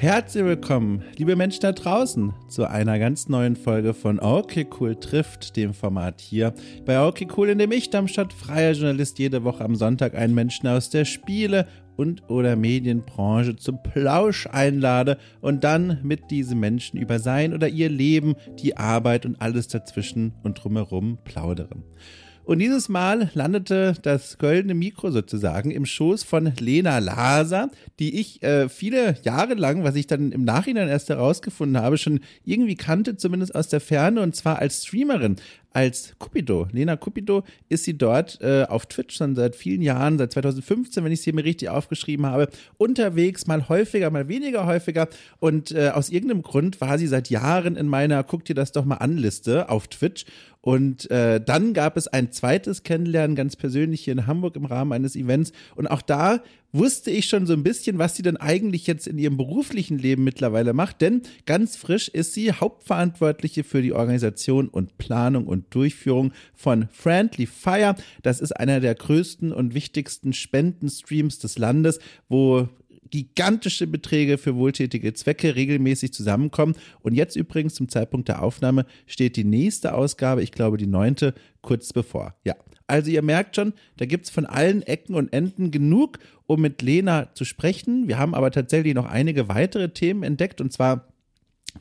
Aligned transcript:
Herzlich 0.00 0.46
willkommen, 0.46 1.02
liebe 1.18 1.36
Menschen 1.36 1.60
da 1.60 1.72
draußen, 1.72 2.32
zu 2.48 2.64
einer 2.64 2.98
ganz 2.98 3.28
neuen 3.28 3.54
Folge 3.54 3.92
von 3.92 4.18
Okay 4.18 4.66
Cool 4.80 4.96
trifft, 4.96 5.56
dem 5.58 5.74
Format 5.74 6.22
hier 6.22 6.54
bei 6.86 7.06
Okay 7.06 7.28
Cool, 7.36 7.50
in 7.50 7.58
dem 7.58 7.70
ich, 7.70 7.90
Darmstadt, 7.90 8.32
freier 8.32 8.72
Journalist, 8.72 9.18
jede 9.18 9.44
Woche 9.44 9.62
am 9.62 9.76
Sonntag 9.76 10.14
einen 10.14 10.34
Menschen 10.34 10.68
aus 10.68 10.88
der 10.88 11.04
Spiele- 11.04 11.66
und 11.98 12.30
oder 12.30 12.56
Medienbranche 12.56 13.56
zum 13.56 13.82
Plausch 13.82 14.46
einlade 14.46 15.18
und 15.42 15.64
dann 15.64 16.00
mit 16.02 16.30
diesen 16.30 16.58
Menschen 16.60 16.98
über 16.98 17.18
sein 17.18 17.52
oder 17.52 17.68
ihr 17.68 17.90
Leben, 17.90 18.36
die 18.58 18.78
Arbeit 18.78 19.26
und 19.26 19.42
alles 19.42 19.68
dazwischen 19.68 20.32
und 20.42 20.64
drumherum 20.64 21.18
plaudere. 21.24 21.76
Und 22.50 22.58
dieses 22.58 22.88
Mal 22.88 23.30
landete 23.34 23.94
das 24.02 24.36
goldene 24.36 24.74
Mikro 24.74 25.12
sozusagen 25.12 25.70
im 25.70 25.86
Schoß 25.86 26.24
von 26.24 26.52
Lena 26.58 26.98
Laser, 26.98 27.70
die 28.00 28.18
ich 28.18 28.42
äh, 28.42 28.68
viele 28.68 29.14
Jahre 29.22 29.54
lang, 29.54 29.84
was 29.84 29.94
ich 29.94 30.08
dann 30.08 30.32
im 30.32 30.42
Nachhinein 30.42 30.88
erst 30.88 31.10
herausgefunden 31.10 31.80
habe, 31.80 31.96
schon 31.96 32.18
irgendwie 32.44 32.74
kannte, 32.74 33.16
zumindest 33.16 33.54
aus 33.54 33.68
der 33.68 33.80
Ferne, 33.80 34.20
und 34.20 34.34
zwar 34.34 34.58
als 34.58 34.84
Streamerin 34.84 35.36
als 35.72 36.14
Cupido. 36.18 36.66
Lena 36.72 36.96
Cupido 36.96 37.44
ist 37.68 37.84
sie 37.84 37.96
dort 37.96 38.40
äh, 38.40 38.64
auf 38.68 38.86
Twitch 38.86 39.16
schon 39.16 39.36
seit 39.36 39.56
vielen 39.56 39.82
Jahren, 39.82 40.18
seit 40.18 40.32
2015, 40.32 41.04
wenn 41.04 41.12
ich 41.12 41.20
es 41.20 41.24
hier 41.24 41.34
mir 41.34 41.44
richtig 41.44 41.68
aufgeschrieben 41.68 42.26
habe, 42.26 42.48
unterwegs, 42.78 43.46
mal 43.46 43.68
häufiger, 43.68 44.10
mal 44.10 44.28
weniger 44.28 44.66
häufiger. 44.66 45.08
Und 45.38 45.72
äh, 45.72 45.90
aus 45.90 46.10
irgendeinem 46.10 46.42
Grund 46.42 46.80
war 46.80 46.98
sie 46.98 47.06
seit 47.06 47.30
Jahren 47.30 47.76
in 47.76 47.86
meiner 47.86 48.24
Guck 48.24 48.44
dir 48.44 48.54
das 48.54 48.72
doch 48.72 48.84
mal 48.84 48.96
an 48.96 49.16
Liste 49.16 49.68
auf 49.68 49.88
Twitch. 49.88 50.24
Und 50.62 51.10
äh, 51.10 51.40
dann 51.40 51.72
gab 51.72 51.96
es 51.96 52.06
ein 52.06 52.32
zweites 52.32 52.82
Kennenlernen, 52.82 53.34
ganz 53.34 53.56
persönlich 53.56 54.02
hier 54.02 54.12
in 54.12 54.26
Hamburg 54.26 54.56
im 54.56 54.66
Rahmen 54.66 54.92
eines 54.92 55.16
Events. 55.16 55.52
Und 55.74 55.86
auch 55.86 56.02
da 56.02 56.42
wusste 56.72 57.10
ich 57.10 57.26
schon 57.26 57.46
so 57.46 57.52
ein 57.52 57.62
bisschen, 57.62 57.98
was 57.98 58.16
sie 58.16 58.22
denn 58.22 58.36
eigentlich 58.36 58.86
jetzt 58.86 59.06
in 59.06 59.18
ihrem 59.18 59.36
beruflichen 59.36 59.98
Leben 59.98 60.24
mittlerweile 60.24 60.72
macht. 60.72 61.00
Denn 61.00 61.22
ganz 61.46 61.76
frisch 61.76 62.08
ist 62.08 62.34
sie 62.34 62.52
Hauptverantwortliche 62.52 63.64
für 63.64 63.82
die 63.82 63.92
Organisation 63.92 64.68
und 64.68 64.98
Planung 64.98 65.46
und 65.46 65.74
Durchführung 65.74 66.32
von 66.54 66.88
Friendly 66.90 67.46
Fire. 67.46 67.96
Das 68.22 68.40
ist 68.40 68.52
einer 68.52 68.80
der 68.80 68.94
größten 68.94 69.52
und 69.52 69.74
wichtigsten 69.74 70.32
Spendenstreams 70.32 71.38
des 71.38 71.58
Landes, 71.58 71.98
wo 72.28 72.68
gigantische 73.10 73.86
Beträge 73.86 74.38
für 74.38 74.56
wohltätige 74.56 75.12
Zwecke 75.14 75.56
regelmäßig 75.56 76.12
zusammenkommen. 76.12 76.76
Und 77.02 77.14
jetzt 77.14 77.36
übrigens 77.36 77.74
zum 77.74 77.88
Zeitpunkt 77.88 78.28
der 78.28 78.42
Aufnahme 78.42 78.86
steht 79.06 79.36
die 79.36 79.44
nächste 79.44 79.94
Ausgabe, 79.94 80.42
ich 80.42 80.52
glaube 80.52 80.76
die 80.76 80.86
neunte, 80.86 81.34
kurz 81.60 81.92
bevor. 81.92 82.36
Ja, 82.44 82.54
also 82.90 83.10
ihr 83.10 83.22
merkt 83.22 83.56
schon, 83.56 83.72
da 83.96 84.04
gibt 84.04 84.24
es 84.24 84.30
von 84.30 84.46
allen 84.46 84.82
Ecken 84.82 85.14
und 85.14 85.32
Enden 85.32 85.70
genug, 85.70 86.18
um 86.46 86.60
mit 86.60 86.82
Lena 86.82 87.32
zu 87.34 87.44
sprechen. 87.44 88.08
Wir 88.08 88.18
haben 88.18 88.34
aber 88.34 88.50
tatsächlich 88.50 88.94
noch 88.94 89.06
einige 89.06 89.48
weitere 89.48 89.90
Themen 89.90 90.22
entdeckt 90.22 90.60
und 90.60 90.72
zwar 90.72 91.06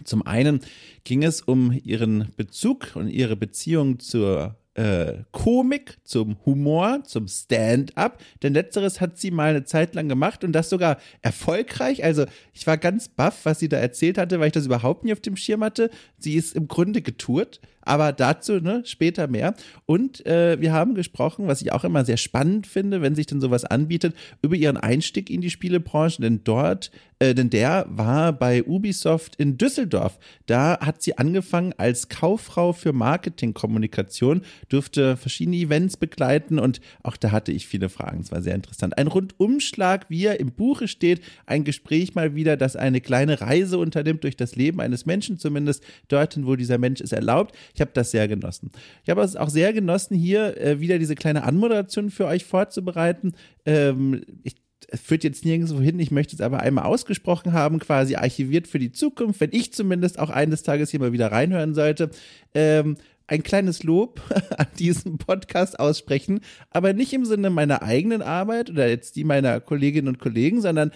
zum 0.03 0.25
einen 0.25 0.61
ging 1.03 1.23
es 1.23 1.41
um 1.41 1.77
ihren 1.83 2.29
Bezug 2.37 2.91
und 2.93 3.07
ihre 3.09 3.35
Beziehung 3.35 3.99
zur 3.99 4.55
äh, 4.75 5.23
Komik, 5.31 5.97
zum 6.03 6.37
Humor, 6.45 7.03
zum 7.03 7.27
Stand-up. 7.27 8.21
Denn 8.43 8.53
letzteres 8.53 9.01
hat 9.01 9.17
sie 9.17 9.31
mal 9.31 9.49
eine 9.49 9.65
Zeit 9.65 9.95
lang 9.95 10.07
gemacht 10.07 10.43
und 10.43 10.53
das 10.53 10.69
sogar 10.69 10.97
erfolgreich. 11.21 12.03
Also 12.03 12.25
ich 12.53 12.67
war 12.67 12.77
ganz 12.77 13.09
baff, 13.09 13.45
was 13.45 13.59
sie 13.59 13.67
da 13.67 13.77
erzählt 13.77 14.17
hatte, 14.17 14.39
weil 14.39 14.47
ich 14.47 14.53
das 14.53 14.67
überhaupt 14.67 15.03
nie 15.03 15.11
auf 15.11 15.19
dem 15.19 15.35
Schirm 15.35 15.63
hatte. 15.63 15.89
Sie 16.17 16.35
ist 16.35 16.55
im 16.55 16.67
Grunde 16.67 17.01
getourt, 17.01 17.59
aber 17.89 18.13
dazu 18.13 18.59
ne, 18.61 18.83
später 18.85 19.27
mehr. 19.27 19.55
Und 19.87 20.23
äh, 20.27 20.61
wir 20.61 20.73
haben 20.73 20.93
gesprochen, 20.93 21.47
was 21.47 21.61
ich 21.61 21.71
auch 21.71 21.83
immer 21.83 22.05
sehr 22.05 22.17
spannend 22.17 22.67
finde, 22.67 23.01
wenn 23.01 23.15
sich 23.15 23.25
denn 23.25 23.41
sowas 23.41 23.65
anbietet, 23.65 24.15
über 24.43 24.55
ihren 24.55 24.77
Einstieg 24.77 25.31
in 25.31 25.41
die 25.41 25.49
Spielebranche. 25.49 26.21
Denn 26.21 26.43
dort, 26.43 26.91
äh, 27.17 27.33
denn 27.33 27.49
der 27.49 27.87
war 27.89 28.31
bei 28.31 28.63
Ubisoft 28.63 29.35
in 29.37 29.57
Düsseldorf. 29.57 30.19
Da 30.45 30.79
hat 30.79 31.01
sie 31.01 31.17
angefangen 31.17 31.73
als 31.77 32.09
Kauffrau 32.09 32.73
für 32.73 32.93
Marketingkommunikation, 32.93 34.41
durfte 34.69 35.17
verschiedene 35.17 35.57
Events 35.57 35.97
begleiten 35.97 36.59
und 36.59 36.81
auch 37.01 37.17
da 37.17 37.31
hatte 37.31 37.51
ich 37.51 37.67
viele 37.67 37.89
Fragen. 37.89 38.21
Es 38.21 38.31
war 38.31 38.43
sehr 38.43 38.55
interessant. 38.55 38.97
Ein 38.99 39.07
Rundumschlag, 39.07 40.05
wie 40.09 40.25
er 40.25 40.39
im 40.39 40.51
Buche 40.51 40.87
steht, 40.87 41.21
ein 41.47 41.63
Gespräch 41.63 42.13
mal 42.13 42.35
wieder, 42.35 42.55
das 42.55 42.75
eine 42.75 43.01
kleine 43.01 43.41
Reise 43.41 43.79
unternimmt 43.79 44.23
durch 44.23 44.37
das 44.37 44.55
Leben 44.55 44.79
eines 44.79 45.07
Menschen, 45.07 45.39
zumindest 45.39 45.83
dorthin, 46.07 46.45
wo 46.45 46.55
dieser 46.55 46.77
Mensch 46.77 47.01
es 47.01 47.11
erlaubt. 47.11 47.55
Habe 47.81 47.91
das 47.93 48.11
sehr 48.11 48.27
genossen. 48.27 48.71
Ich 49.03 49.09
habe 49.09 49.21
es 49.21 49.35
auch 49.35 49.49
sehr 49.49 49.73
genossen, 49.73 50.15
hier 50.15 50.57
äh, 50.57 50.79
wieder 50.79 50.99
diese 50.99 51.15
kleine 51.15 51.43
Anmoderation 51.43 52.09
für 52.09 52.25
euch 52.25 52.45
vorzubereiten. 52.45 53.33
Ähm, 53.65 54.23
ich 54.43 54.55
es 54.91 55.01
führt 55.01 55.23
jetzt 55.23 55.45
nirgendwo 55.45 55.79
hin, 55.79 55.99
ich 55.99 56.11
möchte 56.11 56.35
es 56.35 56.41
aber 56.41 56.61
einmal 56.61 56.85
ausgesprochen 56.85 57.53
haben, 57.53 57.79
quasi 57.79 58.15
archiviert 58.15 58.67
für 58.67 58.79
die 58.79 58.91
Zukunft, 58.91 59.39
wenn 59.39 59.51
ich 59.51 59.73
zumindest 59.73 60.19
auch 60.19 60.29
eines 60.29 60.63
Tages 60.63 60.89
hier 60.89 60.99
mal 60.99 61.11
wieder 61.11 61.31
reinhören 61.31 61.73
sollte. 61.73 62.09
Ähm, 62.53 62.97
ein 63.27 63.43
kleines 63.43 63.83
Lob 63.83 64.21
an 64.57 64.67
diesem 64.79 65.17
Podcast 65.17 65.79
aussprechen, 65.79 66.41
aber 66.71 66.93
nicht 66.93 67.13
im 67.13 67.25
Sinne 67.25 67.49
meiner 67.49 67.83
eigenen 67.83 68.21
Arbeit 68.21 68.69
oder 68.69 68.87
jetzt 68.87 69.15
die 69.15 69.23
meiner 69.23 69.59
Kolleginnen 69.59 70.07
und 70.07 70.19
Kollegen, 70.19 70.61
sondern 70.61 70.91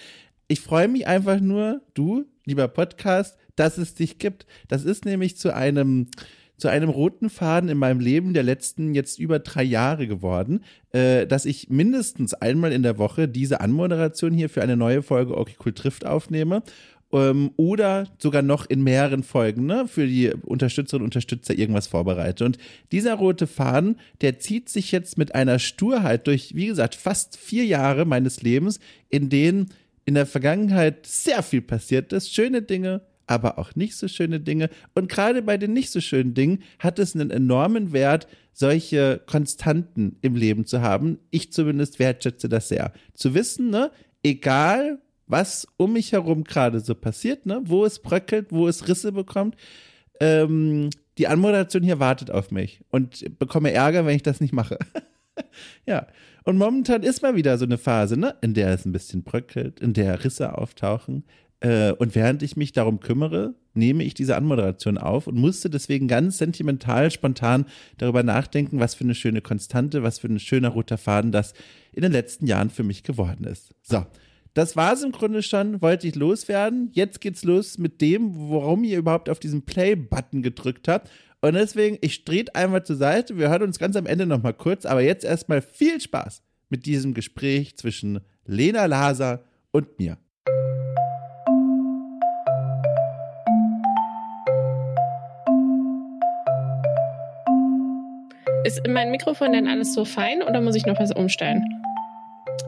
ich 0.48 0.62
freue 0.62 0.88
mich 0.88 1.08
einfach 1.08 1.40
nur, 1.40 1.82
du, 1.94 2.26
lieber 2.46 2.68
Podcast, 2.68 3.38
dass 3.56 3.78
es 3.78 3.94
dich 3.94 4.18
gibt. 4.18 4.46
Das 4.68 4.84
ist 4.84 5.06
nämlich 5.06 5.38
zu 5.38 5.54
einem 5.54 6.08
zu 6.58 6.68
einem 6.68 6.90
roten 6.90 7.30
Faden 7.30 7.70
in 7.70 7.78
meinem 7.78 8.00
Leben 8.00 8.34
der 8.34 8.44
letzten 8.44 8.94
jetzt 8.94 9.20
über 9.20 9.40
drei 9.40 9.64
Jahre 9.64 10.08
geworden, 10.08 10.64
äh, 10.92 11.26
dass 11.28 11.46
ich 11.46 11.70
mindestens 11.70 12.34
einmal 12.34 12.72
in 12.72 12.84
der 12.84 12.98
Woche 12.98 13.28
diese 13.28 13.62
Anmoderation 13.62 14.34
hier 14.34 14.50
für 14.50 14.62
eine 14.62 14.78
neue 14.78 15.02
Folge 15.02 15.38
Okay 15.38 15.56
Cool 15.64 15.74
trifft 15.74 16.06
aufnehme 16.06 16.64
ähm, 17.14 17.52
oder 17.56 18.08
sogar 18.18 18.42
noch 18.42 18.66
in 18.66 18.84
mehreren 18.84 19.24
Folgen 19.24 19.66
ne, 19.66 19.88
für 19.88 20.08
die 20.08 20.32
Unterstützerinnen 20.32 21.04
und 21.04 21.08
Unterstützer 21.08 21.54
irgendwas 21.54 21.88
vorbereite. 21.88 22.44
Und 22.44 22.58
dieser 22.92 23.16
rote 23.16 23.48
Faden, 23.48 23.98
der 24.22 24.40
zieht 24.40 24.70
sich 24.70 24.92
jetzt 24.92 25.18
mit 25.18 25.36
einer 25.36 25.60
Sturheit 25.60 26.28
durch, 26.28 26.56
wie 26.56 26.68
gesagt, 26.68 26.96
fast 26.96 27.38
vier 27.38 27.66
Jahre 27.66 28.06
meines 28.06 28.42
Lebens, 28.42 28.80
in 29.10 29.30
denen 29.30 29.70
in 30.06 30.16
der 30.16 30.26
Vergangenheit 30.26 31.06
sehr 31.06 31.44
viel 31.44 31.62
passiert 31.62 32.12
ist, 32.12 32.34
schöne 32.34 32.62
Dinge, 32.62 33.02
aber 33.28 33.58
auch 33.58 33.76
nicht 33.76 33.96
so 33.96 34.08
schöne 34.08 34.40
Dinge. 34.40 34.70
Und 34.94 35.10
gerade 35.10 35.42
bei 35.42 35.58
den 35.58 35.74
nicht 35.74 35.92
so 35.92 36.02
schönen 36.02 36.34
Dingen 36.34 36.64
hat 36.80 37.00
es 37.00 37.16
einen 37.16 37.32
enormen 37.32 37.94
Wert, 37.94 38.28
solche 38.52 39.22
Konstanten 39.26 40.18
im 40.22 40.36
Leben 40.36 40.66
zu 40.66 40.82
haben. 40.82 41.20
Ich 41.32 41.52
zumindest 41.52 42.00
wertschätze 42.00 42.50
das 42.50 42.70
sehr. 42.70 42.94
Zu 43.14 43.34
wissen, 43.34 43.70
ne, 43.70 43.92
egal 44.24 45.00
was 45.28 45.68
um 45.78 45.94
mich 45.94 46.12
herum 46.12 46.44
gerade 46.44 46.80
so 46.80 46.96
passiert, 46.96 47.46
ne, 47.46 47.62
wo 47.64 47.86
es 47.86 48.00
bröckelt, 48.00 48.48
wo 48.52 48.68
es 48.68 48.88
Risse 48.88 49.12
bekommt, 49.12 49.56
ähm, 50.20 50.90
die 51.18 51.28
Anmoderation 51.28 51.84
hier 51.84 52.00
wartet 52.00 52.32
auf 52.32 52.52
mich 52.52 52.82
und 52.90 53.40
bekomme 53.40 53.72
Ärger, 53.72 54.06
wenn 54.06 54.16
ich 54.16 54.24
das 54.24 54.42
nicht 54.42 54.54
mache. 54.54 54.78
ja. 55.86 56.08
Und 56.46 56.58
momentan 56.58 57.04
ist 57.04 57.22
mal 57.22 57.36
wieder 57.36 57.58
so 57.58 57.66
eine 57.66 57.78
Phase, 57.78 58.18
ne, 58.18 58.36
in 58.42 58.54
der 58.54 58.70
es 58.70 58.86
ein 58.86 58.92
bisschen 58.92 59.24
bröckelt, 59.24 59.80
in 59.80 59.94
der 59.94 60.24
Risse 60.24 60.58
auftauchen, 60.58 61.24
und 61.64 62.14
während 62.14 62.44
ich 62.44 62.58
mich 62.58 62.74
darum 62.74 63.00
kümmere, 63.00 63.56
nehme 63.74 64.04
ich 64.04 64.14
diese 64.14 64.36
Anmoderation 64.36 64.98
auf 64.98 65.28
und 65.28 65.38
musste 65.38 65.70
deswegen 65.70 66.10
ganz 66.10 66.38
sentimental, 66.38 67.10
spontan 67.10 67.66
darüber 67.98 68.22
nachdenken, 68.22 68.80
was 68.80 68.96
für 68.96 69.06
eine 69.06 69.16
schöne 69.16 69.42
Konstante, 69.42 70.04
was 70.04 70.20
für 70.20 70.28
ein 70.28 70.40
schöner 70.40 70.70
roter 70.70 70.98
Faden 70.98 71.32
das 71.32 71.54
in 71.94 72.02
den 72.02 72.12
letzten 72.12 72.48
Jahren 72.48 72.70
für 72.70 72.84
mich 72.84 73.04
geworden 73.04 73.46
ist. 73.46 73.74
So. 73.82 74.06
Das 74.54 74.76
war 74.76 74.94
es 74.94 75.04
im 75.04 75.12
Grunde 75.12 75.42
schon, 75.42 75.82
wollte 75.82 76.08
ich 76.08 76.16
loswerden. 76.16 76.90
Jetzt 76.94 77.22
geht's 77.22 77.44
los 77.44 77.80
mit 77.80 78.02
dem, 78.02 78.36
warum 78.52 78.84
ihr 78.84 79.00
überhaupt 79.00 79.30
auf 79.30 79.40
diesen 79.40 79.64
Play-Button 79.64 80.44
gedrückt 80.44 80.88
habt. 80.88 81.10
Und 81.42 81.56
deswegen, 81.56 81.98
ich 82.02 82.24
drehe 82.24 82.46
einmal 82.54 82.86
zur 82.86 82.98
Seite. 82.98 83.38
Wir 83.38 83.50
hören 83.50 83.64
uns 83.64 83.80
ganz 83.80 83.96
am 83.96 84.06
Ende 84.06 84.28
nochmal 84.28 84.54
kurz. 84.54 84.86
Aber 84.86 85.02
jetzt 85.02 85.26
erstmal 85.26 85.62
viel 85.64 86.00
Spaß 86.00 86.44
mit 86.70 86.86
diesem 86.86 87.16
Gespräch 87.16 87.78
zwischen 87.78 88.20
Lena 88.46 88.86
Laser 88.86 89.44
und 89.72 89.98
mir. 89.98 90.18
Ist 98.66 98.82
mein 98.88 99.12
Mikrofon 99.12 99.52
denn 99.52 99.68
alles 99.68 99.94
so 99.94 100.06
fein 100.06 100.42
oder 100.42 100.62
muss 100.62 100.76
ich 100.76 100.86
noch 100.86 100.98
was 100.98 101.12
umstellen? 101.12 101.66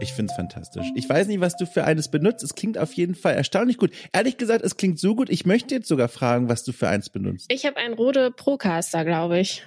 Ich 0.01 0.11
finde 0.11 0.31
es 0.31 0.35
fantastisch. 0.35 0.87
Ich 0.93 1.07
weiß 1.07 1.27
nicht, 1.27 1.39
was 1.39 1.55
du 1.55 1.65
für 1.65 1.85
eines 1.85 2.09
benutzt. 2.09 2.43
Es 2.43 2.53
klingt 2.53 2.77
auf 2.77 2.91
jeden 2.93 3.15
Fall 3.15 3.35
erstaunlich 3.35 3.77
gut. 3.77 3.91
Ehrlich 4.11 4.37
gesagt, 4.37 4.65
es 4.65 4.75
klingt 4.75 4.99
so 4.99 5.15
gut. 5.15 5.29
Ich 5.29 5.45
möchte 5.45 5.73
jetzt 5.73 5.87
sogar 5.87 6.09
fragen, 6.09 6.49
was 6.49 6.65
du 6.65 6.73
für 6.73 6.89
eins 6.89 7.09
benutzt. 7.09 7.45
Ich 7.49 7.65
habe 7.65 7.77
einen 7.77 7.93
Rode 7.93 8.31
Procaster, 8.31 9.05
glaube 9.05 9.39
ich. 9.39 9.63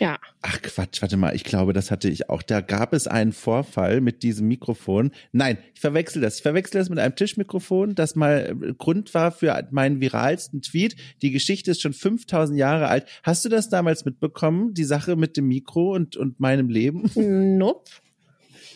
Ja. 0.00 0.18
Ach 0.40 0.62
Quatsch, 0.62 1.02
warte 1.02 1.18
mal, 1.18 1.36
ich 1.36 1.44
glaube, 1.44 1.74
das 1.74 1.90
hatte 1.90 2.08
ich 2.08 2.30
auch. 2.30 2.42
Da 2.42 2.62
gab 2.62 2.94
es 2.94 3.06
einen 3.06 3.32
Vorfall 3.32 4.00
mit 4.00 4.22
diesem 4.22 4.48
Mikrofon. 4.48 5.10
Nein, 5.32 5.58
ich 5.74 5.80
verwechsel 5.80 6.22
das. 6.22 6.36
Ich 6.36 6.42
verwechsel 6.42 6.80
das 6.80 6.88
mit 6.88 6.98
einem 6.98 7.14
Tischmikrofon, 7.14 7.94
das 7.94 8.16
mal 8.16 8.56
äh, 8.62 8.72
Grund 8.72 9.12
war 9.12 9.30
für 9.30 9.68
meinen 9.70 10.00
viralsten 10.00 10.62
Tweet. 10.62 10.96
Die 11.20 11.30
Geschichte 11.30 11.70
ist 11.72 11.82
schon 11.82 11.92
5000 11.92 12.58
Jahre 12.58 12.88
alt. 12.88 13.06
Hast 13.22 13.44
du 13.44 13.50
das 13.50 13.68
damals 13.68 14.06
mitbekommen, 14.06 14.72
die 14.72 14.84
Sache 14.84 15.16
mit 15.16 15.36
dem 15.36 15.48
Mikro 15.48 15.94
und, 15.94 16.16
und 16.16 16.40
meinem 16.40 16.70
Leben? 16.70 17.10
Nope. 17.58 17.90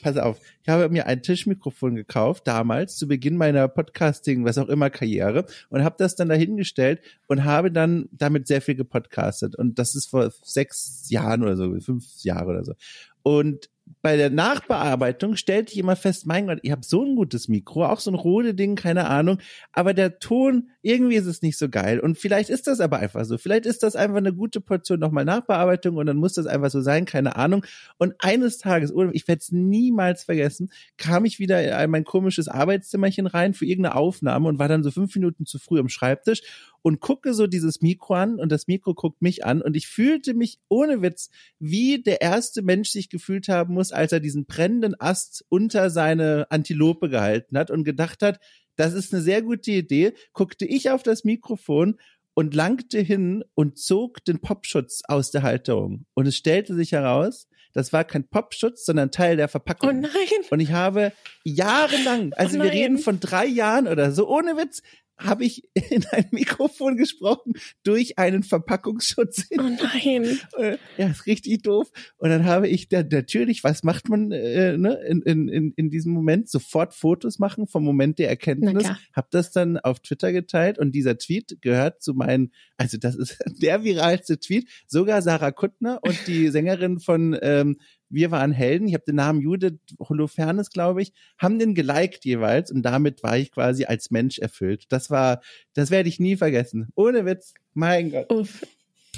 Pass 0.05 0.19
auf, 0.19 0.39
ich 0.63 0.69
habe 0.69 0.89
mir 0.91 1.07
ein 1.07 1.23
Tischmikrofon 1.23 1.95
gekauft, 1.95 2.47
damals, 2.47 2.97
zu 2.97 3.09
Beginn 3.09 3.39
meiner 3.39 3.67
Podcasting, 3.69 4.45
was 4.45 4.59
auch 4.59 4.69
immer, 4.69 4.91
Karriere, 4.91 5.47
und 5.71 5.83
habe 5.83 5.97
das 5.99 6.15
dann 6.15 6.29
dahingestellt 6.29 7.01
und 7.27 7.45
habe 7.45 7.73
dann 7.73 8.09
damit 8.13 8.47
sehr 8.47 8.61
viel 8.61 8.75
gepodcastet. 8.75 9.57
Und 9.57 9.79
das 9.79 9.95
ist 9.95 10.11
vor 10.11 10.31
sechs 10.43 11.07
Jahren 11.09 11.43
oder 11.43 11.57
so, 11.57 11.75
fünf 11.81 12.05
Jahre 12.23 12.51
oder 12.51 12.65
so. 12.65 12.75
Und 13.23 13.71
bei 14.01 14.17
der 14.17 14.31
Nachbearbeitung 14.31 15.37
stellte 15.37 15.73
ich 15.73 15.79
immer 15.79 15.97
fest, 15.97 16.27
mein 16.27 16.47
Gott, 16.47 16.59
ich 16.63 16.71
habe 16.71 16.85
so 16.85 17.05
ein 17.05 17.17
gutes 17.17 17.49
Mikro, 17.49 17.87
auch 17.87 18.01
so 18.01 18.11
ein 18.11 18.15
Rode 18.15 18.55
Ding, 18.55 18.77
keine 18.77 19.07
Ahnung, 19.07 19.39
aber 19.73 19.95
der 19.95 20.19
Ton, 20.19 20.71
irgendwie 20.83 21.17
ist 21.17 21.27
es 21.27 21.43
nicht 21.43 21.57
so 21.57 21.69
geil. 21.69 22.01
Und 22.01 22.19
vielleicht 22.19 22.51
ist 22.51 22.67
das 22.67 22.81
aber 22.81 22.99
einfach 22.99 23.25
so. 23.25 23.39
Vielleicht 23.39 23.65
ist 23.65 23.83
das 23.83 23.97
einfach 23.97 24.19
eine 24.19 24.35
gute 24.35 24.61
Portion 24.61 25.01
nochmal 25.01 25.25
Nachbearbeitung 25.25 25.97
und 25.97 26.07
dann 26.07 26.19
muss 26.19 26.35
das 26.35 26.47
einfach 26.47 26.71
so 26.71 26.83
sein, 26.83 27.07
keine 27.07 27.37
Ahnung. 27.37 27.65
Und 27.99 28.15
eines 28.19 28.59
Tages, 28.59 28.93
ich 29.13 29.29
werde 29.29 29.41
es 29.41 29.53
niemals 29.53 30.25
vergessen, 30.25 30.71
kam 30.99 31.25
ich 31.25 31.39
wieder 31.39 31.83
in 31.83 31.91
mein 31.91 32.05
komisches 32.05 32.49
Arbeitszimmerchen 32.49 33.27
rein 33.27 33.55
für 33.55 33.65
irgendeine 33.65 33.97
Aufnahme 33.97 34.49
und 34.49 34.59
war 34.59 34.69
dann 34.69 34.83
so 34.83 34.91
fünf 34.91 35.15
Minuten 35.15 35.47
zu 35.47 35.59
früh 35.59 35.79
am 35.79 35.89
Schreibtisch 35.89 36.43
und 36.85 37.01
gucke 37.01 37.33
so 37.33 37.47
dieses 37.47 37.81
Mikro 37.81 38.15
an 38.15 38.39
und 38.39 38.53
das 38.53 38.67
Mikro 38.67 38.93
guckt 38.93 39.23
mich 39.23 39.47
an 39.47 39.63
und 39.63 39.75
ich 39.75 39.89
fühlte 39.89 40.35
mich 40.35 40.59
ohne 40.69 41.01
Witz, 41.01 41.31
wie 41.59 42.03
der 42.03 42.21
erste 42.21 42.61
Mensch 42.61 42.91
sich 42.91 43.09
gefühlt 43.09 43.49
haben 43.49 43.73
muss, 43.73 43.84
als 43.93 44.13
er 44.13 44.21
diesen 44.21 44.47
brennenden 44.47 44.99
Ast 44.99 45.45
unter 45.49 45.91
seine 45.91 46.47
Antilope 46.51 47.09
gehalten 47.09 47.59
hat 47.59 47.71
und 47.71 47.85
gedacht 47.85 48.23
hat, 48.23 48.41
das 48.77 48.93
ist 48.93 49.13
eine 49.13 49.23
sehr 49.23 49.43
gute 49.43 49.71
Idee, 49.71 50.15
guckte 50.33 50.65
ich 50.65 50.91
auf 50.91 51.03
das 51.03 51.25
Mikrofon 51.25 51.99
und 52.35 52.55
langte 52.55 52.99
hin 53.01 53.45
und 53.55 53.79
zog 53.79 54.25
den 54.25 54.41
Popschutz 54.41 55.03
aus 55.07 55.31
der 55.31 55.43
Halterung. 55.43 56.07
Und 56.15 56.27
es 56.27 56.37
stellte 56.37 56.75
sich 56.75 56.93
heraus, 56.93 57.49
das 57.73 57.93
war 57.93 58.05
kein 58.05 58.29
Popschutz, 58.29 58.85
sondern 58.85 59.11
Teil 59.11 59.37
der 59.37 59.49
Verpackung. 59.49 59.89
Oh 59.89 59.93
nein. 59.93 60.11
Und 60.51 60.61
ich 60.61 60.73
habe 60.73 61.13
jahrelang, 61.43 62.33
also 62.35 62.59
oh 62.59 62.63
wir 62.63 62.73
reden 62.73 62.99
von 62.99 63.19
drei 63.21 63.47
Jahren 63.47 63.89
oder 63.89 64.13
so, 64.13 64.29
ohne 64.29 64.57
Witz, 64.57 64.83
habe 65.17 65.45
ich 65.45 65.63
in 65.91 66.05
ein 66.11 66.29
Mikrofon 66.31 66.97
gesprochen 66.97 67.55
durch 67.83 68.19
einen 68.19 68.43
Verpackungsschutz. 68.43 69.47
Oh 69.59 69.63
nein. 69.63 70.39
Äh, 70.57 70.79
ja, 70.99 71.09
ist 71.09 71.27
richtig 71.27 71.63
doof. 71.63 71.91
Und 72.17 72.31
dann 72.31 72.45
habe 72.45 72.69
ich 72.69 72.89
da 72.89 73.03
natürlich, 73.03 73.65
was 73.65 73.83
macht 73.83 74.09
man 74.09 74.31
äh, 74.31 74.77
ne, 74.77 74.95
in, 75.09 75.49
in, 75.49 75.73
in 75.75 75.91
diesem 75.91 76.13
Moment? 76.13 76.49
Sofort 76.49 76.95
Fotos 76.95 77.39
machen 77.39 77.67
vom 77.67 77.83
Moment 77.83 78.19
der 78.19 78.29
Erkenntnis. 78.29 78.89
Hab 79.13 79.31
das 79.31 79.51
dann 79.51 79.79
auf 79.79 80.01
Twitter 80.01 80.33
geteilt 80.33 80.79
und 80.79 80.93
dieser 80.93 81.19
Tweet 81.19 81.59
gehört 81.61 82.03
zu 82.03 82.15
meinen, 82.15 82.53
also 82.77 82.99
das 82.99 83.17
ist 83.17 83.39
der 83.63 83.83
viralste 83.83 84.39
Tweet. 84.39 84.69
Sogar 84.87 85.23
Sarah 85.23 85.51
Kuttner 85.51 85.99
und 86.03 86.27
die 86.27 86.49
Sängerin 86.49 87.01
von 87.01 87.37
ähm, 87.43 87.79
wir 88.15 88.31
waren 88.31 88.53
Helden, 88.53 88.89
ich 88.89 88.95
habe 88.95 89.05
den 89.05 89.17
Namen 89.17 89.41
Judith 89.41 89.79
Holofernes, 89.99 90.71
glaube 90.71 91.03
ich, 91.03 91.13
haben 91.39 91.59
den 91.59 91.75
geliked 91.75 92.25
jeweils 92.25 92.71
und 92.71 92.83
damit 92.83 93.23
war 93.23 93.37
ich 93.37 93.51
quasi 93.51 93.85
als 93.85 94.11
Mensch 94.11 94.39
erfüllt. 94.39 94.85
Das 94.89 95.11
war, 95.11 95.41
das 95.75 95.91
werde 95.91 96.09
ich 96.09 96.21
nie 96.21 96.37
vergessen. 96.37 96.89
Ohne 96.95 97.27
Witz, 97.27 97.55
mein 97.73 98.11
Gott. 98.11 98.33
Uff. 98.33 98.67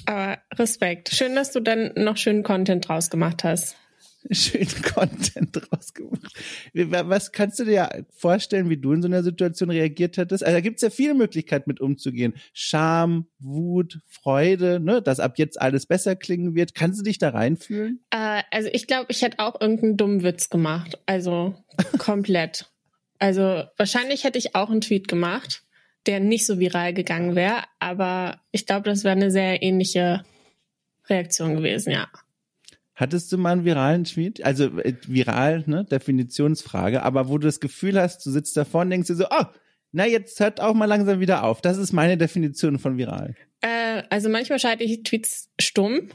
Aber 0.06 0.38
Respekt. 0.54 1.10
Schön, 1.10 1.34
dass 1.34 1.52
du 1.52 1.60
dann 1.60 1.92
noch 1.96 2.16
schönen 2.16 2.42
Content 2.42 2.88
draus 2.88 3.10
gemacht 3.10 3.44
hast. 3.44 3.76
Schönen 4.30 4.82
Content 4.82 5.50
draus 5.52 5.94
gemacht. 5.94 6.32
Was 6.74 7.32
kannst 7.32 7.58
du 7.58 7.64
dir 7.64 8.06
vorstellen, 8.10 8.68
wie 8.68 8.76
du 8.76 8.92
in 8.92 9.02
so 9.02 9.08
einer 9.08 9.22
Situation 9.22 9.70
reagiert 9.70 10.16
hättest? 10.16 10.44
Also 10.44 10.56
da 10.56 10.60
gibt 10.60 10.76
es 10.76 10.82
ja 10.82 10.90
viele 10.90 11.14
Möglichkeiten 11.14 11.70
mit 11.70 11.80
umzugehen. 11.80 12.34
Scham, 12.52 13.26
Wut, 13.38 14.00
Freude, 14.06 14.80
ne, 14.80 15.02
dass 15.02 15.20
ab 15.20 15.38
jetzt 15.38 15.60
alles 15.60 15.86
besser 15.86 16.16
klingen 16.16 16.54
wird. 16.54 16.74
Kannst 16.74 17.00
du 17.00 17.04
dich 17.04 17.18
da 17.18 17.30
reinfühlen? 17.30 18.04
Äh, 18.10 18.42
also 18.50 18.68
ich 18.72 18.86
glaube, 18.86 19.06
ich 19.08 19.22
hätte 19.22 19.38
auch 19.38 19.60
irgendeinen 19.60 19.96
dummen 19.96 20.22
Witz 20.22 20.48
gemacht. 20.48 20.98
Also 21.06 21.54
komplett. 21.98 22.70
also 23.18 23.64
wahrscheinlich 23.76 24.24
hätte 24.24 24.38
ich 24.38 24.54
auch 24.54 24.70
einen 24.70 24.80
Tweet 24.80 25.08
gemacht, 25.08 25.62
der 26.06 26.20
nicht 26.20 26.46
so 26.46 26.58
viral 26.58 26.94
gegangen 26.94 27.34
wäre, 27.34 27.64
aber 27.80 28.40
ich 28.52 28.66
glaube, 28.66 28.88
das 28.88 29.04
wäre 29.04 29.16
eine 29.16 29.30
sehr 29.30 29.62
ähnliche 29.62 30.24
Reaktion 31.08 31.56
gewesen, 31.56 31.92
ja. 31.92 32.08
Hattest 32.96 33.30
du 33.30 33.36
mal 33.36 33.52
einen 33.52 33.64
viralen 33.66 34.04
Tweet? 34.04 34.42
Also 34.42 34.78
äh, 34.78 34.94
viral, 35.06 35.64
ne? 35.66 35.84
Definitionsfrage, 35.84 37.02
aber 37.02 37.28
wo 37.28 37.36
du 37.36 37.46
das 37.46 37.60
Gefühl 37.60 38.00
hast, 38.00 38.24
du 38.24 38.30
sitzt 38.30 38.56
da 38.56 38.64
vorne 38.64 38.86
und 38.86 38.90
denkst 38.90 39.08
dir 39.08 39.14
so, 39.14 39.26
oh, 39.30 39.44
na, 39.92 40.06
jetzt 40.06 40.40
hört 40.40 40.60
auch 40.60 40.74
mal 40.74 40.86
langsam 40.86 41.20
wieder 41.20 41.44
auf. 41.44 41.60
Das 41.60 41.76
ist 41.76 41.92
meine 41.92 42.16
Definition 42.16 42.78
von 42.78 42.96
viral. 42.96 43.34
Äh, 43.60 44.02
also 44.08 44.30
manchmal 44.30 44.58
schalte 44.58 44.82
ich 44.82 45.02
Tweets 45.02 45.50
stumm. 45.60 46.08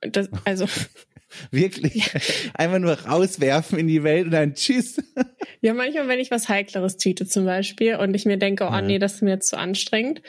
Das, 0.00 0.30
also. 0.44 0.66
Wirklich? 1.50 1.94
Ja. 1.94 2.20
Einfach 2.54 2.78
nur 2.78 2.92
rauswerfen 2.92 3.78
in 3.78 3.86
die 3.86 4.02
Welt 4.02 4.26
und 4.26 4.30
dann 4.32 4.54
tschüss. 4.54 4.96
Ja, 5.62 5.74
manchmal, 5.74 6.06
wenn 6.06 6.20
ich 6.20 6.30
was 6.30 6.48
Heikleres 6.48 6.98
tweete 6.98 7.26
zum 7.26 7.44
Beispiel 7.44 7.96
und 7.96 8.14
ich 8.14 8.24
mir 8.24 8.36
denke, 8.36 8.64
oh 8.64 8.72
ja. 8.72 8.82
nee, 8.82 8.98
das 8.98 9.14
ist 9.14 9.22
mir 9.22 9.30
jetzt 9.30 9.48
zu 9.48 9.58
anstrengend. 9.58 10.22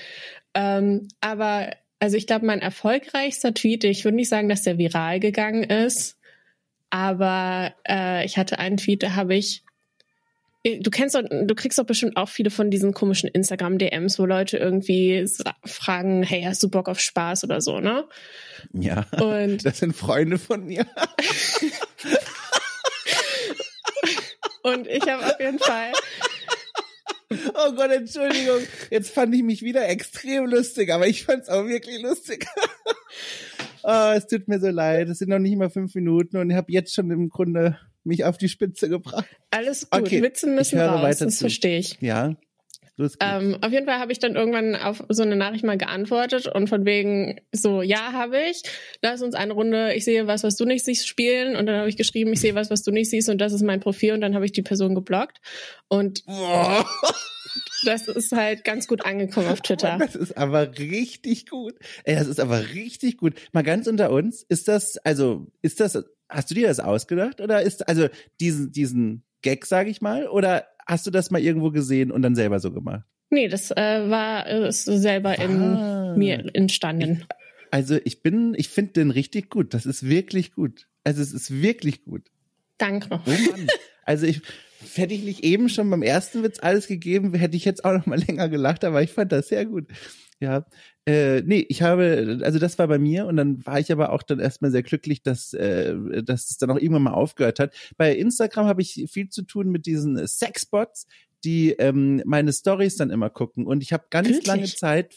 Ähm, 0.55 1.09
aber 1.21 1.69
also 1.99 2.17
ich 2.17 2.27
glaube, 2.27 2.45
mein 2.45 2.59
erfolgreichster 2.59 3.53
Tweet, 3.53 3.83
ich 3.83 4.03
würde 4.03 4.15
nicht 4.15 4.29
sagen, 4.29 4.49
dass 4.49 4.63
der 4.63 4.77
viral 4.77 5.19
gegangen 5.19 5.63
ist, 5.63 6.17
aber 6.89 7.73
äh, 7.87 8.25
ich 8.25 8.37
hatte 8.37 8.59
einen 8.59 8.77
Tweet, 8.77 9.03
da 9.03 9.15
habe 9.15 9.35
ich 9.35 9.63
du 10.63 10.89
kennst 10.89 11.15
doch, 11.15 11.23
du 11.29 11.55
kriegst 11.55 11.79
doch 11.79 11.85
bestimmt 11.85 12.17
auch 12.17 12.29
viele 12.29 12.49
von 12.49 12.69
diesen 12.69 12.93
komischen 12.93 13.29
Instagram-DMs, 13.29 14.19
wo 14.19 14.25
Leute 14.25 14.57
irgendwie 14.57 15.25
fragen, 15.65 16.23
hey, 16.23 16.43
hast 16.43 16.61
du 16.63 16.69
Bock 16.69 16.89
auf 16.89 16.99
Spaß 16.99 17.43
oder 17.45 17.61
so, 17.61 17.79
ne? 17.79 18.05
Ja. 18.73 19.05
Und 19.19 19.59
das 19.65 19.79
sind 19.79 19.95
Freunde 19.95 20.37
von 20.37 20.65
mir. 20.65 20.85
und 24.63 24.87
ich 24.87 25.07
habe 25.07 25.25
auf 25.25 25.39
jeden 25.39 25.59
Fall 25.59 25.93
Oh 27.55 27.73
Gott, 27.73 27.91
Entschuldigung. 27.91 28.61
Jetzt 28.89 29.11
fand 29.11 29.35
ich 29.35 29.43
mich 29.43 29.61
wieder 29.61 29.87
extrem 29.87 30.45
lustig, 30.45 30.91
aber 30.91 31.07
ich 31.07 31.25
fand 31.25 31.43
es 31.43 31.49
auch 31.49 31.65
wirklich 31.65 32.01
lustig. 32.01 32.47
oh, 33.83 34.13
es 34.15 34.27
tut 34.27 34.47
mir 34.47 34.59
so 34.59 34.69
leid. 34.69 35.09
Es 35.09 35.19
sind 35.19 35.29
noch 35.29 35.39
nicht 35.39 35.57
mal 35.57 35.69
fünf 35.69 35.93
Minuten 35.95 36.37
und 36.37 36.49
ich 36.49 36.55
habe 36.55 36.71
jetzt 36.71 36.93
schon 36.93 37.11
im 37.11 37.29
Grunde 37.29 37.77
mich 38.03 38.23
auf 38.23 38.37
die 38.37 38.49
Spitze 38.49 38.87
gebracht. 38.87 39.27
Alles 39.51 39.89
gut. 39.89 40.01
Okay, 40.01 40.21
Witze 40.23 40.47
müssen 40.47 40.79
raus. 40.79 41.17
Das 41.17 41.39
verstehe 41.39 41.79
ich. 41.79 41.97
Ja. 41.99 42.35
Ähm, 43.19 43.57
auf 43.61 43.71
jeden 43.71 43.85
Fall 43.85 43.99
habe 43.99 44.11
ich 44.11 44.19
dann 44.19 44.35
irgendwann 44.35 44.75
auf 44.75 45.03
so 45.09 45.21
eine 45.21 45.35
Nachricht 45.35 45.63
mal 45.63 45.77
geantwortet 45.77 46.47
und 46.47 46.67
von 46.67 46.85
wegen 46.85 47.39
so, 47.51 47.81
ja, 47.81 48.11
habe 48.11 48.39
ich. 48.49 48.63
Lass 49.03 49.21
uns 49.21 49.35
eine 49.35 49.53
Runde, 49.53 49.93
ich 49.93 50.03
sehe 50.03 50.25
was, 50.25 50.43
was 50.43 50.55
du 50.55 50.65
nicht 50.65 50.83
siehst, 50.83 51.07
spielen. 51.07 51.55
Und 51.55 51.67
dann 51.67 51.77
habe 51.77 51.89
ich 51.89 51.97
geschrieben, 51.97 52.33
ich 52.33 52.41
sehe 52.41 52.55
was, 52.55 52.71
was 52.71 52.83
du 52.83 52.91
nicht 52.91 53.09
siehst 53.09 53.29
und 53.29 53.39
das 53.39 53.53
ist 53.53 53.61
mein 53.61 53.79
Profil 53.79 54.13
und 54.13 54.21
dann 54.21 54.33
habe 54.33 54.45
ich 54.45 54.51
die 54.51 54.63
Person 54.63 54.95
geblockt. 54.95 55.39
Und 55.87 56.23
das 57.85 58.07
ist 58.07 58.31
halt 58.31 58.63
ganz 58.63 58.87
gut 58.87 59.05
angekommen 59.05 59.47
auf 59.47 59.61
Twitter. 59.61 59.97
Das 59.99 60.15
ist 60.15 60.35
aber 60.35 60.77
richtig 60.79 61.47
gut. 61.47 61.75
Ey, 62.03 62.15
das 62.15 62.27
ist 62.27 62.39
aber 62.39 62.69
richtig 62.73 63.17
gut. 63.17 63.35
Mal 63.51 63.63
ganz 63.63 63.87
unter 63.87 64.11
uns, 64.11 64.43
ist 64.43 64.67
das, 64.67 64.97
also, 64.97 65.47
ist 65.61 65.79
das, 65.79 66.03
hast 66.29 66.49
du 66.49 66.55
dir 66.55 66.67
das 66.67 66.79
ausgedacht 66.79 67.41
oder 67.41 67.61
ist, 67.61 67.87
also, 67.87 68.07
diesen, 68.39 68.71
diesen 68.71 69.23
Gag, 69.43 69.65
sage 69.65 69.89
ich 69.89 70.01
mal, 70.01 70.27
oder 70.27 70.65
hast 70.87 71.05
du 71.05 71.11
das 71.11 71.31
mal 71.31 71.41
irgendwo 71.41 71.71
gesehen 71.71 72.11
und 72.11 72.21
dann 72.21 72.35
selber 72.35 72.59
so 72.59 72.71
gemacht? 72.71 73.03
Nee, 73.29 73.47
das 73.47 73.71
äh, 73.71 74.09
war 74.09 74.47
ist 74.47 74.85
selber 74.85 75.37
in 75.37 75.61
ah. 75.61 76.15
mir 76.17 76.49
entstanden. 76.53 77.25
Ich, 77.29 77.35
also 77.71 77.97
ich 78.05 78.23
bin, 78.23 78.55
ich 78.57 78.69
finde 78.69 78.93
den 78.93 79.11
richtig 79.11 79.49
gut. 79.49 79.73
Das 79.73 79.85
ist 79.85 80.07
wirklich 80.07 80.53
gut. 80.53 80.87
Also 81.03 81.21
es 81.21 81.33
ist 81.33 81.61
wirklich 81.61 82.05
gut. 82.05 82.31
Danke. 82.77 83.09
Oh 83.11 83.29
Mann. 83.29 83.67
Also 84.05 84.25
ich 84.25 84.41
hätte 84.95 85.13
ich 85.13 85.23
nicht 85.23 85.43
eben 85.43 85.69
schon 85.69 85.89
beim 85.89 86.03
ersten 86.03 86.43
Witz 86.43 86.59
alles 86.59 86.87
gegeben, 86.87 87.33
hätte 87.33 87.57
ich 87.57 87.65
jetzt 87.65 87.83
auch 87.83 87.93
noch 87.93 88.05
mal 88.05 88.19
länger 88.27 88.47
gelacht, 88.47 88.85
aber 88.85 89.01
ich 89.01 89.11
fand 89.11 89.31
das 89.31 89.49
sehr 89.49 89.65
gut. 89.65 89.87
Ja, 90.39 90.65
äh, 91.07 91.41
nee, 91.45 91.65
ich 91.69 91.81
habe, 91.83 92.39
also 92.43 92.59
das 92.59 92.77
war 92.77 92.87
bei 92.87 92.99
mir 92.99 93.27
und 93.27 93.37
dann 93.37 93.65
war 93.65 93.79
ich 93.79 93.93
aber 93.93 94.11
auch 94.11 94.23
dann 94.23 94.41
erstmal 94.41 94.71
sehr 94.71 94.83
glücklich, 94.83 95.23
dass, 95.23 95.53
äh, 95.53 95.95
dass 96.21 96.49
es 96.49 96.57
dann 96.57 96.69
auch 96.69 96.75
irgendwann 96.75 97.03
mal 97.03 97.13
aufgehört 97.13 97.59
hat. 97.59 97.73
Bei 97.95 98.13
Instagram 98.13 98.67
habe 98.67 98.81
ich 98.81 99.05
viel 99.09 99.29
zu 99.29 99.43
tun 99.43 99.69
mit 99.69 99.85
diesen 99.85 100.27
Sexbots, 100.27 101.07
die 101.45 101.71
ähm, 101.71 102.21
meine 102.25 102.51
Stories 102.51 102.97
dann 102.97 103.09
immer 103.09 103.29
gucken 103.29 103.65
und 103.65 103.81
ich 103.81 103.93
habe 103.93 104.07
ganz 104.09 104.27
Wirklich? 104.27 104.47
lange 104.47 104.65
Zeit. 104.65 105.15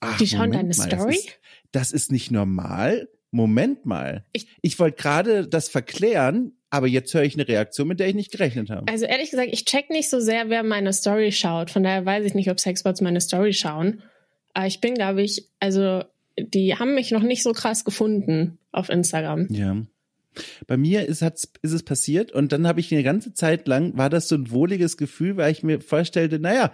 Ach, 0.00 0.18
die 0.18 0.26
schauen 0.26 0.50
Moment 0.50 0.74
deine 0.74 0.90
mal, 0.90 0.98
Story? 0.98 1.14
Das 1.14 1.24
ist, 1.24 1.38
das 1.72 1.92
ist 1.92 2.12
nicht 2.12 2.30
normal. 2.30 3.08
Moment 3.30 3.86
mal. 3.86 4.26
Ich, 4.34 4.48
ich 4.60 4.78
wollte 4.78 5.00
gerade 5.00 5.48
das 5.48 5.70
verklären, 5.70 6.52
aber 6.68 6.88
jetzt 6.88 7.14
höre 7.14 7.22
ich 7.22 7.34
eine 7.34 7.48
Reaktion, 7.48 7.88
mit 7.88 8.00
der 8.00 8.08
ich 8.08 8.14
nicht 8.14 8.32
gerechnet 8.32 8.68
habe. 8.68 8.90
Also 8.92 9.06
ehrlich 9.06 9.30
gesagt, 9.30 9.48
ich 9.50 9.64
check 9.64 9.88
nicht 9.88 10.10
so 10.10 10.20
sehr, 10.20 10.50
wer 10.50 10.62
meine 10.62 10.92
Story 10.92 11.32
schaut. 11.32 11.70
Von 11.70 11.84
daher 11.84 12.04
weiß 12.04 12.26
ich 12.26 12.34
nicht, 12.34 12.50
ob 12.50 12.60
Sexbots 12.60 13.00
meine 13.00 13.22
Story 13.22 13.54
schauen. 13.54 14.02
Aber 14.54 14.66
ich 14.66 14.80
bin, 14.80 14.94
glaube 14.94 15.22
ich, 15.22 15.48
also 15.60 16.04
die 16.38 16.76
haben 16.76 16.94
mich 16.94 17.10
noch 17.10 17.22
nicht 17.22 17.42
so 17.42 17.52
krass 17.52 17.84
gefunden 17.84 18.58
auf 18.72 18.88
Instagram. 18.88 19.46
Ja. 19.50 19.76
Bei 20.66 20.76
mir 20.76 21.06
ist, 21.06 21.22
ist 21.22 21.72
es 21.72 21.82
passiert 21.82 22.30
und 22.32 22.52
dann 22.52 22.66
habe 22.66 22.80
ich 22.80 22.92
eine 22.92 23.02
ganze 23.02 23.34
Zeit 23.34 23.66
lang, 23.66 23.96
war 23.96 24.08
das 24.08 24.28
so 24.28 24.36
ein 24.36 24.50
wohliges 24.50 24.96
Gefühl, 24.96 25.36
weil 25.36 25.50
ich 25.50 25.64
mir 25.64 25.80
vorstellte, 25.80 26.38
naja, 26.38 26.72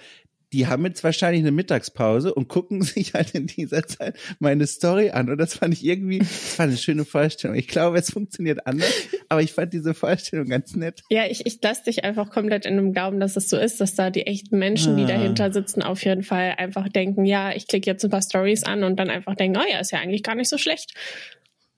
die 0.52 0.66
haben 0.66 0.84
jetzt 0.84 1.02
wahrscheinlich 1.02 1.40
eine 1.40 1.50
Mittagspause 1.50 2.32
und 2.32 2.48
gucken 2.48 2.82
sich 2.82 3.14
halt 3.14 3.34
in 3.34 3.46
dieser 3.46 3.86
Zeit 3.86 4.16
meine 4.38 4.66
Story 4.66 5.10
an. 5.10 5.30
Und 5.30 5.38
das 5.38 5.54
fand 5.54 5.74
ich 5.74 5.84
irgendwie, 5.84 6.18
das 6.18 6.58
war 6.58 6.66
eine 6.66 6.76
schöne 6.76 7.04
Vorstellung. 7.04 7.56
Ich 7.56 7.68
glaube, 7.68 7.98
es 7.98 8.10
funktioniert 8.10 8.66
anders. 8.66 8.92
Aber 9.28 9.42
ich 9.42 9.52
fand 9.52 9.72
diese 9.72 9.94
Vorstellung 9.94 10.48
ganz 10.48 10.74
nett. 10.76 11.02
Ja, 11.10 11.26
ich, 11.26 11.46
ich 11.46 11.58
lasse 11.62 11.84
dich 11.84 12.04
einfach 12.04 12.30
komplett 12.30 12.66
in 12.66 12.76
dem 12.76 12.92
Glauben, 12.92 13.20
dass 13.20 13.36
es 13.36 13.48
so 13.48 13.56
ist, 13.56 13.80
dass 13.80 13.94
da 13.94 14.10
die 14.10 14.26
echten 14.26 14.58
Menschen, 14.58 14.94
ah. 14.94 14.96
die 14.96 15.06
dahinter 15.06 15.52
sitzen, 15.52 15.82
auf 15.82 16.04
jeden 16.04 16.22
Fall 16.22 16.54
einfach 16.56 16.88
denken, 16.88 17.24
ja, 17.24 17.52
ich 17.52 17.66
klicke 17.66 17.90
jetzt 17.90 18.04
ein 18.04 18.10
paar 18.10 18.22
Stories 18.22 18.64
an 18.64 18.84
und 18.84 18.96
dann 18.96 19.10
einfach 19.10 19.34
denken, 19.34 19.58
oh 19.58 19.70
ja, 19.70 19.78
ist 19.80 19.92
ja 19.92 19.98
eigentlich 19.98 20.22
gar 20.22 20.34
nicht 20.34 20.48
so 20.48 20.58
schlecht. 20.58 20.94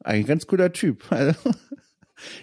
Ein 0.05 0.25
ganz 0.25 0.47
cooler 0.47 0.73
Typ. 0.73 1.05
Also, 1.11 1.35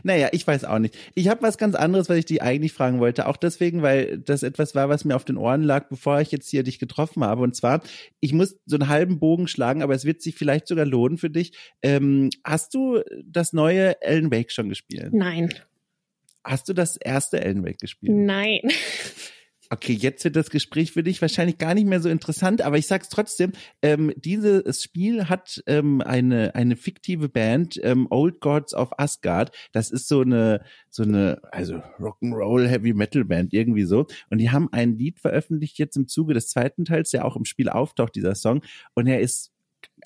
naja, 0.03 0.29
ich 0.31 0.45
weiß 0.45 0.65
auch 0.65 0.79
nicht. 0.79 0.97
Ich 1.13 1.27
habe 1.27 1.41
was 1.41 1.57
ganz 1.57 1.75
anderes, 1.75 2.09
was 2.09 2.17
ich 2.17 2.25
dich 2.25 2.41
eigentlich 2.41 2.73
fragen 2.73 2.99
wollte. 2.99 3.27
Auch 3.27 3.37
deswegen, 3.37 3.81
weil 3.81 4.17
das 4.19 4.43
etwas 4.43 4.75
war, 4.75 4.89
was 4.89 5.05
mir 5.05 5.15
auf 5.15 5.25
den 5.25 5.37
Ohren 5.37 5.63
lag, 5.63 5.89
bevor 5.89 6.21
ich 6.21 6.31
jetzt 6.31 6.49
hier 6.49 6.63
dich 6.63 6.79
getroffen 6.79 7.23
habe. 7.23 7.41
Und 7.41 7.55
zwar, 7.55 7.81
ich 8.19 8.33
muss 8.33 8.57
so 8.65 8.75
einen 8.75 8.87
halben 8.87 9.19
Bogen 9.19 9.47
schlagen, 9.47 9.81
aber 9.81 9.93
es 9.93 10.05
wird 10.05 10.21
sich 10.21 10.35
vielleicht 10.35 10.67
sogar 10.67 10.85
lohnen 10.85 11.17
für 11.17 11.29
dich. 11.29 11.53
Ähm, 11.81 12.29
hast 12.43 12.73
du 12.73 13.01
das 13.25 13.53
neue 13.53 14.01
Ellen 14.01 14.31
Wake 14.31 14.51
schon 14.51 14.69
gespielt? 14.69 15.13
Nein. 15.13 15.53
Hast 16.43 16.69
du 16.69 16.73
das 16.73 16.97
erste 16.97 17.41
Ellen 17.41 17.65
Wake 17.65 17.79
gespielt? 17.79 18.13
Nein. 18.15 18.61
Okay, 19.75 19.91
jetzt 19.91 20.23
wird 20.23 20.37
das 20.37 20.51
Gespräch 20.51 20.93
für 20.93 21.03
dich 21.03 21.21
wahrscheinlich 21.21 21.57
gar 21.57 21.73
nicht 21.73 21.85
mehr 21.85 21.99
so 21.99 22.07
interessant, 22.07 22.61
aber 22.61 22.77
ich 22.77 22.87
sag's 22.87 23.09
trotzdem, 23.09 23.51
ähm, 23.81 24.13
dieses 24.15 24.81
Spiel 24.81 25.27
hat 25.27 25.61
ähm, 25.67 25.99
eine, 25.99 26.55
eine 26.55 26.77
fiktive 26.77 27.27
Band, 27.27 27.77
ähm, 27.83 28.07
Old 28.09 28.39
Gods 28.39 28.73
of 28.73 28.97
Asgard. 28.97 29.51
Das 29.73 29.91
ist 29.91 30.07
so 30.07 30.21
eine, 30.21 30.63
so 30.89 31.03
eine, 31.03 31.41
also 31.51 31.81
Rock'n'Roll 31.99 32.67
Heavy 32.67 32.93
Metal 32.93 33.25
Band, 33.25 33.51
irgendwie 33.51 33.83
so. 33.83 34.07
Und 34.29 34.37
die 34.37 34.49
haben 34.49 34.69
ein 34.71 34.97
Lied 34.97 35.19
veröffentlicht 35.19 35.77
jetzt 35.77 35.97
im 35.97 36.07
Zuge 36.07 36.33
des 36.33 36.47
zweiten 36.47 36.85
Teils, 36.85 37.09
der 37.09 37.25
auch 37.25 37.35
im 37.35 37.43
Spiel 37.43 37.67
auftaucht, 37.67 38.15
dieser 38.15 38.35
Song. 38.35 38.61
Und 38.93 39.07
er 39.07 39.19
ist 39.19 39.51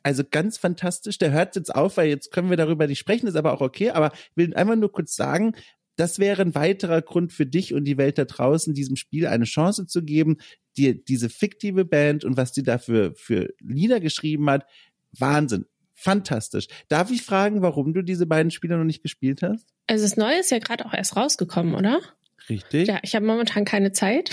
also 0.02 0.24
ganz 0.30 0.58
fantastisch. 0.58 1.20
Der 1.20 1.32
hört 1.32 1.56
jetzt 1.56 1.76
auf, 1.76 1.98
weil 1.98 2.10
jetzt 2.10 2.32
können 2.32 2.50
wir 2.50 2.58
darüber 2.58 2.88
nicht 2.88 3.00
sprechen, 3.00 3.28
ist 3.28 3.36
aber 3.36 3.54
auch 3.54 3.62
okay. 3.62 3.92
Aber 3.92 4.12
ich 4.14 4.32
will 4.36 4.56
einfach 4.56 4.76
nur 4.76 4.92
kurz 4.92 5.16
sagen, 5.16 5.54
das 6.00 6.18
wäre 6.18 6.42
ein 6.42 6.56
weiterer 6.56 7.02
Grund 7.02 7.34
für 7.34 7.46
dich 7.46 7.74
und 7.74 7.84
die 7.84 7.98
Welt 7.98 8.18
da 8.18 8.24
draußen, 8.24 8.74
diesem 8.74 8.96
Spiel 8.96 9.28
eine 9.28 9.44
Chance 9.44 9.86
zu 9.86 10.02
geben, 10.02 10.38
dir 10.78 10.94
diese 10.96 11.28
fiktive 11.30 11.84
Band 11.84 12.24
und 12.24 12.38
was 12.38 12.54
die 12.54 12.64
dafür 12.64 13.14
für 13.16 13.54
Lieder 13.60 14.00
geschrieben 14.00 14.50
hat. 14.50 14.66
Wahnsinn. 15.12 15.66
Fantastisch. 15.96 16.68
Darf 16.88 17.12
ich 17.12 17.24
fragen, 17.24 17.62
warum 17.62 17.94
du 17.94 18.02
diese 18.02 18.26
beiden 18.26 18.50
Spiele 18.50 18.78
noch 18.78 18.86
nicht 18.86 19.04
gespielt 19.04 19.42
hast? 19.42 19.68
Also 19.88 20.06
das 20.06 20.16
Neue 20.16 20.40
ist 20.40 20.52
ja 20.52 20.60
gerade 20.60 20.86
auch 20.86 20.94
erst 20.94 21.18
rausgekommen, 21.18 21.76
oder? 21.76 22.00
Richtig. 22.48 22.88
Ja, 22.88 23.00
ich 23.04 23.16
habe 23.16 23.26
momentan 23.26 23.66
keine 23.66 23.92
Zeit. 23.92 24.32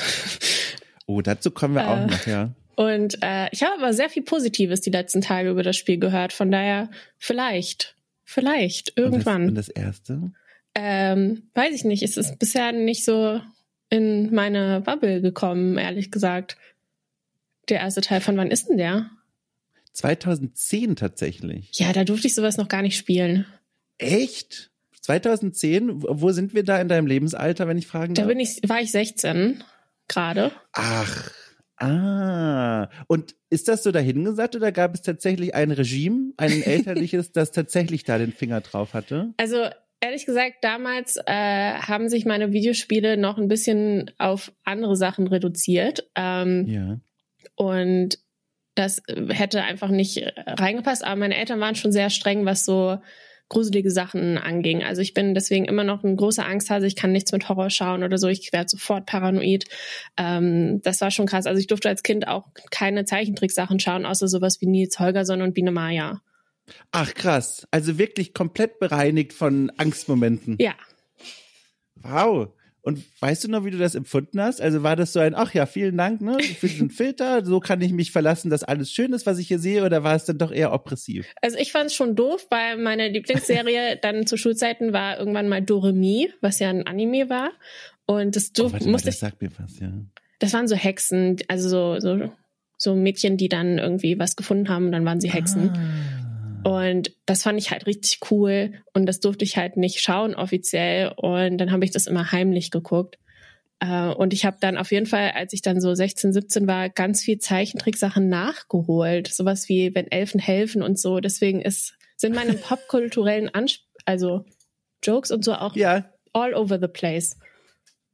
Oh, 1.06 1.20
dazu 1.20 1.50
kommen 1.50 1.74
wir 1.74 1.82
äh, 1.82 1.86
auch 1.86 2.06
noch, 2.06 2.26
ja. 2.26 2.52
Und 2.76 3.22
äh, 3.22 3.48
ich 3.50 3.62
habe 3.62 3.74
aber 3.78 3.92
sehr 3.92 4.08
viel 4.08 4.22
Positives 4.22 4.82
die 4.82 4.90
letzten 4.90 5.20
Tage 5.20 5.50
über 5.50 5.64
das 5.64 5.76
Spiel 5.76 5.98
gehört. 5.98 6.32
Von 6.32 6.52
daher 6.52 6.90
vielleicht, 7.16 7.96
vielleicht 8.22 8.92
irgendwann. 8.96 9.48
Und 9.48 9.54
das, 9.56 9.68
und 9.68 9.76
das 9.76 9.84
erste? 9.84 10.32
Ähm, 10.78 11.48
weiß 11.54 11.74
ich 11.74 11.84
nicht. 11.84 12.02
Es 12.02 12.18
ist 12.18 12.38
bisher 12.38 12.70
nicht 12.70 13.06
so 13.06 13.40
in 13.88 14.34
meine 14.34 14.82
Bubble 14.82 15.22
gekommen, 15.22 15.78
ehrlich 15.78 16.10
gesagt. 16.10 16.58
Der 17.70 17.80
erste 17.80 18.02
Teil 18.02 18.20
von 18.20 18.36
wann 18.36 18.50
ist 18.50 18.68
denn 18.68 18.76
der? 18.76 19.10
2010 19.94 20.94
tatsächlich. 20.94 21.70
Ja, 21.78 21.94
da 21.94 22.04
durfte 22.04 22.26
ich 22.26 22.34
sowas 22.34 22.58
noch 22.58 22.68
gar 22.68 22.82
nicht 22.82 22.98
spielen. 22.98 23.46
Echt? 23.96 24.70
2010? 25.00 26.02
Wo 26.02 26.30
sind 26.32 26.52
wir 26.52 26.62
da 26.62 26.78
in 26.78 26.88
deinem 26.88 27.06
Lebensalter, 27.06 27.66
wenn 27.66 27.78
ich 27.78 27.86
fragen 27.86 28.12
darf? 28.12 28.24
Da 28.24 28.28
bin 28.28 28.38
ich, 28.38 28.60
war 28.66 28.80
ich 28.82 28.90
16 28.90 29.64
gerade. 30.08 30.52
Ach, 30.72 31.30
ah. 31.78 32.90
Und 33.06 33.34
ist 33.48 33.68
das 33.68 33.82
so 33.82 33.92
dahingesagt 33.92 34.56
oder 34.56 34.72
gab 34.72 34.94
es 34.94 35.00
tatsächlich 35.00 35.54
ein 35.54 35.70
Regime, 35.70 36.34
ein 36.36 36.62
elterliches, 36.62 37.32
das 37.32 37.50
tatsächlich 37.50 38.04
da 38.04 38.18
den 38.18 38.34
Finger 38.34 38.60
drauf 38.60 38.92
hatte? 38.92 39.32
Also 39.38 39.70
ehrlich 40.00 40.26
gesagt, 40.26 40.56
damals 40.62 41.16
äh, 41.26 41.74
haben 41.74 42.08
sich 42.08 42.24
meine 42.24 42.52
Videospiele 42.52 43.16
noch 43.16 43.38
ein 43.38 43.48
bisschen 43.48 44.10
auf 44.18 44.52
andere 44.64 44.96
Sachen 44.96 45.26
reduziert. 45.26 46.08
Ähm, 46.14 46.66
ja. 46.66 47.00
Und 47.54 48.18
das 48.74 49.02
hätte 49.28 49.62
einfach 49.62 49.88
nicht 49.88 50.22
reingepasst. 50.36 51.04
Aber 51.04 51.16
meine 51.16 51.36
Eltern 51.36 51.60
waren 51.60 51.74
schon 51.74 51.92
sehr 51.92 52.10
streng, 52.10 52.44
was 52.44 52.64
so 52.64 52.98
gruselige 53.48 53.90
Sachen 53.90 54.38
anging. 54.38 54.82
Also 54.82 55.00
ich 55.02 55.14
bin 55.14 55.34
deswegen 55.34 55.66
immer 55.66 55.84
noch 55.84 56.02
ein 56.02 56.16
großer 56.16 56.44
Angsthase. 56.44 56.86
Ich 56.86 56.96
kann 56.96 57.12
nichts 57.12 57.32
mit 57.32 57.48
Horror 57.48 57.70
schauen 57.70 58.02
oder 58.02 58.18
so. 58.18 58.28
Ich 58.28 58.52
werde 58.52 58.68
sofort 58.68 59.06
paranoid. 59.06 59.64
Ähm, 60.16 60.80
das 60.82 61.00
war 61.00 61.10
schon 61.10 61.26
krass. 61.26 61.46
Also 61.46 61.60
ich 61.60 61.68
durfte 61.68 61.88
als 61.88 62.02
Kind 62.02 62.26
auch 62.26 62.48
keine 62.70 63.04
Zeichentricksachen 63.04 63.78
schauen, 63.78 64.04
außer 64.04 64.28
sowas 64.28 64.60
wie 64.60 64.66
Nils 64.66 64.98
Holgersson 64.98 65.42
und 65.42 65.54
Biene 65.54 65.70
Maya. 65.70 66.20
Ach 66.90 67.14
krass, 67.14 67.66
also 67.70 67.98
wirklich 67.98 68.34
komplett 68.34 68.78
bereinigt 68.78 69.32
von 69.32 69.70
Angstmomenten. 69.76 70.56
Ja. 70.60 70.74
Wow. 71.96 72.48
Und 72.86 73.02
weißt 73.20 73.42
du 73.42 73.48
noch, 73.48 73.64
wie 73.64 73.72
du 73.72 73.78
das 73.78 73.96
empfunden 73.96 74.40
hast? 74.40 74.60
Also 74.60 74.84
war 74.84 74.94
das 74.94 75.12
so 75.12 75.18
ein, 75.18 75.34
ach 75.34 75.52
ja, 75.54 75.66
vielen 75.66 75.96
Dank 75.96 76.20
ne, 76.20 76.38
für 76.40 76.68
diesen 76.68 76.90
Filter, 76.90 77.44
so 77.44 77.58
kann 77.58 77.80
ich 77.80 77.90
mich 77.90 78.12
verlassen, 78.12 78.48
dass 78.48 78.62
alles 78.62 78.92
schön 78.92 79.12
ist, 79.12 79.26
was 79.26 79.38
ich 79.38 79.48
hier 79.48 79.58
sehe, 79.58 79.84
oder 79.84 80.04
war 80.04 80.14
es 80.14 80.24
dann 80.24 80.38
doch 80.38 80.52
eher 80.52 80.72
oppressiv? 80.72 81.26
Also 81.42 81.58
ich 81.58 81.72
fand 81.72 81.86
es 81.86 81.96
schon 81.96 82.14
doof, 82.14 82.46
weil 82.48 82.78
meine 82.78 83.08
Lieblingsserie 83.08 83.96
dann 84.02 84.24
zu 84.28 84.36
Schulzeiten 84.36 84.92
war 84.92 85.18
irgendwann 85.18 85.48
mal 85.48 85.62
Doremi, 85.62 86.30
was 86.40 86.60
ja 86.60 86.70
ein 86.70 86.86
Anime 86.86 87.28
war. 87.28 87.50
Und 88.06 88.36
das 88.36 88.52
durfte, 88.52 88.84
oh, 88.84 88.88
musste 88.88 89.08
das 89.08 89.18
sagt 89.18 89.42
mir 89.42 89.50
was, 89.58 89.80
ja. 89.80 89.90
Das 90.38 90.52
waren 90.52 90.68
so 90.68 90.76
Hexen, 90.76 91.38
also 91.48 91.68
so, 91.68 91.98
so, 91.98 92.30
so 92.76 92.94
Mädchen, 92.94 93.36
die 93.36 93.48
dann 93.48 93.78
irgendwie 93.78 94.16
was 94.20 94.36
gefunden 94.36 94.68
haben 94.68 94.86
und 94.86 94.92
dann 94.92 95.04
waren 95.04 95.20
sie 95.20 95.30
Hexen. 95.32 95.70
Ah. 95.70 96.25
Und 96.66 97.12
das 97.26 97.44
fand 97.44 97.60
ich 97.60 97.70
halt 97.70 97.86
richtig 97.86 98.18
cool. 98.28 98.72
Und 98.92 99.06
das 99.06 99.20
durfte 99.20 99.44
ich 99.44 99.56
halt 99.56 99.76
nicht 99.76 100.00
schauen 100.00 100.34
offiziell. 100.34 101.12
Und 101.14 101.58
dann 101.58 101.70
habe 101.70 101.84
ich 101.84 101.92
das 101.92 102.08
immer 102.08 102.32
heimlich 102.32 102.72
geguckt. 102.72 103.20
Äh, 103.78 104.08
und 104.08 104.32
ich 104.32 104.44
habe 104.44 104.56
dann 104.58 104.76
auf 104.76 104.90
jeden 104.90 105.06
Fall, 105.06 105.30
als 105.30 105.52
ich 105.52 105.62
dann 105.62 105.80
so 105.80 105.94
16, 105.94 106.32
17 106.32 106.66
war, 106.66 106.88
ganz 106.88 107.22
viel 107.22 107.38
Zeichentricksachen 107.38 108.28
nachgeholt. 108.28 109.28
Sowas 109.28 109.68
wie 109.68 109.94
wenn 109.94 110.10
Elfen 110.10 110.40
helfen 110.40 110.82
und 110.82 110.98
so. 110.98 111.20
Deswegen 111.20 111.60
ist, 111.60 111.94
sind 112.16 112.34
meine 112.34 112.54
popkulturellen 112.54 113.48
Ansp 113.54 113.82
also 114.04 114.44
Jokes 115.04 115.30
und 115.30 115.44
so 115.44 115.54
auch 115.54 115.76
ja. 115.76 116.10
all 116.32 116.52
over 116.52 116.80
the 116.80 116.88
place. 116.88 117.38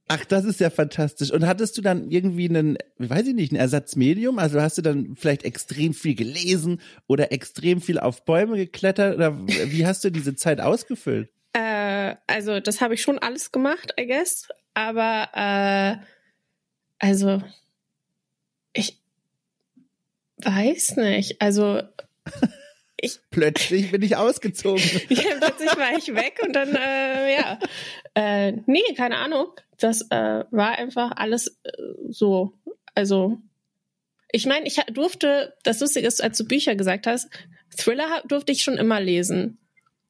Ach, 0.08 0.24
das 0.24 0.44
ist 0.44 0.60
ja 0.60 0.70
fantastisch. 0.70 1.30
Und 1.30 1.46
hattest 1.46 1.78
du 1.78 1.82
dann 1.82 2.10
irgendwie 2.10 2.48
einen, 2.48 2.76
weiß 2.98 3.28
ich 3.28 3.34
nicht, 3.34 3.52
ein 3.52 3.56
Ersatzmedium? 3.56 4.38
Also 4.38 4.60
hast 4.60 4.78
du 4.78 4.82
dann 4.82 5.16
vielleicht 5.16 5.44
extrem 5.44 5.94
viel 5.94 6.14
gelesen 6.14 6.80
oder 7.06 7.32
extrem 7.32 7.80
viel 7.80 7.98
auf 7.98 8.24
Bäume 8.24 8.56
geklettert? 8.56 9.16
Oder 9.16 9.38
wie 9.46 9.86
hast 9.86 10.04
du 10.04 10.10
diese 10.10 10.34
Zeit 10.34 10.60
ausgefüllt? 10.60 11.30
Äh, 11.52 12.16
also 12.26 12.60
das 12.60 12.80
habe 12.80 12.94
ich 12.94 13.02
schon 13.02 13.18
alles 13.18 13.52
gemacht, 13.52 13.94
I 13.98 14.06
guess. 14.06 14.48
Aber 14.74 15.28
äh, 15.34 16.04
also 16.98 17.42
ich 18.72 19.00
weiß 20.38 20.96
nicht. 20.96 21.40
Also 21.40 21.82
ich, 23.02 23.18
plötzlich 23.30 23.90
bin 23.90 24.00
ich 24.00 24.16
ausgezogen. 24.16 24.82
ja, 25.10 25.22
plötzlich 25.38 25.76
war 25.76 25.98
ich 25.98 26.14
weg 26.14 26.40
und 26.42 26.54
dann, 26.54 26.74
äh, 26.74 27.34
ja. 27.34 27.58
Äh, 28.14 28.52
nee, 28.66 28.94
keine 28.96 29.18
Ahnung. 29.18 29.48
Das 29.78 30.02
äh, 30.10 30.44
war 30.50 30.78
einfach 30.78 31.12
alles 31.16 31.60
äh, 31.64 31.70
so. 32.08 32.54
Also, 32.94 33.38
ich 34.30 34.46
meine, 34.46 34.66
ich 34.66 34.76
durfte, 34.92 35.54
das 35.64 35.80
Lustige 35.80 36.06
ist, 36.06 36.22
als 36.22 36.38
du 36.38 36.46
Bücher 36.46 36.74
gesagt 36.76 37.06
hast, 37.06 37.28
Thriller 37.76 38.22
durfte 38.26 38.52
ich 38.52 38.62
schon 38.62 38.78
immer 38.78 39.00
lesen. 39.00 39.58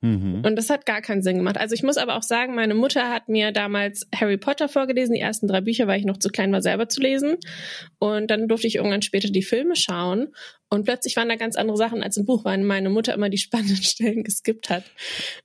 Mhm. 0.02 0.42
Und 0.44 0.56
das 0.56 0.68
hat 0.68 0.84
gar 0.84 1.00
keinen 1.00 1.22
Sinn 1.22 1.36
gemacht. 1.36 1.56
Also 1.56 1.74
ich 1.74 1.84
muss 1.84 1.96
aber 1.96 2.16
auch 2.16 2.24
sagen, 2.24 2.56
meine 2.56 2.74
Mutter 2.74 3.08
hat 3.08 3.28
mir 3.28 3.52
damals 3.52 4.08
Harry 4.14 4.36
Potter 4.36 4.68
vorgelesen, 4.68 5.14
die 5.14 5.20
ersten 5.20 5.46
drei 5.46 5.60
Bücher, 5.60 5.86
weil 5.86 6.00
ich 6.00 6.04
noch 6.04 6.16
zu 6.16 6.28
klein 6.28 6.52
war, 6.52 6.60
selber 6.60 6.88
zu 6.88 7.00
lesen. 7.00 7.36
Und 8.00 8.28
dann 8.30 8.48
durfte 8.48 8.66
ich 8.66 8.74
irgendwann 8.74 9.02
später 9.02 9.30
die 9.30 9.44
Filme 9.44 9.76
schauen. 9.76 10.34
Und 10.72 10.84
plötzlich 10.84 11.16
waren 11.16 11.28
da 11.28 11.36
ganz 11.36 11.56
andere 11.56 11.76
Sachen 11.76 12.02
als 12.02 12.16
im 12.16 12.24
Buch, 12.24 12.46
weil 12.46 12.56
meine 12.56 12.88
Mutter 12.88 13.12
immer 13.12 13.28
die 13.28 13.36
spannenden 13.36 13.76
Stellen 13.82 14.24
geskippt 14.24 14.70
hat. 14.70 14.84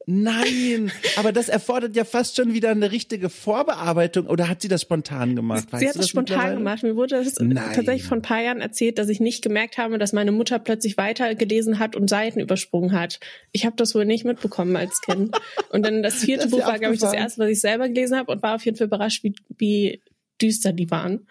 Nein, 0.06 0.90
aber 1.18 1.34
das 1.34 1.50
erfordert 1.50 1.98
ja 1.98 2.06
fast 2.06 2.38
schon 2.38 2.54
wieder 2.54 2.70
eine 2.70 2.94
richtige 2.94 3.30
Vorbearbeitung. 3.30 4.28
Oder 4.28 4.48
hat 4.48 4.62
sie 4.62 4.70
das 4.70 4.84
spontan 4.84 5.36
gemacht? 5.36 5.68
Weißt 5.70 5.82
sie 5.82 5.90
hat 5.90 5.98
das 5.98 6.08
spontan 6.08 6.56
gemacht. 6.56 6.82
Mir 6.82 6.96
wurde 6.96 7.22
das 7.22 7.36
Nein. 7.42 7.58
tatsächlich 7.76 8.06
vor 8.06 8.16
ein 8.16 8.22
paar 8.22 8.42
Jahren 8.42 8.62
erzählt, 8.62 8.98
dass 9.00 9.10
ich 9.10 9.20
nicht 9.20 9.44
gemerkt 9.44 9.78
habe, 9.78 9.98
dass 9.98 10.14
meine 10.14 10.32
Mutter 10.32 10.60
plötzlich 10.60 10.96
weiter 10.96 11.36
gelesen 11.36 11.78
hat 11.78 11.98
und 11.98 12.10
Seiten 12.10 12.40
übersprungen 12.40 12.94
hat. 12.94 13.20
Ich 13.52 13.66
habe 13.66 13.76
das 13.76 13.96
wohl 13.96 14.06
nicht 14.06 14.24
mitbekommen 14.24 14.78
als 14.78 15.02
Kind. 15.02 15.38
Und 15.72 15.86
dann 15.86 16.04
das 16.04 16.24
vierte 16.24 16.44
das 16.50 16.52
Buch 16.52 16.66
war, 16.66 16.80
glaube 16.80 16.96
ich, 16.96 17.02
das 17.02 17.12
erste, 17.12 17.42
was 17.42 17.50
ich 17.50 17.60
selber 17.60 17.90
gelesen 17.90 18.18
habe 18.18 18.32
und 18.32 18.44
war 18.44 18.56
auf 18.56 18.64
jeden 18.64 18.78
Fall 18.78 18.88
überrascht, 18.88 19.26
wie, 19.26 19.36
wie 19.58 20.02
düster 20.42 20.72
die 20.72 20.90
waren. 20.90 21.28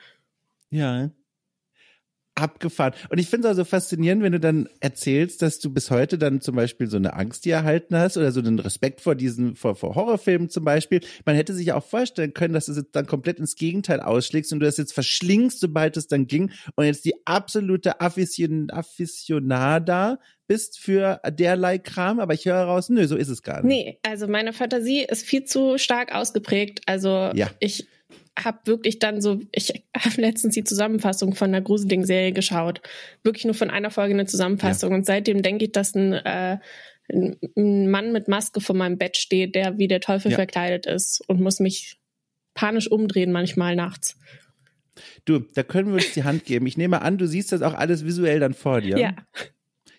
Ja. 0.68 1.12
Abgefahren. 2.36 2.92
Und 3.08 3.18
ich 3.18 3.28
finde 3.28 3.48
es 3.48 3.54
auch 3.54 3.56
so 3.56 3.64
faszinierend, 3.64 4.22
wenn 4.22 4.32
du 4.32 4.40
dann 4.40 4.68
erzählst, 4.80 5.42
dass 5.42 5.58
du 5.58 5.72
bis 5.72 5.90
heute 5.90 6.18
dann 6.18 6.40
zum 6.40 6.54
Beispiel 6.54 6.86
so 6.86 6.98
eine 6.98 7.14
Angst 7.14 7.44
dir 7.44 7.54
erhalten 7.54 7.96
hast 7.96 8.16
oder 8.16 8.30
so 8.30 8.40
einen 8.40 8.58
Respekt 8.58 9.00
vor 9.00 9.14
diesen, 9.14 9.56
vor, 9.56 9.74
vor 9.74 9.94
Horrorfilmen 9.94 10.50
zum 10.50 10.64
Beispiel. 10.64 11.00
Man 11.24 11.34
hätte 11.34 11.54
sich 11.54 11.66
ja 11.66 11.76
auch 11.76 11.84
vorstellen 11.84 12.34
können, 12.34 12.54
dass 12.54 12.66
du 12.66 12.72
es 12.72 12.78
jetzt 12.78 12.94
dann 12.94 13.06
komplett 13.06 13.38
ins 13.38 13.56
Gegenteil 13.56 14.00
ausschlägst 14.00 14.52
und 14.52 14.60
du 14.60 14.66
das 14.66 14.76
jetzt 14.76 14.92
verschlingst, 14.92 15.60
sobald 15.60 15.96
es 15.96 16.08
dann 16.08 16.26
ging 16.26 16.50
und 16.74 16.84
jetzt 16.84 17.04
die 17.04 17.14
absolute 17.26 18.00
Afficionada 18.00 20.18
bist 20.46 20.78
für 20.78 21.20
derlei 21.28 21.78
Kram, 21.78 22.20
aber 22.20 22.34
ich 22.34 22.44
höre 22.44 22.62
raus, 22.62 22.88
nö, 22.88 23.06
so 23.06 23.16
ist 23.16 23.28
es 23.28 23.42
gar 23.42 23.62
nicht. 23.62 23.64
Nee, 23.64 23.98
also 24.06 24.28
meine 24.28 24.52
Fantasie 24.52 25.02
ist 25.02 25.26
viel 25.26 25.44
zu 25.44 25.78
stark 25.78 26.14
ausgeprägt. 26.14 26.82
Also 26.86 27.30
ja. 27.34 27.50
ich 27.58 27.88
habe 28.38 28.58
wirklich 28.64 28.98
dann 28.98 29.20
so, 29.20 29.40
ich 29.52 29.84
habe 29.96 30.20
letztens 30.20 30.54
die 30.54 30.64
Zusammenfassung 30.64 31.34
von 31.34 31.48
einer 31.48 31.60
gruseligen 31.60 32.04
Serie 32.04 32.32
geschaut. 32.32 32.80
Wirklich 33.22 33.44
nur 33.44 33.54
von 33.54 33.70
einer 33.70 33.90
Folge 33.90 34.14
eine 34.14 34.26
Zusammenfassung. 34.26 34.90
Ja. 34.90 34.96
Und 34.96 35.06
seitdem 35.06 35.42
denke 35.42 35.64
ich, 35.64 35.72
dass 35.72 35.94
ein, 35.94 36.12
äh, 36.12 36.58
ein 37.08 37.90
Mann 37.90 38.12
mit 38.12 38.28
Maske 38.28 38.60
vor 38.60 38.76
meinem 38.76 38.98
Bett 38.98 39.16
steht, 39.16 39.54
der 39.54 39.78
wie 39.78 39.88
der 39.88 40.00
Teufel 40.00 40.30
ja. 40.30 40.36
verkleidet 40.36 40.86
ist 40.86 41.22
und 41.28 41.40
muss 41.40 41.60
mich 41.60 41.98
panisch 42.54 42.90
umdrehen 42.90 43.32
manchmal 43.32 43.76
nachts. 43.76 44.18
Du, 45.24 45.40
da 45.54 45.62
können 45.62 45.88
wir 45.88 45.94
uns 45.94 46.12
die 46.14 46.24
Hand 46.24 46.44
geben. 46.44 46.66
Ich 46.66 46.76
nehme 46.76 47.02
an, 47.02 47.18
du 47.18 47.26
siehst 47.26 47.52
das 47.52 47.62
auch 47.62 47.74
alles 47.74 48.04
visuell 48.04 48.40
dann 48.40 48.54
vor 48.54 48.80
dir. 48.80 48.98
Ja. 48.98 49.14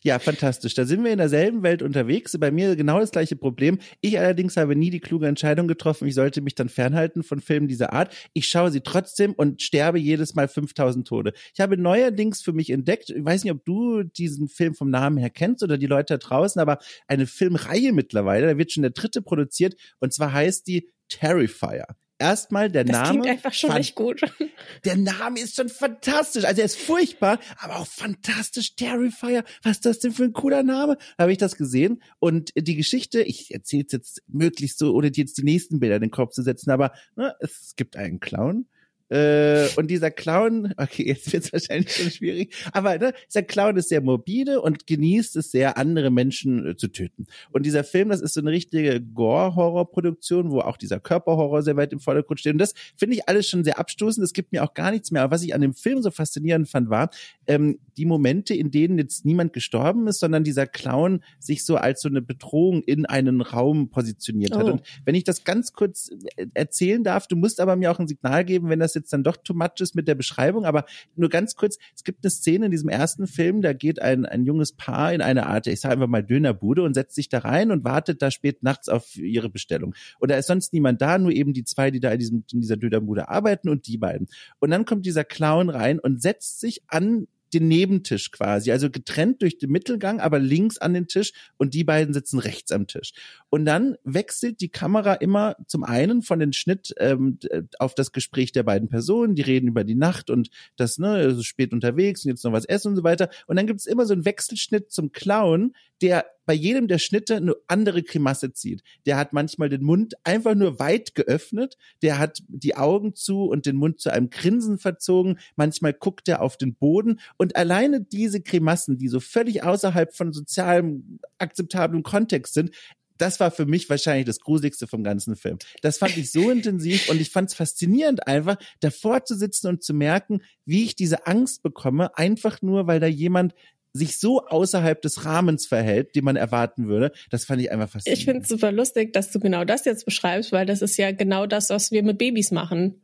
Ja, 0.03 0.19
fantastisch. 0.19 0.73
Da 0.73 0.85
sind 0.85 1.03
wir 1.03 1.11
in 1.11 1.17
derselben 1.17 1.63
Welt 1.63 1.81
unterwegs. 1.81 2.37
Bei 2.39 2.51
mir 2.51 2.75
genau 2.75 2.99
das 2.99 3.11
gleiche 3.11 3.35
Problem. 3.35 3.79
Ich 4.01 4.19
allerdings 4.19 4.57
habe 4.57 4.75
nie 4.75 4.89
die 4.89 4.99
kluge 4.99 5.27
Entscheidung 5.27 5.67
getroffen. 5.67 6.07
Ich 6.07 6.15
sollte 6.15 6.41
mich 6.41 6.55
dann 6.55 6.69
fernhalten 6.69 7.23
von 7.23 7.41
Filmen 7.41 7.67
dieser 7.67 7.93
Art. 7.93 8.13
Ich 8.33 8.47
schaue 8.47 8.71
sie 8.71 8.81
trotzdem 8.81 9.33
und 9.33 9.61
sterbe 9.61 9.99
jedes 9.99 10.35
Mal 10.35 10.47
5000 10.47 11.07
Tode. 11.07 11.33
Ich 11.53 11.59
habe 11.59 11.77
neuerdings 11.77 12.41
für 12.41 12.53
mich 12.53 12.69
entdeckt, 12.69 13.09
ich 13.09 13.23
weiß 13.23 13.43
nicht, 13.43 13.53
ob 13.53 13.65
du 13.65 14.03
diesen 14.03 14.47
Film 14.47 14.75
vom 14.75 14.89
Namen 14.89 15.17
her 15.17 15.29
kennst 15.29 15.63
oder 15.63 15.77
die 15.77 15.87
Leute 15.87 16.13
da 16.13 16.17
draußen, 16.17 16.61
aber 16.61 16.79
eine 17.07 17.25
Filmreihe 17.25 17.93
mittlerweile, 17.93 18.47
da 18.47 18.57
wird 18.57 18.71
schon 18.71 18.83
der 18.83 18.91
dritte 18.91 19.21
produziert 19.21 19.75
und 19.99 20.13
zwar 20.13 20.33
heißt 20.33 20.67
die 20.67 20.89
Terrifier 21.09 21.85
erstmal 22.19 22.69
der 22.69 22.83
das 22.83 22.91
Name. 22.91 23.03
Das 23.03 23.11
klingt 23.11 23.27
einfach 23.27 23.53
schon 23.53 23.73
nicht 23.75 23.95
gut. 23.95 24.21
Der 24.85 24.97
Name 24.97 25.39
ist 25.39 25.55
schon 25.55 25.69
fantastisch. 25.69 26.45
Also 26.45 26.61
er 26.61 26.65
ist 26.65 26.77
furchtbar, 26.77 27.39
aber 27.59 27.77
auch 27.77 27.87
fantastisch. 27.87 28.75
Terrifier. 28.75 29.43
Was 29.63 29.77
ist 29.77 29.85
das 29.85 29.99
denn 29.99 30.11
für 30.11 30.23
ein 30.23 30.33
cooler 30.33 30.63
Name? 30.63 30.97
Da 31.17 31.23
habe 31.23 31.31
ich 31.31 31.37
das 31.37 31.55
gesehen. 31.55 32.01
Und 32.19 32.51
die 32.55 32.75
Geschichte, 32.75 33.21
ich 33.21 33.53
erzähle 33.53 33.83
es 33.85 33.91
jetzt 33.91 34.23
möglichst 34.27 34.79
so, 34.79 34.93
ohne 34.93 35.11
dir 35.11 35.21
jetzt 35.21 35.37
die 35.37 35.43
nächsten 35.43 35.79
Bilder 35.79 35.95
in 35.95 36.01
den 36.01 36.11
Kopf 36.11 36.33
zu 36.33 36.41
setzen, 36.41 36.71
aber 36.71 36.91
ne, 37.15 37.35
es 37.39 37.73
gibt 37.75 37.95
einen 37.95 38.19
Clown 38.19 38.67
äh, 39.09 39.67
und 39.77 39.89
dieser 39.89 40.11
Clown, 40.11 40.73
okay, 40.77 41.05
jetzt 41.07 41.31
wird 41.31 41.45
es 41.45 41.53
wahrscheinlich 41.53 41.95
schon 41.95 42.11
schwierig, 42.11 42.53
aber 42.73 42.97
ne, 42.97 43.13
dieser 43.29 43.43
Clown 43.43 43.77
ist 43.77 43.89
sehr 43.89 44.01
morbide 44.01 44.61
und 44.61 44.87
genießt 44.87 45.35
es 45.37 45.51
sehr, 45.51 45.77
andere 45.77 46.11
Menschen 46.11 46.65
äh, 46.65 46.75
zu 46.75 46.87
töten. 46.89 47.27
Und 47.51 47.65
dieser 47.65 47.83
Film, 47.83 48.09
das 48.09 48.21
ist 48.21 48.33
so 48.33 48.41
eine 48.41 48.51
richtige 48.51 49.01
Gore-Horror-Produktion, 49.01 50.51
wo 50.51 50.59
auch 50.59 50.77
dieser 50.77 50.99
Körperhorror 50.99 51.61
sehr 51.61 51.77
weit 51.77 51.93
im 51.93 51.99
Vordergrund 51.99 52.39
steht. 52.39 52.53
Und 52.53 52.59
das 52.59 52.73
finde 52.95 53.15
ich 53.15 53.29
alles 53.29 53.47
schon 53.47 53.63
sehr 53.63 53.79
abstoßend. 53.79 54.23
Es 54.23 54.33
gibt 54.33 54.51
mir 54.51 54.63
auch 54.63 54.73
gar 54.73 54.91
nichts 54.91 55.11
mehr. 55.11 55.23
Aber 55.23 55.35
was 55.35 55.43
ich 55.43 55.53
an 55.53 55.61
dem 55.61 55.73
Film 55.73 56.01
so 56.01 56.11
faszinierend 56.11 56.67
fand, 56.67 56.89
war 56.89 57.09
ähm, 57.47 57.79
die 57.97 58.05
Momente, 58.05 58.53
in 58.53 58.71
denen 58.71 58.97
jetzt 58.97 59.25
niemand 59.25 59.53
gestorben 59.53 60.07
ist, 60.07 60.19
sondern 60.19 60.43
dieser 60.43 60.67
Clown 60.67 61.23
sich 61.39 61.65
so 61.65 61.75
als 61.75 62.01
so 62.01 62.09
eine 62.09 62.21
Bedrohung 62.21 62.83
in 62.83 63.05
einen 63.05 63.41
Raum 63.41 63.89
positioniert 63.89 64.53
oh. 64.55 64.59
hat. 64.59 64.65
Und 64.65 64.81
wenn 65.05 65.15
ich 65.15 65.23
das 65.23 65.43
ganz 65.43 65.73
kurz 65.73 66.11
äh, 66.35 66.47
erzählen 66.53 67.03
darf, 67.03 67.27
du 67.27 67.35
musst 67.35 67.59
aber 67.59 67.75
mir 67.75 67.91
auch 67.91 67.99
ein 67.99 68.07
Signal 68.07 68.45
geben, 68.45 68.69
wenn 68.69 68.79
das 68.79 68.93
jetzt 68.97 69.13
dann 69.13 69.23
doch 69.23 69.37
too 69.37 69.53
much 69.53 69.79
ist 69.79 69.95
mit 69.95 70.07
der 70.07 70.15
Beschreibung, 70.15 70.65
aber 70.65 70.85
nur 71.15 71.29
ganz 71.29 71.55
kurz, 71.55 71.77
es 71.95 72.03
gibt 72.03 72.23
eine 72.23 72.31
Szene 72.31 72.65
in 72.65 72.71
diesem 72.71 72.89
ersten 72.89 73.27
Film, 73.27 73.61
da 73.61 73.73
geht 73.73 74.01
ein, 74.01 74.25
ein 74.25 74.45
junges 74.45 74.73
Paar 74.73 75.13
in 75.13 75.21
eine 75.21 75.47
Art, 75.47 75.67
ich 75.67 75.79
sage 75.79 75.93
einfach 75.93 76.07
mal 76.07 76.23
Dönerbude 76.23 76.83
und 76.83 76.93
setzt 76.93 77.15
sich 77.15 77.29
da 77.29 77.39
rein 77.39 77.71
und 77.71 77.83
wartet 77.83 78.21
da 78.21 78.31
spät 78.31 78.63
nachts 78.63 78.89
auf 78.89 79.15
ihre 79.15 79.49
Bestellung. 79.49 79.93
Und 80.19 80.31
da 80.31 80.37
ist 80.37 80.47
sonst 80.47 80.73
niemand 80.73 81.01
da, 81.01 81.17
nur 81.17 81.31
eben 81.31 81.53
die 81.53 81.63
zwei, 81.63 81.91
die 81.91 81.99
da 81.99 82.11
in, 82.11 82.19
diesem, 82.19 82.43
in 82.51 82.61
dieser 82.61 82.77
Dönerbude 82.77 83.29
arbeiten 83.29 83.69
und 83.69 83.87
die 83.87 83.97
beiden. 83.97 84.27
Und 84.59 84.71
dann 84.71 84.85
kommt 84.85 85.05
dieser 85.05 85.23
Clown 85.23 85.69
rein 85.69 85.99
und 85.99 86.21
setzt 86.21 86.59
sich 86.59 86.83
an 86.87 87.27
den 87.53 87.67
Nebentisch 87.67 88.31
quasi, 88.31 88.71
also 88.71 88.89
getrennt 88.89 89.41
durch 89.41 89.57
den 89.57 89.71
Mittelgang, 89.71 90.19
aber 90.19 90.39
links 90.39 90.77
an 90.77 90.93
den 90.93 91.07
Tisch 91.07 91.31
und 91.57 91.73
die 91.73 91.83
beiden 91.83 92.13
sitzen 92.13 92.39
rechts 92.39 92.71
am 92.71 92.87
Tisch. 92.87 93.13
Und 93.49 93.65
dann 93.65 93.95
wechselt 94.03 94.61
die 94.61 94.69
Kamera 94.69 95.13
immer 95.13 95.55
zum 95.67 95.83
einen 95.83 96.21
von 96.21 96.39
den 96.39 96.53
Schnitt 96.53 96.93
ähm, 96.97 97.39
auf 97.79 97.95
das 97.95 98.11
Gespräch 98.11 98.51
der 98.51 98.63
beiden 98.63 98.89
Personen, 98.89 99.35
die 99.35 99.41
reden 99.41 99.67
über 99.67 99.83
die 99.83 99.95
Nacht 99.95 100.29
und 100.29 100.49
das, 100.75 100.97
ne, 100.97 101.09
also 101.09 101.43
spät 101.43 101.73
unterwegs 101.73 102.25
und 102.25 102.29
jetzt 102.29 102.43
noch 102.43 102.51
was 102.51 102.65
essen 102.65 102.89
und 102.89 102.95
so 102.95 103.03
weiter. 103.03 103.29
Und 103.47 103.55
dann 103.55 103.67
gibt 103.67 103.79
es 103.79 103.85
immer 103.85 104.05
so 104.05 104.13
einen 104.13 104.25
Wechselschnitt 104.25 104.91
zum 104.91 105.11
Clown, 105.11 105.73
der 106.01 106.25
bei 106.47 106.53
jedem 106.53 106.87
der 106.87 106.97
Schnitte 106.97 107.35
eine 107.35 107.55
andere 107.67 108.01
Grimasse 108.01 108.53
zieht. 108.53 108.81
Der 109.05 109.17
hat 109.17 109.33
manchmal 109.33 109.69
den 109.69 109.83
Mund 109.83 110.15
einfach 110.23 110.55
nur 110.55 110.79
weit 110.79 111.13
geöffnet, 111.13 111.77
der 112.01 112.17
hat 112.17 112.39
die 112.47 112.75
Augen 112.75 113.13
zu 113.13 113.43
und 113.43 113.65
den 113.65 113.75
Mund 113.75 113.99
zu 113.99 114.11
einem 114.11 114.31
Grinsen 114.31 114.79
verzogen, 114.79 115.37
manchmal 115.57 115.93
guckt 115.93 116.27
er 116.29 116.41
auf 116.41 116.57
den 116.57 116.73
Boden 116.73 117.19
und 117.37 117.55
alleine 117.55 118.01
diese 118.01 118.41
Grimassen, 118.41 118.97
die 118.97 119.09
so 119.09 119.19
völlig 119.19 119.63
außerhalb 119.63 120.15
von 120.15 120.31
sozialem 120.33 121.19
akzeptablem 121.37 122.01
Kontext 122.01 122.53
sind, 122.53 122.71
das 123.17 123.39
war 123.39 123.51
für 123.51 123.65
mich 123.65 123.89
wahrscheinlich 123.89 124.25
das 124.25 124.39
Gruseligste 124.39 124.87
vom 124.87 125.03
ganzen 125.03 125.35
Film. 125.35 125.57
Das 125.81 125.97
fand 125.97 126.17
ich 126.17 126.31
so 126.31 126.49
intensiv 126.49 127.09
und 127.09 127.19
ich 127.19 127.31
fand 127.31 127.49
es 127.49 127.55
faszinierend, 127.55 128.27
einfach 128.27 128.57
davor 128.79 129.25
zu 129.25 129.35
sitzen 129.35 129.67
und 129.67 129.83
zu 129.83 129.93
merken, 129.93 130.41
wie 130.65 130.83
ich 130.83 130.95
diese 130.95 131.25
Angst 131.27 131.63
bekomme, 131.63 132.15
einfach 132.17 132.61
nur, 132.61 132.87
weil 132.87 132.99
da 132.99 133.07
jemand 133.07 133.53
sich 133.97 134.19
so 134.19 134.45
außerhalb 134.45 135.01
des 135.01 135.25
Rahmens 135.25 135.67
verhält, 135.67 136.15
den 136.15 136.23
man 136.23 136.35
erwarten 136.35 136.87
würde. 136.87 137.11
Das 137.29 137.45
fand 137.45 137.61
ich 137.61 137.71
einfach 137.71 137.89
faszinierend. 137.89 138.19
Ich 138.19 138.25
finde 138.25 138.41
es 138.41 138.47
super 138.47 138.71
lustig, 138.71 139.13
dass 139.13 139.31
du 139.31 139.39
genau 139.39 139.65
das 139.65 139.85
jetzt 139.85 140.05
beschreibst, 140.05 140.51
weil 140.51 140.65
das 140.65 140.81
ist 140.81 140.97
ja 140.97 141.11
genau 141.11 141.45
das, 141.45 141.69
was 141.69 141.91
wir 141.91 142.03
mit 142.03 142.17
Babys 142.17 142.51
machen. 142.51 143.01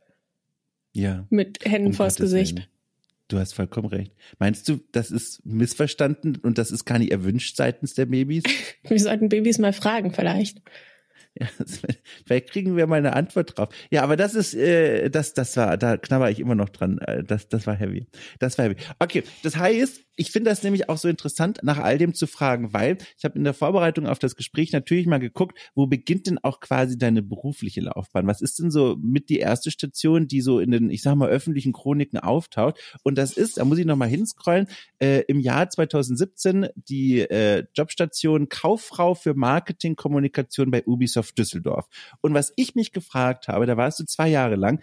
Ja. 0.92 1.26
Mit 1.30 1.64
Händen 1.64 1.88
um 1.88 1.92
vors 1.94 2.16
Gesicht. 2.16 2.56
Willen. 2.56 2.68
Du 3.28 3.38
hast 3.38 3.54
vollkommen 3.54 3.88
recht. 3.88 4.12
Meinst 4.38 4.68
du, 4.68 4.80
das 4.92 5.10
ist 5.10 5.44
missverstanden 5.46 6.36
und 6.36 6.58
das 6.58 6.70
ist 6.70 6.84
gar 6.84 6.98
nicht 6.98 7.10
erwünscht 7.10 7.56
seitens 7.56 7.94
der 7.94 8.06
Babys? 8.06 8.44
wir 8.82 9.00
sollten 9.00 9.28
Babys 9.28 9.58
mal 9.58 9.72
fragen, 9.72 10.12
vielleicht. 10.12 10.60
Ja, 11.38 11.48
vielleicht 12.26 12.50
kriegen 12.50 12.76
wir 12.76 12.86
mal 12.86 12.96
eine 12.96 13.14
Antwort 13.14 13.58
drauf. 13.58 13.68
Ja, 13.90 14.02
aber 14.02 14.16
das 14.16 14.34
ist, 14.34 14.54
äh, 14.54 15.08
das, 15.10 15.34
das 15.34 15.56
war, 15.56 15.76
da 15.76 15.96
knabber 15.96 16.30
ich 16.30 16.38
immer 16.38 16.54
noch 16.54 16.68
dran. 16.68 16.98
Äh, 16.98 17.24
das, 17.24 17.48
das 17.48 17.66
war 17.66 17.74
heavy. 17.74 18.06
Das 18.38 18.56
war 18.56 18.66
heavy. 18.66 18.76
Okay, 19.00 19.24
das 19.42 19.56
heißt, 19.56 20.00
ich 20.16 20.30
finde 20.30 20.50
das 20.50 20.62
nämlich 20.62 20.88
auch 20.88 20.96
so 20.96 21.08
interessant, 21.08 21.60
nach 21.62 21.78
all 21.78 21.98
dem 21.98 22.14
zu 22.14 22.26
fragen, 22.26 22.72
weil 22.72 22.98
ich 23.18 23.24
habe 23.24 23.36
in 23.36 23.44
der 23.44 23.54
Vorbereitung 23.54 24.06
auf 24.06 24.18
das 24.18 24.36
Gespräch 24.36 24.72
natürlich 24.72 25.06
mal 25.06 25.18
geguckt, 25.18 25.58
wo 25.74 25.86
beginnt 25.86 26.26
denn 26.26 26.38
auch 26.38 26.60
quasi 26.60 26.96
deine 26.96 27.22
berufliche 27.22 27.80
Laufbahn? 27.80 28.26
Was 28.26 28.40
ist 28.40 28.58
denn 28.58 28.70
so 28.70 28.96
mit 29.00 29.28
die 29.28 29.38
erste 29.38 29.70
Station, 29.70 30.28
die 30.28 30.40
so 30.40 30.60
in 30.60 30.70
den, 30.70 30.90
ich 30.90 31.02
sag 31.02 31.16
mal, 31.16 31.28
öffentlichen 31.28 31.72
Chroniken 31.72 32.18
auftaucht? 32.18 32.78
Und 33.02 33.18
das 33.18 33.36
ist, 33.36 33.58
da 33.58 33.64
muss 33.64 33.78
ich 33.78 33.86
nochmal 33.86 34.08
hinscrollen, 34.08 34.68
äh, 35.00 35.22
im 35.26 35.40
Jahr 35.40 35.68
2017 35.68 36.68
die 36.76 37.20
äh, 37.20 37.64
Jobstation 37.74 38.48
Kauffrau 38.48 39.14
für 39.14 39.34
Marketing 39.34 39.96
Kommunikation 39.96 40.70
bei 40.70 40.84
Ubisoft 40.84 41.36
Düsseldorf. 41.38 41.88
Und 42.20 42.34
was 42.34 42.52
ich 42.56 42.74
mich 42.74 42.92
gefragt 42.92 43.48
habe, 43.48 43.66
da 43.66 43.76
warst 43.76 43.98
du 43.98 44.04
zwei 44.04 44.28
Jahre 44.28 44.56
lang, 44.56 44.80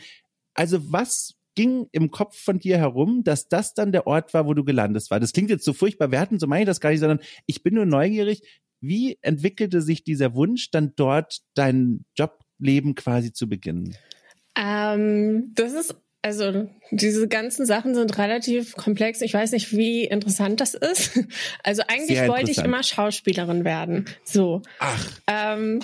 also 0.53 0.91
was 0.91 1.35
ging 1.55 1.87
im 1.91 2.11
Kopf 2.11 2.37
von 2.37 2.59
dir 2.59 2.77
herum, 2.77 3.23
dass 3.23 3.47
das 3.47 3.73
dann 3.73 3.91
der 3.91 4.07
Ort 4.07 4.33
war, 4.33 4.45
wo 4.45 4.53
du 4.53 4.63
gelandet 4.63 5.09
war? 5.09 5.19
Das 5.19 5.33
klingt 5.33 5.49
jetzt 5.49 5.65
so 5.65 5.73
furchtbar 5.73 6.11
werten, 6.11 6.39
so 6.39 6.47
meine 6.47 6.63
ich 6.63 6.67
das 6.67 6.79
gar 6.79 6.91
nicht, 6.91 6.99
sondern 6.99 7.19
ich 7.45 7.63
bin 7.63 7.73
nur 7.73 7.85
neugierig, 7.85 8.41
wie 8.79 9.17
entwickelte 9.21 9.81
sich 9.81 10.03
dieser 10.03 10.33
Wunsch, 10.33 10.71
dann 10.71 10.93
dort 10.95 11.41
dein 11.53 12.05
Jobleben 12.17 12.95
quasi 12.95 13.31
zu 13.31 13.47
beginnen? 13.47 13.95
Ähm, 14.55 15.51
das 15.53 15.73
ist 15.73 15.95
also 16.23 16.69
diese 16.91 17.27
ganzen 17.27 17.65
Sachen 17.65 17.95
sind 17.95 18.17
relativ 18.19 18.75
komplex. 18.75 19.21
Ich 19.21 19.33
weiß 19.33 19.53
nicht, 19.53 19.75
wie 19.75 20.03
interessant 20.03 20.61
das 20.61 20.75
ist. 20.75 21.19
Also 21.63 21.83
eigentlich 21.87 22.27
wollte 22.27 22.51
ich 22.51 22.59
immer 22.59 22.83
Schauspielerin 22.83 23.63
werden. 23.65 24.05
So. 24.23 24.61
Ach. 24.79 25.09
Ähm, 25.27 25.79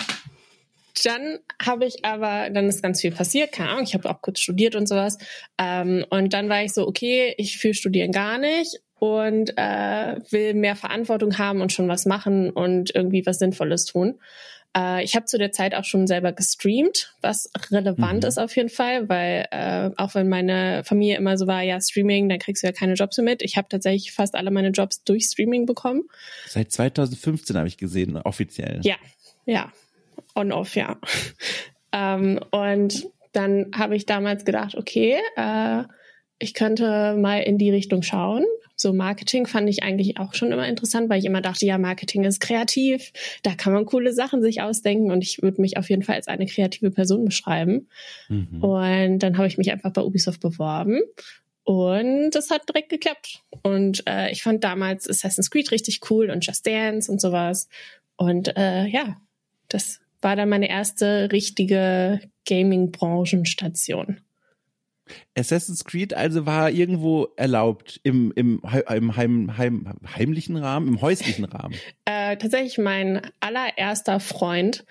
dann 1.06 1.38
habe 1.62 1.86
ich 1.86 2.04
aber, 2.04 2.50
dann 2.50 2.66
ist 2.66 2.82
ganz 2.82 3.00
viel 3.00 3.12
passiert, 3.12 3.52
keine 3.52 3.70
Ahnung, 3.70 3.84
ich 3.84 3.94
habe 3.94 4.08
auch 4.08 4.20
kurz 4.20 4.40
studiert 4.40 4.74
und 4.74 4.88
sowas. 4.88 5.18
Ähm, 5.58 6.04
und 6.10 6.32
dann 6.32 6.48
war 6.48 6.62
ich 6.62 6.72
so, 6.72 6.86
okay, 6.86 7.34
ich 7.36 7.58
fühle 7.58 7.74
Studieren 7.74 8.12
gar 8.12 8.38
nicht 8.38 8.80
und 8.98 9.52
äh, 9.56 10.16
will 10.30 10.54
mehr 10.54 10.76
Verantwortung 10.76 11.38
haben 11.38 11.60
und 11.60 11.72
schon 11.72 11.88
was 11.88 12.06
machen 12.06 12.50
und 12.50 12.94
irgendwie 12.94 13.24
was 13.26 13.38
Sinnvolles 13.38 13.84
tun. 13.84 14.18
Äh, 14.76 15.04
ich 15.04 15.14
habe 15.14 15.26
zu 15.26 15.38
der 15.38 15.52
Zeit 15.52 15.74
auch 15.74 15.84
schon 15.84 16.06
selber 16.06 16.32
gestreamt, 16.32 17.14
was 17.20 17.50
relevant 17.70 18.22
mhm. 18.22 18.28
ist 18.28 18.38
auf 18.38 18.56
jeden 18.56 18.68
Fall, 18.68 19.08
weil 19.08 19.46
äh, 19.50 19.90
auch 19.96 20.14
wenn 20.14 20.28
meine 20.28 20.82
Familie 20.84 21.16
immer 21.16 21.38
so 21.38 21.46
war, 21.46 21.62
ja, 21.62 21.80
Streaming, 21.80 22.28
dann 22.28 22.38
kriegst 22.38 22.62
du 22.62 22.66
ja 22.66 22.72
keine 22.72 22.94
Jobs 22.94 23.16
mehr 23.18 23.24
mit. 23.24 23.42
Ich 23.42 23.56
habe 23.56 23.68
tatsächlich 23.68 24.12
fast 24.12 24.34
alle 24.34 24.50
meine 24.50 24.70
Jobs 24.70 25.04
durch 25.04 25.24
Streaming 25.24 25.66
bekommen. 25.66 26.02
Seit 26.46 26.72
2015 26.72 27.56
habe 27.56 27.68
ich 27.68 27.76
gesehen, 27.76 28.16
offiziell. 28.16 28.80
Ja, 28.82 28.96
ja 29.46 29.72
on-off, 30.34 30.76
ja. 30.76 30.98
ähm, 31.92 32.40
und 32.50 33.08
dann 33.32 33.70
habe 33.74 33.96
ich 33.96 34.06
damals 34.06 34.44
gedacht, 34.44 34.74
okay, 34.74 35.16
äh, 35.36 35.84
ich 36.38 36.54
könnte 36.54 37.16
mal 37.16 37.38
in 37.38 37.58
die 37.58 37.70
Richtung 37.70 38.02
schauen. 38.02 38.44
So 38.76 38.92
Marketing 38.92 39.46
fand 39.46 39.68
ich 39.68 39.82
eigentlich 39.82 40.18
auch 40.18 40.34
schon 40.34 40.52
immer 40.52 40.68
interessant, 40.68 41.10
weil 41.10 41.18
ich 41.18 41.24
immer 41.24 41.40
dachte, 41.40 41.66
ja, 41.66 41.78
Marketing 41.78 42.22
ist 42.22 42.40
kreativ, 42.40 43.12
da 43.42 43.54
kann 43.54 43.72
man 43.72 43.86
coole 43.86 44.12
Sachen 44.12 44.40
sich 44.40 44.62
ausdenken 44.62 45.10
und 45.10 45.22
ich 45.22 45.42
würde 45.42 45.60
mich 45.60 45.76
auf 45.76 45.90
jeden 45.90 46.04
Fall 46.04 46.14
als 46.14 46.28
eine 46.28 46.46
kreative 46.46 46.92
Person 46.92 47.24
beschreiben. 47.24 47.88
Mhm. 48.28 48.62
Und 48.62 49.18
dann 49.18 49.36
habe 49.36 49.48
ich 49.48 49.58
mich 49.58 49.72
einfach 49.72 49.92
bei 49.92 50.02
Ubisoft 50.02 50.40
beworben 50.40 51.00
und 51.68 52.30
das 52.30 52.50
hat 52.50 52.66
direkt 52.66 52.88
geklappt. 52.88 53.42
Und 53.62 54.02
äh, 54.08 54.30
ich 54.30 54.42
fand 54.42 54.64
damals 54.64 55.06
Assassin's 55.06 55.50
Creed 55.50 55.70
richtig 55.70 56.00
cool 56.08 56.30
und 56.30 56.46
Just 56.46 56.66
Dance 56.66 57.12
und 57.12 57.20
sowas. 57.20 57.68
Und 58.16 58.56
äh, 58.56 58.86
ja, 58.86 59.20
das 59.68 60.00
war 60.20 60.36
dann 60.36 60.48
meine 60.48 60.68
erste 60.68 61.30
richtige 61.32 62.20
Gaming-Branchenstation. 62.46 64.20
Assassin's 65.36 65.84
Creed 65.84 66.14
also 66.14 66.46
war 66.46 66.70
irgendwo 66.70 67.28
erlaubt 67.36 68.00
im, 68.02 68.32
im, 68.36 68.60
im 68.88 69.16
heim, 69.16 69.56
heim, 69.56 69.94
heimlichen 70.16 70.56
Rahmen, 70.56 70.88
im 70.88 71.00
häuslichen 71.00 71.44
Rahmen? 71.46 71.74
Äh, 72.04 72.36
tatsächlich 72.36 72.78
mein 72.78 73.22
allererster 73.40 74.20
Freund 74.20 74.84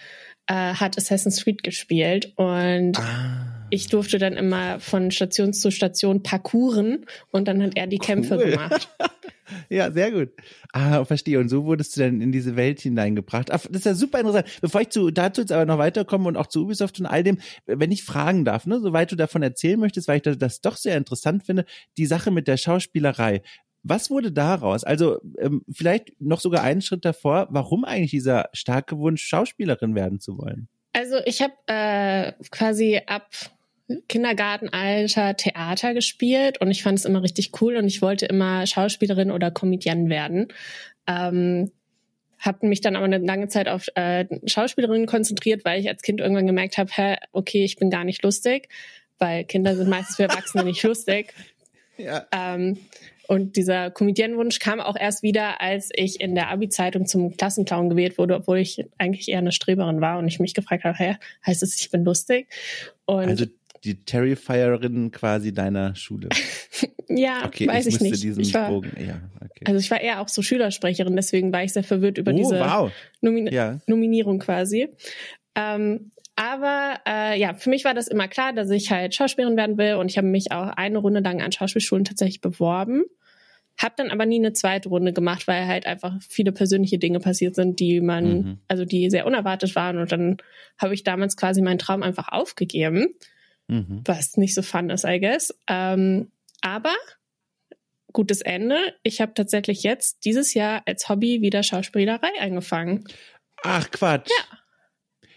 äh, 0.47 0.53
hat 0.53 0.97
Assassin's 0.97 1.43
Creed 1.43 1.63
gespielt 1.63 2.33
und 2.35 2.97
ah. 2.97 3.56
Ich 3.69 3.87
durfte 3.87 4.17
dann 4.17 4.33
immer 4.33 4.79
von 4.79 5.11
Station 5.11 5.53
zu 5.53 5.71
Station 5.71 6.23
parkouren 6.23 7.05
und 7.31 7.47
dann 7.47 7.61
hat 7.61 7.71
er 7.75 7.87
die 7.87 7.97
Kämpfe 7.97 8.35
cool. 8.37 8.51
gemacht. 8.51 8.89
ja, 9.69 9.91
sehr 9.91 10.11
gut. 10.11 10.29
Ah, 10.73 11.05
verstehe. 11.05 11.39
Und 11.39 11.49
so 11.49 11.65
wurdest 11.65 11.95
du 11.95 12.01
dann 12.01 12.21
in 12.21 12.31
diese 12.31 12.55
Welt 12.55 12.79
hineingebracht. 12.79 13.51
Ach, 13.51 13.65
das 13.67 13.77
ist 13.77 13.85
ja 13.85 13.93
super 13.93 14.19
interessant. 14.19 14.47
Bevor 14.61 14.81
ich 14.81 14.89
zu, 14.89 15.11
dazu 15.11 15.41
jetzt 15.41 15.51
aber 15.51 15.65
noch 15.65 15.77
weiterkomme 15.77 16.27
und 16.27 16.37
auch 16.37 16.47
zu 16.47 16.63
Ubisoft 16.63 16.99
und 16.99 17.05
all 17.05 17.23
dem, 17.23 17.39
wenn 17.65 17.91
ich 17.91 18.03
fragen 18.03 18.45
darf, 18.45 18.65
ne, 18.65 18.79
soweit 18.79 19.11
du 19.11 19.15
davon 19.15 19.43
erzählen 19.43 19.79
möchtest, 19.79 20.07
weil 20.07 20.17
ich 20.17 20.23
das, 20.23 20.37
das 20.37 20.61
doch 20.61 20.77
sehr 20.77 20.97
interessant 20.97 21.43
finde, 21.43 21.65
die 21.97 22.05
Sache 22.05 22.31
mit 22.31 22.47
der 22.47 22.57
Schauspielerei. 22.57 23.41
Was 23.83 24.09
wurde 24.09 24.31
daraus? 24.31 24.83
Also 24.83 25.19
ähm, 25.39 25.63
vielleicht 25.71 26.19
noch 26.19 26.41
sogar 26.41 26.63
einen 26.63 26.81
Schritt 26.81 27.05
davor, 27.05 27.47
warum 27.51 27.85
eigentlich 27.85 28.11
dieser 28.11 28.49
starke 28.53 28.97
Wunsch, 28.97 29.23
Schauspielerin 29.23 29.95
werden 29.95 30.19
zu 30.19 30.37
wollen? 30.37 30.67
Also 30.93 31.17
ich 31.25 31.41
habe 31.41 31.53
äh, 31.67 32.33
quasi 32.49 32.99
ab 33.05 33.29
Kindergartenalter 34.09 35.37
Theater 35.37 35.93
gespielt 35.93 36.59
und 36.59 36.71
ich 36.71 36.83
fand 36.83 36.99
es 36.99 37.05
immer 37.05 37.23
richtig 37.23 37.51
cool 37.61 37.77
und 37.77 37.87
ich 37.87 38.01
wollte 38.01 38.25
immer 38.25 38.67
Schauspielerin 38.67 39.31
oder 39.31 39.51
Comedian 39.51 40.09
werden. 40.09 40.47
Ähm, 41.07 41.71
habe 42.39 42.67
mich 42.67 42.81
dann 42.81 42.95
aber 42.95 43.05
eine 43.05 43.17
lange 43.17 43.47
Zeit 43.47 43.67
auf 43.67 43.87
äh, 43.95 44.25
Schauspielerin 44.45 45.05
konzentriert, 45.05 45.65
weil 45.65 45.79
ich 45.79 45.87
als 45.87 46.01
Kind 46.01 46.19
irgendwann 46.19 46.47
gemerkt 46.47 46.77
habe, 46.77 46.91
hä, 46.93 47.15
okay, 47.31 47.63
ich 47.63 47.77
bin 47.77 47.89
gar 47.89 48.03
nicht 48.03 48.23
lustig, 48.23 48.69
weil 49.17 49.43
Kinder 49.45 49.75
sind 49.75 49.89
meistens 49.89 50.17
für 50.17 50.23
Erwachsene 50.23 50.63
nicht 50.63 50.83
lustig. 50.83 51.33
Ja. 51.99 52.27
Ähm, 52.31 52.77
und 53.27 53.57
dieser 53.57 53.91
Comedianwunsch 53.91 54.59
kam 54.59 54.79
auch 54.79 54.95
erst 54.95 55.21
wieder, 55.21 55.61
als 55.61 55.89
ich 55.93 56.21
in 56.21 56.33
der 56.35 56.49
Abi-Zeitung 56.49 57.05
zum 57.05 57.35
Klassenclown 57.35 57.89
gewählt 57.89 58.17
wurde, 58.17 58.35
obwohl 58.35 58.59
ich 58.59 58.85
eigentlich 58.97 59.27
eher 59.29 59.39
eine 59.39 59.51
Streberin 59.51 59.99
war 59.99 60.19
und 60.19 60.27
ich 60.27 60.39
mich 60.39 60.53
gefragt 60.53 60.83
habe, 60.83 60.97
hä, 60.97 61.15
heißt 61.45 61.61
es, 61.63 61.79
ich 61.81 61.89
bin 61.89 62.05
lustig? 62.05 62.47
Und 63.05 63.27
also 63.27 63.45
die 63.83 64.03
Terrifierin 64.03 65.11
quasi 65.11 65.53
deiner 65.53 65.95
Schule. 65.95 66.29
ja, 67.09 67.45
okay, 67.45 67.67
weiß 67.67 67.85
ich, 67.87 67.95
ich 67.95 68.01
nicht. 68.01 68.23
Diesen 68.23 68.41
ich 68.41 68.53
war, 68.53 68.69
Bogen, 68.69 68.91
ja, 68.99 69.21
okay. 69.35 69.65
Also 69.65 69.79
ich 69.79 69.91
war 69.91 70.01
eher 70.01 70.21
auch 70.21 70.27
so 70.27 70.41
Schülersprecherin, 70.41 71.15
deswegen 71.15 71.51
war 71.51 71.63
ich 71.63 71.73
sehr 71.73 71.83
verwirrt 71.83 72.17
über 72.17 72.31
oh, 72.31 72.35
diese 72.35 72.59
wow. 72.59 72.91
Nomin 73.21 73.47
ja. 73.47 73.79
Nominierung 73.87 74.39
quasi. 74.39 74.89
Ähm, 75.55 76.11
aber 76.35 76.99
äh, 77.07 77.39
ja, 77.39 77.55
für 77.55 77.71
mich 77.71 77.83
war 77.83 77.95
das 77.95 78.07
immer 78.07 78.27
klar, 78.27 78.53
dass 78.53 78.69
ich 78.69 78.91
halt 78.91 79.15
Schauspielerin 79.15 79.57
werden 79.57 79.77
will 79.79 79.95
und 79.95 80.11
ich 80.11 80.17
habe 80.17 80.27
mich 80.27 80.51
auch 80.51 80.67
eine 80.67 80.99
Runde 80.99 81.21
lang 81.21 81.41
an 81.41 81.51
Schauspielschulen 81.51 82.05
tatsächlich 82.05 82.41
beworben. 82.41 83.05
Hab 83.79 83.95
dann 83.95 84.11
aber 84.11 84.25
nie 84.25 84.37
eine 84.37 84.53
zweite 84.53 84.89
Runde 84.89 85.13
gemacht, 85.13 85.47
weil 85.47 85.67
halt 85.67 85.85
einfach 85.85 86.15
viele 86.27 86.51
persönliche 86.51 86.99
Dinge 86.99 87.19
passiert 87.19 87.55
sind, 87.55 87.79
die 87.79 88.01
man, 88.01 88.25
mhm. 88.25 88.57
also 88.67 88.85
die 88.85 89.09
sehr 89.09 89.25
unerwartet 89.25 89.75
waren. 89.75 89.97
Und 89.97 90.11
dann 90.11 90.37
habe 90.77 90.93
ich 90.93 91.03
damals 91.03 91.37
quasi 91.37 91.61
meinen 91.61 91.79
Traum 91.79 92.03
einfach 92.03 92.27
aufgegeben 92.29 93.15
mhm. 93.67 94.01
was 94.05 94.37
nicht 94.37 94.55
so 94.55 94.61
fun 94.61 94.89
ist, 94.89 95.05
I 95.05 95.19
guess. 95.19 95.53
Ähm, 95.67 96.31
aber 96.61 96.95
gutes 98.13 98.41
Ende. 98.41 98.95
Ich 99.03 99.21
habe 99.21 99.33
tatsächlich 99.33 99.83
jetzt 99.83 100.25
dieses 100.25 100.53
Jahr 100.53 100.81
als 100.85 101.07
Hobby 101.07 101.41
wieder 101.41 101.63
Schauspielerei 101.63 102.31
angefangen. 102.39 103.03
Ach 103.63 103.89
Quatsch. 103.91 104.29
Ja. 104.29 104.57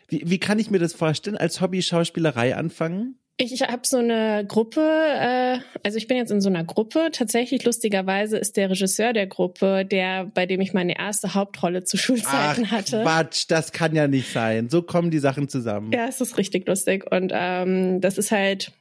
Wie, 0.09 0.23
wie 0.25 0.41
kann 0.41 0.59
ich 0.59 0.71
mir 0.71 0.79
das 0.79 0.93
vorstellen, 0.93 1.37
als 1.37 1.61
Hobby 1.61 1.83
Schauspielerei 1.83 2.57
anfangen? 2.57 3.20
Ich 3.43 3.63
habe 3.63 3.81
so 3.85 3.97
eine 3.97 4.45
Gruppe, 4.47 4.83
äh, 4.83 5.61
also 5.83 5.97
ich 5.97 6.07
bin 6.07 6.19
jetzt 6.19 6.31
in 6.31 6.43
so 6.43 6.51
einer 6.51 6.63
Gruppe. 6.63 7.09
Tatsächlich, 7.11 7.65
lustigerweise, 7.65 8.37
ist 8.37 8.59
der 8.59 8.69
Regisseur 8.69 9.15
der 9.15 9.27
Gruppe, 9.27 9.87
der, 9.87 10.27
bei 10.27 10.45
dem 10.45 10.61
ich 10.61 10.75
meine 10.75 10.99
erste 10.99 11.33
Hauptrolle 11.33 11.83
zu 11.85 11.97
Schulzeiten 11.97 12.67
Ach, 12.67 12.71
hatte. 12.71 13.01
Quatsch, 13.01 13.47
das 13.49 13.73
kann 13.73 13.97
ja 13.97 14.09
nicht 14.09 14.31
sein. 14.31 14.69
So 14.69 14.83
kommen 14.83 15.11
die 15.11 15.19
Sachen 15.19 15.49
zusammen. 15.49 15.91
Ja, 15.91 16.07
es 16.07 16.21
ist 16.21 16.37
richtig 16.37 16.69
lustig. 16.69 17.11
Und 17.11 17.33
ähm, 17.35 18.03
das 18.03 18.19
ist 18.19 18.31
halt 18.31 18.73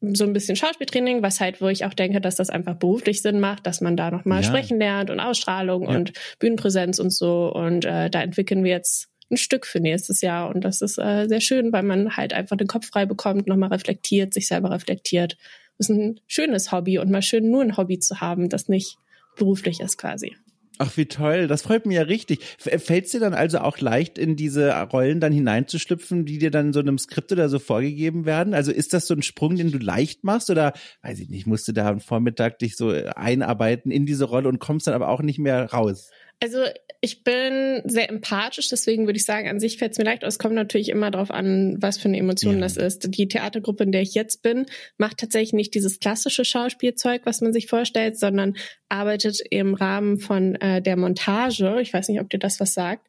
so 0.00 0.22
ein 0.22 0.32
bisschen 0.32 0.54
Schauspieltraining, 0.54 1.22
was 1.22 1.40
halt, 1.40 1.60
wo 1.60 1.66
ich 1.66 1.84
auch 1.84 1.94
denke, 1.94 2.20
dass 2.20 2.36
das 2.36 2.50
einfach 2.50 2.76
beruflich 2.76 3.22
Sinn 3.22 3.40
macht, 3.40 3.66
dass 3.66 3.80
man 3.80 3.96
da 3.96 4.12
nochmal 4.12 4.42
ja. 4.42 4.48
sprechen 4.48 4.78
lernt 4.78 5.10
und 5.10 5.18
Ausstrahlung 5.18 5.84
ja. 5.84 5.96
und 5.96 6.12
Bühnenpräsenz 6.38 7.00
und 7.00 7.12
so. 7.12 7.52
Und 7.52 7.84
äh, 7.84 8.08
da 8.08 8.22
entwickeln 8.22 8.62
wir 8.62 8.70
jetzt 8.70 9.08
ein 9.30 9.36
Stück 9.36 9.66
für 9.66 9.80
nächstes 9.80 10.20
Jahr. 10.20 10.54
Und 10.54 10.62
das 10.62 10.82
ist 10.82 10.98
äh, 10.98 11.26
sehr 11.28 11.40
schön, 11.40 11.72
weil 11.72 11.82
man 11.82 12.16
halt 12.16 12.32
einfach 12.32 12.56
den 12.56 12.68
Kopf 12.68 12.88
frei 12.88 13.06
bekommt, 13.06 13.46
nochmal 13.46 13.70
reflektiert, 13.70 14.34
sich 14.34 14.48
selber 14.48 14.70
reflektiert. 14.70 15.36
Das 15.78 15.88
ist 15.88 15.96
ein 15.96 16.20
schönes 16.26 16.72
Hobby 16.72 16.98
und 16.98 17.10
mal 17.10 17.22
schön 17.22 17.50
nur 17.50 17.62
ein 17.62 17.76
Hobby 17.76 17.98
zu 17.98 18.20
haben, 18.20 18.48
das 18.48 18.68
nicht 18.68 18.96
beruflich 19.36 19.80
ist 19.80 19.98
quasi. 19.98 20.36
Ach, 20.78 20.96
wie 20.96 21.06
toll. 21.06 21.46
Das 21.46 21.62
freut 21.62 21.86
mich 21.86 21.96
ja 21.96 22.02
richtig. 22.02 22.40
Fällt 22.58 23.04
es 23.04 23.12
dir 23.12 23.20
dann 23.20 23.32
also 23.32 23.58
auch 23.58 23.78
leicht, 23.78 24.18
in 24.18 24.34
diese 24.34 24.72
Rollen 24.72 25.20
dann 25.20 25.32
hineinzuschlüpfen, 25.32 26.24
die 26.24 26.38
dir 26.38 26.50
dann 26.50 26.72
so 26.72 26.80
einem 26.80 26.98
Skript 26.98 27.30
oder 27.30 27.48
so 27.48 27.60
vorgegeben 27.60 28.24
werden? 28.26 28.54
Also 28.54 28.72
ist 28.72 28.92
das 28.92 29.06
so 29.06 29.14
ein 29.14 29.22
Sprung, 29.22 29.54
den 29.54 29.70
du 29.70 29.78
leicht 29.78 30.24
machst 30.24 30.50
oder, 30.50 30.72
weiß 31.02 31.20
ich 31.20 31.28
nicht, 31.28 31.46
musst 31.46 31.68
du 31.68 31.72
da 31.72 31.88
am 31.88 32.00
Vormittag 32.00 32.58
dich 32.58 32.76
so 32.76 32.88
einarbeiten 32.90 33.92
in 33.92 34.04
diese 34.04 34.24
Rolle 34.24 34.48
und 34.48 34.58
kommst 34.58 34.88
dann 34.88 34.94
aber 34.94 35.10
auch 35.10 35.22
nicht 35.22 35.38
mehr 35.38 35.70
raus? 35.70 36.10
Also 36.40 36.64
ich 37.00 37.22
bin 37.22 37.82
sehr 37.84 38.08
empathisch, 38.08 38.70
deswegen 38.70 39.06
würde 39.06 39.18
ich 39.18 39.26
sagen, 39.26 39.48
an 39.48 39.60
sich 39.60 39.76
fällt 39.76 39.92
es 39.92 39.98
mir 39.98 40.04
leicht. 40.04 40.22
Es 40.22 40.38
kommt 40.38 40.54
natürlich 40.54 40.88
immer 40.88 41.10
darauf 41.10 41.30
an, 41.30 41.76
was 41.80 41.98
für 41.98 42.08
eine 42.08 42.18
Emotion 42.18 42.54
ja. 42.54 42.60
das 42.60 42.78
ist. 42.78 43.14
Die 43.14 43.28
Theatergruppe, 43.28 43.84
in 43.84 43.92
der 43.92 44.00
ich 44.00 44.14
jetzt 44.14 44.42
bin, 44.42 44.64
macht 44.96 45.18
tatsächlich 45.18 45.52
nicht 45.52 45.74
dieses 45.74 46.00
klassische 46.00 46.46
Schauspielzeug, 46.46 47.22
was 47.24 47.42
man 47.42 47.52
sich 47.52 47.66
vorstellt, 47.66 48.18
sondern 48.18 48.56
arbeitet 48.88 49.40
im 49.50 49.74
Rahmen 49.74 50.18
von 50.18 50.54
äh, 50.56 50.80
der 50.80 50.96
Montage. 50.96 51.78
Ich 51.82 51.92
weiß 51.92 52.08
nicht, 52.08 52.20
ob 52.20 52.30
dir 52.30 52.38
das 52.38 52.58
was 52.60 52.72
sagt. 52.74 53.06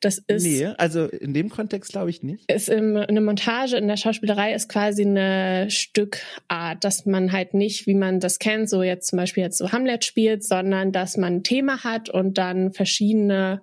Das 0.00 0.18
ist. 0.26 0.42
Nee, 0.42 0.66
also 0.78 1.04
in 1.04 1.34
dem 1.34 1.50
Kontext 1.50 1.92
glaube 1.92 2.10
ich 2.10 2.22
nicht. 2.24 2.50
Ist 2.50 2.68
im, 2.68 2.96
eine 2.96 3.20
Montage 3.20 3.76
in 3.76 3.86
der 3.86 3.96
Schauspielerei 3.96 4.54
ist 4.54 4.68
quasi 4.68 5.02
eine 5.02 5.70
Stückart, 5.70 6.82
dass 6.82 7.06
man 7.06 7.30
halt 7.32 7.54
nicht, 7.54 7.86
wie 7.86 7.94
man 7.94 8.18
das 8.18 8.38
kennt, 8.38 8.68
so 8.68 8.82
jetzt 8.82 9.08
zum 9.08 9.18
Beispiel 9.18 9.44
jetzt 9.44 9.58
so 9.58 9.70
Hamlet 9.70 10.04
spielt, 10.04 10.42
sondern 10.42 10.90
dass 10.90 11.16
man 11.16 11.36
ein 11.36 11.42
Thema 11.44 11.84
hat 11.84 12.08
und 12.08 12.38
dann 12.38 12.65
verschiedene 12.72 13.62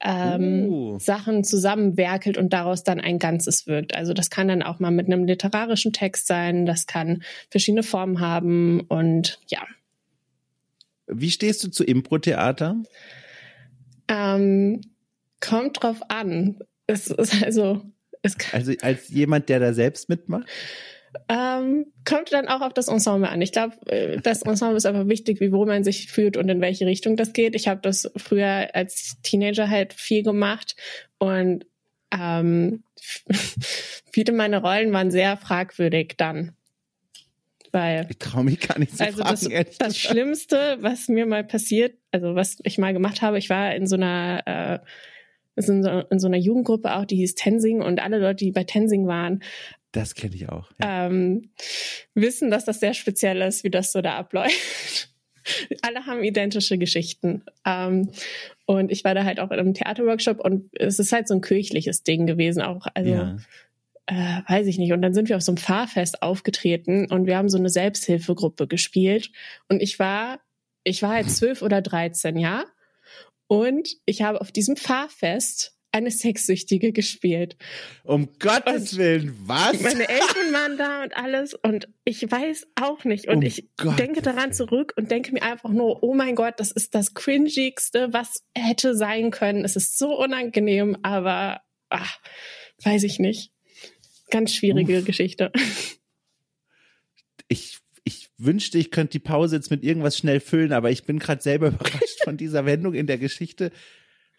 ähm, 0.00 0.66
uh. 0.68 0.98
Sachen 0.98 1.42
zusammenwerkelt 1.44 2.38
und 2.38 2.52
daraus 2.52 2.84
dann 2.84 3.00
ein 3.00 3.18
Ganzes 3.18 3.66
wirkt. 3.66 3.96
Also 3.96 4.14
das 4.14 4.30
kann 4.30 4.48
dann 4.48 4.62
auch 4.62 4.78
mal 4.78 4.90
mit 4.90 5.06
einem 5.06 5.24
literarischen 5.24 5.92
Text 5.92 6.26
sein, 6.26 6.66
das 6.66 6.86
kann 6.86 7.22
verschiedene 7.50 7.82
Formen 7.82 8.20
haben 8.20 8.80
und 8.80 9.40
ja. 9.48 9.66
Wie 11.06 11.30
stehst 11.30 11.64
du 11.64 11.70
zu 11.70 11.84
Impro-Theater? 11.84 12.76
Ähm, 14.08 14.82
kommt 15.40 15.82
drauf 15.82 16.00
an. 16.08 16.58
Es 16.86 17.08
ist 17.08 17.42
also, 17.42 17.82
es 18.22 18.36
also 18.52 18.72
als 18.82 19.08
jemand, 19.08 19.48
der 19.48 19.58
da 19.58 19.72
selbst 19.72 20.08
mitmacht? 20.08 20.46
Ähm, 21.28 21.86
kommt 22.04 22.32
dann 22.32 22.48
auch 22.48 22.60
auf 22.60 22.72
das 22.72 22.88
Ensemble 22.88 23.28
an. 23.28 23.40
Ich 23.40 23.52
glaube, 23.52 23.74
äh, 23.86 24.20
das 24.20 24.42
Ensemble 24.42 24.76
ist 24.76 24.86
einfach 24.86 25.08
wichtig, 25.08 25.40
wie 25.40 25.52
wohl 25.52 25.66
man 25.66 25.84
sich 25.84 26.10
fühlt 26.10 26.36
und 26.36 26.48
in 26.48 26.60
welche 26.60 26.86
Richtung 26.86 27.16
das 27.16 27.32
geht. 27.32 27.54
Ich 27.54 27.68
habe 27.68 27.80
das 27.82 28.10
früher 28.16 28.70
als 28.74 29.16
Teenager 29.22 29.68
halt 29.68 29.92
viel 29.92 30.22
gemacht 30.22 30.76
und 31.18 31.66
ähm, 32.12 32.82
viele 34.12 34.32
meiner 34.32 34.62
Rollen 34.62 34.92
waren 34.92 35.10
sehr 35.10 35.36
fragwürdig 35.36 36.14
dann. 36.16 36.52
Weil, 37.70 38.06
ich 38.08 38.18
traue 38.18 38.44
mich 38.44 38.60
gar 38.60 38.78
nicht 38.78 38.96
zu 38.96 39.04
also 39.04 39.22
fragen, 39.22 39.50
das, 39.50 39.78
das 39.78 39.98
Schlimmste, 39.98 40.78
was 40.80 41.08
mir 41.08 41.26
mal 41.26 41.44
passiert, 41.44 41.98
also 42.12 42.34
was 42.34 42.58
ich 42.62 42.78
mal 42.78 42.94
gemacht 42.94 43.20
habe, 43.20 43.38
ich 43.38 43.50
war 43.50 43.74
in 43.74 43.86
so 43.86 43.96
einer 43.96 44.42
äh, 44.46 44.78
in 45.66 45.82
so, 45.82 45.90
in 46.10 46.18
so 46.20 46.28
einer 46.28 46.36
Jugendgruppe 46.36 46.94
auch, 46.94 47.04
die 47.04 47.16
hieß 47.16 47.34
Tensing 47.34 47.82
und 47.82 48.00
alle 48.00 48.18
Leute, 48.18 48.44
die 48.44 48.52
bei 48.52 48.64
Tensing 48.64 49.06
waren, 49.06 49.42
das 49.92 50.14
kenne 50.14 50.34
ich 50.34 50.48
auch. 50.48 50.70
Ja. 50.80 51.06
Ähm, 51.06 51.50
wissen, 52.14 52.50
dass 52.50 52.64
das 52.64 52.80
sehr 52.80 52.94
speziell 52.94 53.40
ist, 53.42 53.64
wie 53.64 53.70
das 53.70 53.92
so 53.92 54.00
da 54.00 54.16
abläuft. 54.16 55.10
Alle 55.82 56.06
haben 56.06 56.22
identische 56.22 56.76
Geschichten. 56.76 57.42
Ähm, 57.64 58.10
und 58.66 58.92
ich 58.92 59.04
war 59.04 59.14
da 59.14 59.24
halt 59.24 59.40
auch 59.40 59.50
in 59.50 59.58
einem 59.58 59.74
Theaterworkshop 59.74 60.40
und 60.40 60.70
es 60.78 60.98
ist 60.98 61.12
halt 61.12 61.26
so 61.26 61.34
ein 61.34 61.40
kirchliches 61.40 62.02
Ding 62.02 62.26
gewesen 62.26 62.60
auch. 62.60 62.86
Also 62.92 63.10
ja. 63.10 63.36
äh, 64.06 64.42
weiß 64.46 64.66
ich 64.66 64.78
nicht. 64.78 64.92
Und 64.92 65.00
dann 65.00 65.14
sind 65.14 65.30
wir 65.30 65.36
auf 65.36 65.42
so 65.42 65.52
einem 65.52 65.56
Fahrfest 65.56 66.22
aufgetreten 66.22 67.10
und 67.10 67.26
wir 67.26 67.38
haben 67.38 67.48
so 67.48 67.56
eine 67.56 67.70
Selbsthilfegruppe 67.70 68.66
gespielt. 68.66 69.30
Und 69.68 69.80
ich 69.80 69.98
war 69.98 70.40
ich 70.88 71.02
war 71.02 71.10
halt 71.10 71.30
zwölf 71.30 71.62
oder 71.62 71.82
dreizehn, 71.82 72.36
ja. 72.36 72.64
Und 73.46 73.96
ich 74.04 74.22
habe 74.22 74.40
auf 74.40 74.52
diesem 74.52 74.76
Fahrfest 74.76 75.77
eine 75.98 76.10
Sexsüchtige 76.10 76.92
gespielt. 76.92 77.56
Um 78.04 78.28
Gottes 78.38 78.92
und 78.92 78.98
Willen, 78.98 79.36
was? 79.46 79.80
Meine 79.80 80.08
Eltern 80.08 80.52
waren 80.52 80.78
da 80.78 81.02
und 81.02 81.16
alles 81.16 81.54
und 81.54 81.88
ich 82.04 82.30
weiß 82.30 82.66
auch 82.80 83.04
nicht. 83.04 83.28
Und 83.28 83.36
um 83.36 83.42
ich 83.42 83.68
Gottes 83.76 83.96
denke 83.96 84.22
daran 84.22 84.52
zurück 84.52 84.94
und 84.96 85.10
denke 85.10 85.32
mir 85.32 85.42
einfach 85.42 85.70
nur, 85.70 86.02
oh 86.02 86.14
mein 86.14 86.34
Gott, 86.34 86.54
das 86.58 86.70
ist 86.70 86.94
das 86.94 87.14
cringigste, 87.14 88.12
was 88.12 88.44
hätte 88.56 88.96
sein 88.96 89.30
können. 89.30 89.64
Es 89.64 89.76
ist 89.76 89.98
so 89.98 90.18
unangenehm, 90.18 90.96
aber 91.02 91.60
ach, 91.90 92.18
weiß 92.82 93.02
ich 93.02 93.18
nicht. 93.18 93.52
Ganz 94.30 94.54
schwierige 94.54 95.00
Uff. 95.00 95.04
Geschichte. 95.04 95.52
Ich 97.48 97.78
ich 98.08 98.30
wünschte, 98.38 98.78
ich 98.78 98.90
könnte 98.90 99.12
die 99.12 99.18
Pause 99.18 99.56
jetzt 99.56 99.70
mit 99.70 99.84
irgendwas 99.84 100.16
schnell 100.16 100.40
füllen, 100.40 100.72
aber 100.72 100.90
ich 100.90 101.04
bin 101.04 101.18
gerade 101.18 101.42
selber 101.42 101.68
überrascht 101.68 102.24
von 102.24 102.38
dieser 102.38 102.64
Wendung 102.64 102.94
in 102.94 103.06
der 103.06 103.18
Geschichte. 103.18 103.70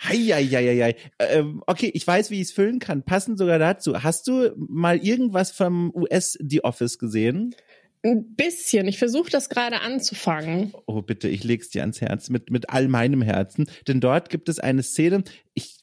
Heieieiei. 0.03 0.95
Ähm, 1.19 1.61
okay, 1.67 1.91
ich 1.93 2.05
weiß, 2.05 2.31
wie 2.31 2.35
ich 2.35 2.47
es 2.47 2.51
füllen 2.51 2.79
kann. 2.79 3.03
Passend 3.03 3.37
sogar 3.37 3.59
dazu. 3.59 4.01
Hast 4.01 4.27
du 4.27 4.51
mal 4.55 4.97
irgendwas 4.97 5.51
vom 5.51 5.91
US 5.93 6.37
The 6.41 6.63
Office 6.63 6.99
gesehen? 6.99 7.55
Ein 8.01 8.35
bisschen. 8.35 8.87
Ich 8.87 8.97
versuche 8.97 9.29
das 9.29 9.49
gerade 9.49 9.81
anzufangen. 9.81 10.73
Oh, 10.85 11.01
bitte, 11.01 11.27
ich 11.27 11.43
leg's 11.43 11.69
dir 11.69 11.81
ans 11.81 11.99
Herz 11.99 12.29
mit, 12.29 12.49
mit 12.49 12.69
all 12.69 12.87
meinem 12.87 13.21
Herzen. 13.21 13.69
Denn 13.87 13.99
dort 13.99 14.29
gibt 14.29 14.47
es 14.47 14.59
eine 14.59 14.83
Szene. 14.83 15.23
Ich 15.53 15.79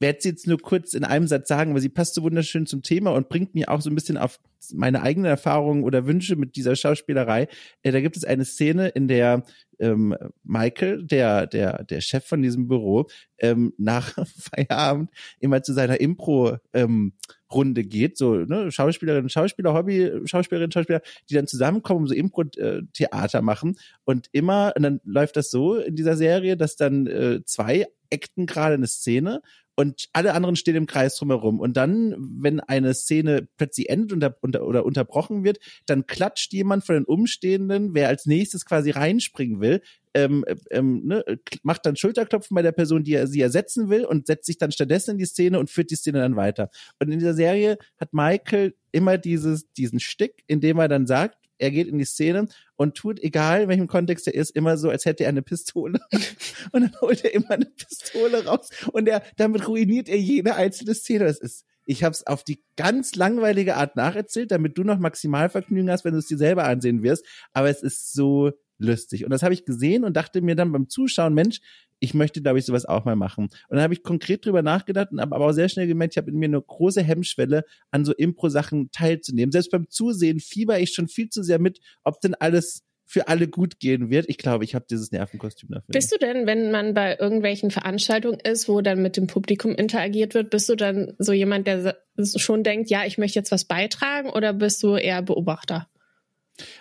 werde 0.00 0.20
sie 0.22 0.30
jetzt 0.30 0.46
nur 0.46 0.58
kurz 0.58 0.94
in 0.94 1.04
einem 1.04 1.26
Satz 1.26 1.48
sagen, 1.48 1.74
weil 1.74 1.82
sie 1.82 1.90
passt 1.90 2.14
so 2.14 2.22
wunderschön 2.22 2.64
zum 2.64 2.82
Thema 2.82 3.10
und 3.10 3.28
bringt 3.28 3.54
mich 3.54 3.68
auch 3.68 3.82
so 3.82 3.90
ein 3.90 3.94
bisschen 3.94 4.16
auf 4.16 4.40
meine 4.74 5.02
eigenen 5.02 5.30
Erfahrungen 5.30 5.84
oder 5.84 6.06
Wünsche 6.06 6.36
mit 6.36 6.56
dieser 6.56 6.76
Schauspielerei. 6.76 7.48
Äh, 7.82 7.92
da 7.92 8.00
gibt 8.00 8.16
es 8.16 8.24
eine 8.24 8.44
Szene, 8.44 8.88
in 8.88 9.08
der 9.08 9.44
ähm, 9.78 10.16
Michael, 10.42 11.04
der, 11.04 11.46
der, 11.46 11.84
der 11.84 12.00
Chef 12.00 12.24
von 12.24 12.42
diesem 12.42 12.68
Büro, 12.68 13.08
ähm, 13.38 13.72
nach 13.78 14.14
Feierabend 14.38 15.10
immer 15.40 15.62
zu 15.62 15.72
seiner 15.72 16.00
Impro 16.00 16.56
ähm, 16.72 17.12
Runde 17.52 17.84
geht, 17.84 18.18
so 18.18 18.34
ne, 18.34 18.70
Schauspielerinnen, 18.70 19.30
Schauspieler, 19.30 19.72
Hobby, 19.72 20.10
Schauspielerinnen, 20.24 20.72
Schauspieler, 20.72 21.00
die 21.30 21.34
dann 21.34 21.46
zusammenkommen, 21.46 22.06
so 22.06 22.14
Impro-Theater 22.14 23.40
machen 23.40 23.78
und 24.04 24.28
immer, 24.32 24.72
und 24.76 24.82
dann 24.82 25.00
läuft 25.04 25.36
das 25.36 25.50
so 25.50 25.76
in 25.76 25.96
dieser 25.96 26.16
Serie, 26.16 26.56
dass 26.56 26.76
dann 26.76 27.06
äh, 27.06 27.40
zwei 27.44 27.86
acten 28.12 28.46
gerade 28.46 28.74
eine 28.74 28.86
Szene 28.86 29.40
und 29.78 30.08
alle 30.12 30.34
anderen 30.34 30.56
stehen 30.56 30.74
im 30.74 30.86
Kreis 30.86 31.14
drumherum. 31.14 31.60
Und 31.60 31.76
dann, 31.76 32.16
wenn 32.18 32.58
eine 32.58 32.94
Szene 32.94 33.46
plötzlich 33.58 33.88
endet 33.88 34.12
unter, 34.12 34.36
unter, 34.40 34.66
oder 34.66 34.84
unterbrochen 34.84 35.44
wird, 35.44 35.60
dann 35.86 36.04
klatscht 36.04 36.52
jemand 36.52 36.84
von 36.84 36.96
den 36.96 37.04
Umstehenden, 37.04 37.94
wer 37.94 38.08
als 38.08 38.26
nächstes 38.26 38.64
quasi 38.64 38.90
reinspringen 38.90 39.60
will, 39.60 39.80
ähm, 40.14 40.44
ähm, 40.72 41.02
ne, 41.04 41.24
macht 41.62 41.86
dann 41.86 41.94
Schulterklopfen 41.94 42.56
bei 42.56 42.62
der 42.62 42.72
Person, 42.72 43.04
die 43.04 43.14
er 43.14 43.28
sie 43.28 43.40
ersetzen 43.40 43.88
will 43.88 44.04
und 44.04 44.26
setzt 44.26 44.46
sich 44.46 44.58
dann 44.58 44.72
stattdessen 44.72 45.12
in 45.12 45.18
die 45.18 45.26
Szene 45.26 45.60
und 45.60 45.70
führt 45.70 45.92
die 45.92 45.96
Szene 45.96 46.18
dann 46.18 46.34
weiter. 46.34 46.70
Und 46.98 47.12
in 47.12 47.20
dieser 47.20 47.34
Serie 47.34 47.78
hat 48.00 48.12
Michael 48.12 48.74
immer 48.90 49.16
dieses, 49.16 49.72
diesen 49.74 50.00
Stick, 50.00 50.42
in 50.48 50.60
dem 50.60 50.78
er 50.78 50.88
dann 50.88 51.06
sagt, 51.06 51.38
er 51.58 51.70
geht 51.70 51.88
in 51.88 51.98
die 51.98 52.04
Szene 52.04 52.48
und 52.76 52.94
tut, 52.94 53.20
egal 53.20 53.62
in 53.62 53.68
welchem 53.68 53.86
Kontext 53.86 54.26
er 54.26 54.34
ist, 54.34 54.50
immer 54.50 54.76
so, 54.76 54.90
als 54.90 55.04
hätte 55.04 55.24
er 55.24 55.30
eine 55.30 55.42
Pistole. 55.42 56.00
und 56.72 56.82
dann 56.82 57.00
holt 57.00 57.24
er 57.24 57.34
immer 57.34 57.50
eine 57.50 57.66
Pistole 57.66 58.44
raus 58.44 58.70
und 58.92 59.08
er, 59.08 59.22
damit 59.36 59.68
ruiniert 59.68 60.08
er 60.08 60.18
jede 60.18 60.54
einzelne 60.54 60.94
Szene. 60.94 61.24
Das 61.24 61.38
ist, 61.38 61.64
ich 61.84 62.04
habe 62.04 62.12
es 62.12 62.26
auf 62.26 62.44
die 62.44 62.62
ganz 62.76 63.14
langweilige 63.14 63.76
Art 63.76 63.96
nacherzählt, 63.96 64.50
damit 64.50 64.76
du 64.78 64.84
noch 64.84 64.98
Maximalvergnügen 64.98 65.90
hast, 65.90 66.04
wenn 66.04 66.12
du 66.12 66.18
es 66.18 66.26
dir 66.26 66.38
selber 66.38 66.64
ansehen 66.64 67.02
wirst. 67.02 67.24
Aber 67.52 67.68
es 67.68 67.82
ist 67.82 68.12
so 68.12 68.52
lustig. 68.78 69.24
Und 69.24 69.30
das 69.30 69.42
habe 69.42 69.54
ich 69.54 69.64
gesehen 69.64 70.04
und 70.04 70.16
dachte 70.16 70.40
mir 70.40 70.54
dann 70.54 70.72
beim 70.72 70.88
Zuschauen, 70.88 71.34
Mensch, 71.34 71.60
ich 72.00 72.14
möchte, 72.14 72.40
glaube 72.40 72.58
ich, 72.58 72.64
sowas 72.64 72.84
auch 72.84 73.04
mal 73.04 73.16
machen. 73.16 73.44
Und 73.44 73.76
dann 73.76 73.82
habe 73.82 73.92
ich 73.92 74.02
konkret 74.02 74.46
drüber 74.46 74.62
nachgedacht 74.62 75.10
und 75.10 75.20
habe 75.20 75.34
aber 75.34 75.46
auch 75.46 75.52
sehr 75.52 75.68
schnell 75.68 75.86
gemerkt, 75.86 76.14
ich 76.14 76.18
habe 76.18 76.30
in 76.30 76.38
mir 76.38 76.46
eine 76.46 76.62
große 76.62 77.02
Hemmschwelle, 77.02 77.64
an 77.90 78.04
so 78.04 78.12
Impro-Sachen 78.12 78.90
teilzunehmen. 78.92 79.52
Selbst 79.52 79.70
beim 79.70 79.88
Zusehen 79.90 80.40
fieber 80.40 80.78
ich 80.78 80.94
schon 80.94 81.08
viel 81.08 81.28
zu 81.28 81.42
sehr 81.42 81.58
mit, 81.58 81.80
ob 82.04 82.20
denn 82.20 82.34
alles 82.34 82.84
für 83.08 83.26
alle 83.26 83.48
gut 83.48 83.80
gehen 83.80 84.10
wird. 84.10 84.26
Ich 84.28 84.36
glaube, 84.36 84.64
ich 84.64 84.74
habe 84.74 84.84
dieses 84.88 85.12
Nervenkostüm 85.12 85.70
dafür. 85.70 85.86
Bist 85.88 86.12
du 86.12 86.18
denn, 86.18 86.46
wenn 86.46 86.70
man 86.70 86.92
bei 86.92 87.16
irgendwelchen 87.18 87.70
Veranstaltungen 87.70 88.38
ist, 88.38 88.68
wo 88.68 88.82
dann 88.82 89.00
mit 89.00 89.16
dem 89.16 89.26
Publikum 89.26 89.74
interagiert 89.74 90.34
wird, 90.34 90.50
bist 90.50 90.68
du 90.68 90.76
dann 90.76 91.14
so 91.18 91.32
jemand, 91.32 91.66
der 91.66 91.96
schon 92.36 92.62
denkt, 92.64 92.90
ja, 92.90 93.06
ich 93.06 93.16
möchte 93.16 93.38
jetzt 93.38 93.50
was 93.50 93.64
beitragen 93.64 94.28
oder 94.28 94.52
bist 94.52 94.82
du 94.82 94.96
eher 94.96 95.22
Beobachter? 95.22 95.88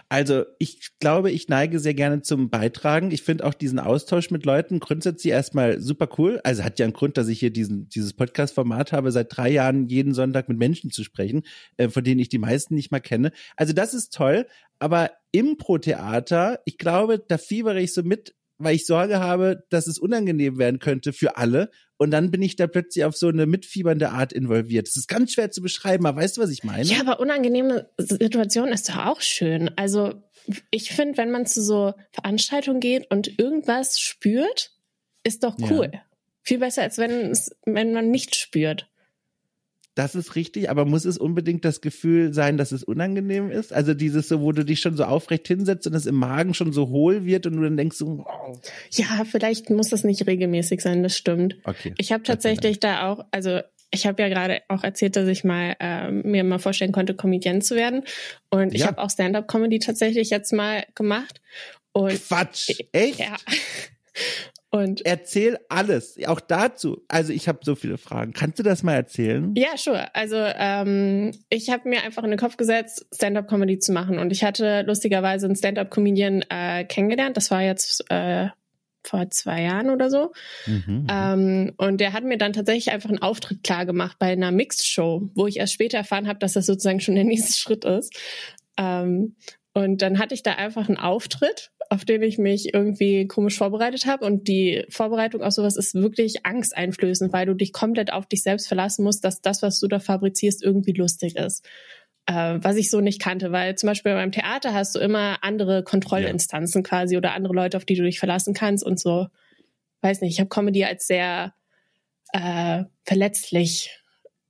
Also 0.10 0.46
ich 0.60 0.92
glaube, 1.00 1.32
ich 1.32 1.48
neige 1.50 1.80
sehr 1.80 1.94
gerne 1.94 2.22
zum 2.22 2.50
Beitragen. 2.50 3.12
Ich 3.12 3.22
finde 3.22 3.46
auch 3.46 3.54
diesen 3.54 3.80
Austausch 3.80 4.32
mit 4.32 4.46
Leuten 4.46 4.80
grundsätzlich 4.80 5.32
erstmal 5.32 5.80
super 5.80 6.10
cool. 6.18 6.40
Also 6.44 6.64
hat 6.64 6.80
ja 6.80 6.86
einen 6.86 6.94
Grund, 6.94 7.18
dass 7.18 7.28
ich 7.28 7.40
hier 7.40 7.52
diesen, 7.52 7.90
dieses 7.90 8.14
Podcast-Format 8.14 8.92
habe, 8.92 9.12
seit 9.12 9.36
drei 9.36 9.50
Jahren 9.50 9.88
jeden 9.88 10.14
Sonntag 10.14 10.50
mit 10.50 10.58
Menschen 10.58 10.92
zu 10.92 11.04
sprechen, 11.04 11.44
äh, 11.78 11.90
von 11.90 12.04
denen 12.04 12.20
ich 12.20 12.30
die 12.30 12.38
meisten 12.38 12.76
nicht 12.76 12.92
mal 12.92 13.00
kenne. 13.00 13.32
Also 13.56 13.74
das 13.74 13.94
ist 13.94 14.14
toll. 14.14 14.48
Aber 14.80 15.12
Impro-Theater, 15.32 16.60
ich 16.66 16.78
glaube, 16.78 17.24
da 17.28 17.38
fiebere 17.38 17.82
ich 17.82 17.94
so 17.94 18.04
mit, 18.04 18.36
weil 18.58 18.76
ich 18.76 18.86
Sorge 18.86 19.20
habe, 19.20 19.64
dass 19.70 19.88
es 19.88 20.00
unangenehm 20.00 20.58
werden 20.58 20.80
könnte 20.80 21.14
für 21.14 21.38
alle. 21.38 21.70
Und 21.98 22.12
dann 22.12 22.32
bin 22.32 22.42
ich 22.42 22.56
da 22.56 22.68
plötzlich 22.68 23.06
auf 23.06 23.16
so 23.16 23.28
eine 23.28 23.46
mitfiebernde 23.46 24.10
Art 24.10 24.34
involviert. 24.34 24.88
Das 24.88 24.96
ist 24.96 25.08
ganz 25.08 25.34
schwer 25.34 25.52
zu 25.52 25.62
beschreiben, 25.62 26.06
aber 26.06 26.22
weißt 26.22 26.38
du, 26.38 26.42
was 26.42 26.50
ich 26.50 26.64
meine? 26.64 26.84
Ja, 26.84 27.00
aber 27.02 27.20
unangenehme 27.20 27.90
Situation 27.98 28.70
ist 28.70 28.90
doch 28.90 28.98
auch 29.06 29.22
schön. 29.22 29.72
Also 29.76 30.22
ich 30.72 30.92
finde, 30.92 31.18
wenn 31.18 31.32
man 31.32 31.46
zu 31.46 31.62
so 31.62 31.94
Veranstaltungen 32.12 32.80
geht 32.80 33.10
und 33.12 33.40
irgendwas 33.40 34.00
spürt, 34.00 34.72
ist 35.24 35.44
doch 35.44 35.58
cool. 35.70 35.90
Ja. 35.94 36.02
Viel 36.42 36.60
besser, 36.60 36.84
als 36.84 36.98
wenn, 36.98 37.38
wenn 37.66 37.94
man 37.94 38.10
nichts 38.10 38.38
spürt. 38.38 38.90
Das 39.98 40.14
ist 40.14 40.36
richtig, 40.36 40.70
aber 40.70 40.86
muss 40.86 41.06
es 41.06 41.18
unbedingt 41.18 41.66
das 41.66 41.82
Gefühl 41.82 42.32
sein, 42.32 42.58
dass 42.58 42.72
es 42.72 42.84
unangenehm 42.84 43.50
ist? 43.50 43.74
Also 43.74 43.96
dieses 43.96 44.28
so, 44.28 44.42
wo 44.42 44.52
du 44.52 44.64
dich 44.64 44.80
schon 44.80 44.96
so 44.96 45.06
aufrecht 45.06 45.48
hinsetzt 45.48 45.88
und 45.88 45.96
es 45.96 46.06
im 46.06 46.14
Magen 46.14 46.54
schon 46.54 46.72
so 46.72 46.90
hohl 46.90 47.26
wird 47.26 47.48
und 47.48 47.54
du 47.56 47.64
dann 47.64 47.78
denkst 47.78 47.98
so, 47.98 48.20
wow. 48.20 48.60
Ja, 48.92 49.26
vielleicht 49.26 49.72
muss 49.72 49.90
das 49.90 50.04
nicht 50.04 50.28
regelmäßig 50.28 50.82
sein, 50.82 51.02
das 51.02 51.18
stimmt. 51.18 51.58
Okay. 51.64 51.96
Ich 51.98 52.12
habe 52.12 52.22
tatsächlich 52.22 52.80
da 52.80 53.10
auch, 53.10 53.26
also 53.32 53.62
ich 53.90 54.06
habe 54.06 54.22
ja 54.22 54.30
gerade 54.30 54.62
auch 54.68 54.84
erzählt, 54.84 55.16
dass 55.16 55.28
ich 55.28 55.44
mal 55.44 55.76
äh, 55.80 56.12
mir 56.12 56.44
mal 56.44 56.60
vorstellen 56.60 56.92
konnte, 56.92 57.16
Comedian 57.16 57.64
zu 57.64 57.76
werden. 57.76 58.04
Und 58.52 58.76
ich 58.76 58.82
ja. 58.82 58.88
habe 58.88 59.02
auch 59.02 59.10
Stand-up-Comedy 59.10 59.80
tatsächlich 59.80 60.30
jetzt 60.30 60.54
mal 60.54 60.86
gemacht. 60.94 61.42
Und 61.92 62.24
Quatsch, 62.28 62.70
echt? 62.92 63.18
Ja. 63.18 63.36
Und 64.70 65.06
Erzähl 65.06 65.58
alles, 65.70 66.18
auch 66.28 66.42
dazu. 66.42 67.02
Also 67.08 67.32
ich 67.32 67.48
habe 67.48 67.60
so 67.64 67.76
viele 67.76 67.98
Fragen. 67.98 68.34
Kannst 68.34 68.60
du 68.60 68.64
das 68.64 68.84
mal 68.84 68.96
erzählen? 68.96 69.54
Ja, 69.56 69.78
sure. 69.78 70.14
Also 70.14 70.36
ähm, 70.38 71.32
ich 71.50 71.70
habe 71.70 71.88
mir 71.88 72.04
einfach 72.04 72.24
in 72.24 72.32
den 72.32 72.40
Kopf 72.40 72.58
gesetzt, 72.58 73.06
Stand-up-Comedy 73.16 73.80
zu 73.80 73.94
machen. 73.94 74.20
Und 74.20 74.32
ich 74.32 74.44
hatte 74.44 74.82
lustigerweise 74.82 75.46
einen 75.46 75.56
Stand-up-Comedian 75.56 76.44
äh, 76.50 76.84
kennengelernt. 76.84 77.38
Das 77.38 77.50
war 77.50 77.62
jetzt 77.62 78.04
äh, 78.10 78.50
vor 79.08 79.30
zwei 79.30 79.62
Jahren 79.62 79.90
oder 79.90 80.10
so. 80.10 80.34
Mhm, 80.66 80.84
mhm, 80.86 81.08
ähm, 81.10 81.74
und 81.78 82.02
der 82.02 82.12
hat 82.12 82.26
mir 82.26 82.38
dann 82.38 82.52
tatsächlich 82.52 82.92
einfach 82.92 83.10
einen 83.10 83.22
Auftritt 83.22 83.64
klar 83.64 83.86
gemacht 83.86 84.18
bei 84.20 84.32
einer 84.32 84.52
Mixed-Show, 84.52 85.30
wo 85.34 85.48
ich 85.48 85.58
erst 85.58 85.74
später 85.74 85.98
erfahren 85.98 86.28
habe, 86.28 86.40
dass 86.40 86.54
das 86.54 86.66
sozusagen 86.66 87.00
schon 87.00 87.16
der 87.16 87.24
nächste 87.24 87.58
Schritt 87.58 87.86
ist. 87.86 88.14
Ähm, 88.78 89.36
und 89.74 90.02
dann 90.02 90.20
hatte 90.20 90.34
ich 90.34 90.44
da 90.44 90.54
einfach 90.54 90.90
einen 90.90 90.98
Auftritt 90.98 91.72
auf 91.90 92.06
den 92.06 92.22
ich 92.22 92.38
mich 92.38 92.74
irgendwie 92.74 93.28
komisch 93.28 93.58
vorbereitet 93.58 94.06
habe. 94.06 94.26
Und 94.26 94.48
die 94.48 94.86
Vorbereitung 94.90 95.42
auf 95.42 95.54
sowas 95.54 95.78
ist 95.78 95.96
wirklich 95.96 96.46
angsteinflößend, 96.46 97.34
weil 97.34 97.46
du 97.46 97.54
dich 97.54 97.74
komplett 97.74 98.12
auf 98.12 98.26
dich 98.26 98.44
selbst 98.44 98.68
verlassen 98.68 99.04
musst, 99.04 99.24
dass 99.24 99.42
das, 99.42 99.62
was 99.62 99.80
du 99.80 99.88
da 99.88 100.00
fabrizierst, 100.00 100.64
irgendwie 100.64 100.94
lustig 100.94 101.36
ist. 101.36 101.66
Äh, 102.26 102.60
was 102.62 102.76
ich 102.76 102.90
so 102.90 103.00
nicht 103.00 103.22
kannte, 103.22 103.52
weil 103.52 103.76
zum 103.76 103.88
Beispiel 103.88 104.14
beim 104.14 104.32
Theater 104.32 104.74
hast 104.74 104.96
du 104.96 105.00
immer 105.00 105.38
andere 105.42 105.84
Kontrollinstanzen 105.84 106.84
ja. 106.84 106.88
quasi 106.88 107.18
oder 107.18 107.34
andere 107.34 107.54
Leute, 107.54 107.78
auf 107.78 107.86
die 107.86 107.96
du 107.96 108.04
dich 108.04 108.20
verlassen 108.20 108.54
kannst 108.54 108.84
und 108.84 109.00
so. 109.00 109.28
Weiß 110.02 110.22
nicht, 110.22 110.34
ich 110.34 110.40
habe 110.40 110.50
Comedy 110.50 110.84
als 110.84 111.08
sehr 111.08 111.54
äh, 112.34 112.84
verletzlich 113.04 113.98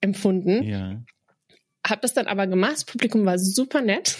empfunden. 0.02 0.63
Ja. 0.63 1.02
Hab 1.86 2.02
das 2.02 2.13
dann 2.13 2.28
aber 2.28 2.47
gemacht. 2.47 2.73
Das 2.73 2.86
Publikum 2.86 3.26
war 3.26 3.38
super 3.38 3.82
nett. 3.82 4.17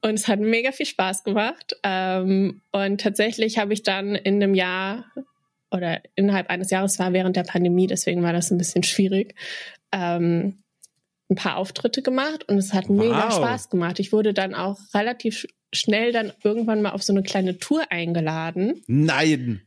Und 0.00 0.14
es 0.14 0.28
hat 0.28 0.40
mega 0.40 0.72
viel 0.72 0.86
Spaß 0.86 1.24
gemacht. 1.24 1.76
Ähm, 1.82 2.60
und 2.72 3.00
tatsächlich 3.00 3.58
habe 3.58 3.72
ich 3.72 3.82
dann 3.82 4.14
in 4.14 4.42
einem 4.42 4.54
Jahr 4.54 5.04
oder 5.70 6.00
innerhalb 6.14 6.50
eines 6.50 6.70
Jahres 6.70 6.98
war 6.98 7.12
während 7.12 7.36
der 7.36 7.44
Pandemie, 7.44 7.86
deswegen 7.86 8.22
war 8.22 8.32
das 8.32 8.50
ein 8.50 8.58
bisschen 8.58 8.82
schwierig, 8.82 9.34
ähm, 9.92 10.58
ein 11.30 11.36
paar 11.36 11.56
Auftritte 11.56 12.02
gemacht 12.02 12.48
und 12.48 12.58
es 12.58 12.74
hat 12.74 12.88
wow. 12.88 12.96
mega 12.96 13.30
Spaß 13.30 13.70
gemacht. 13.70 14.00
Ich 14.00 14.12
wurde 14.12 14.34
dann 14.34 14.54
auch 14.54 14.78
relativ 14.94 15.46
schnell 15.72 16.10
dann 16.12 16.32
irgendwann 16.42 16.82
mal 16.82 16.90
auf 16.90 17.04
so 17.04 17.12
eine 17.12 17.22
kleine 17.22 17.58
Tour 17.58 17.84
eingeladen. 17.90 18.82
Nein. 18.88 19.62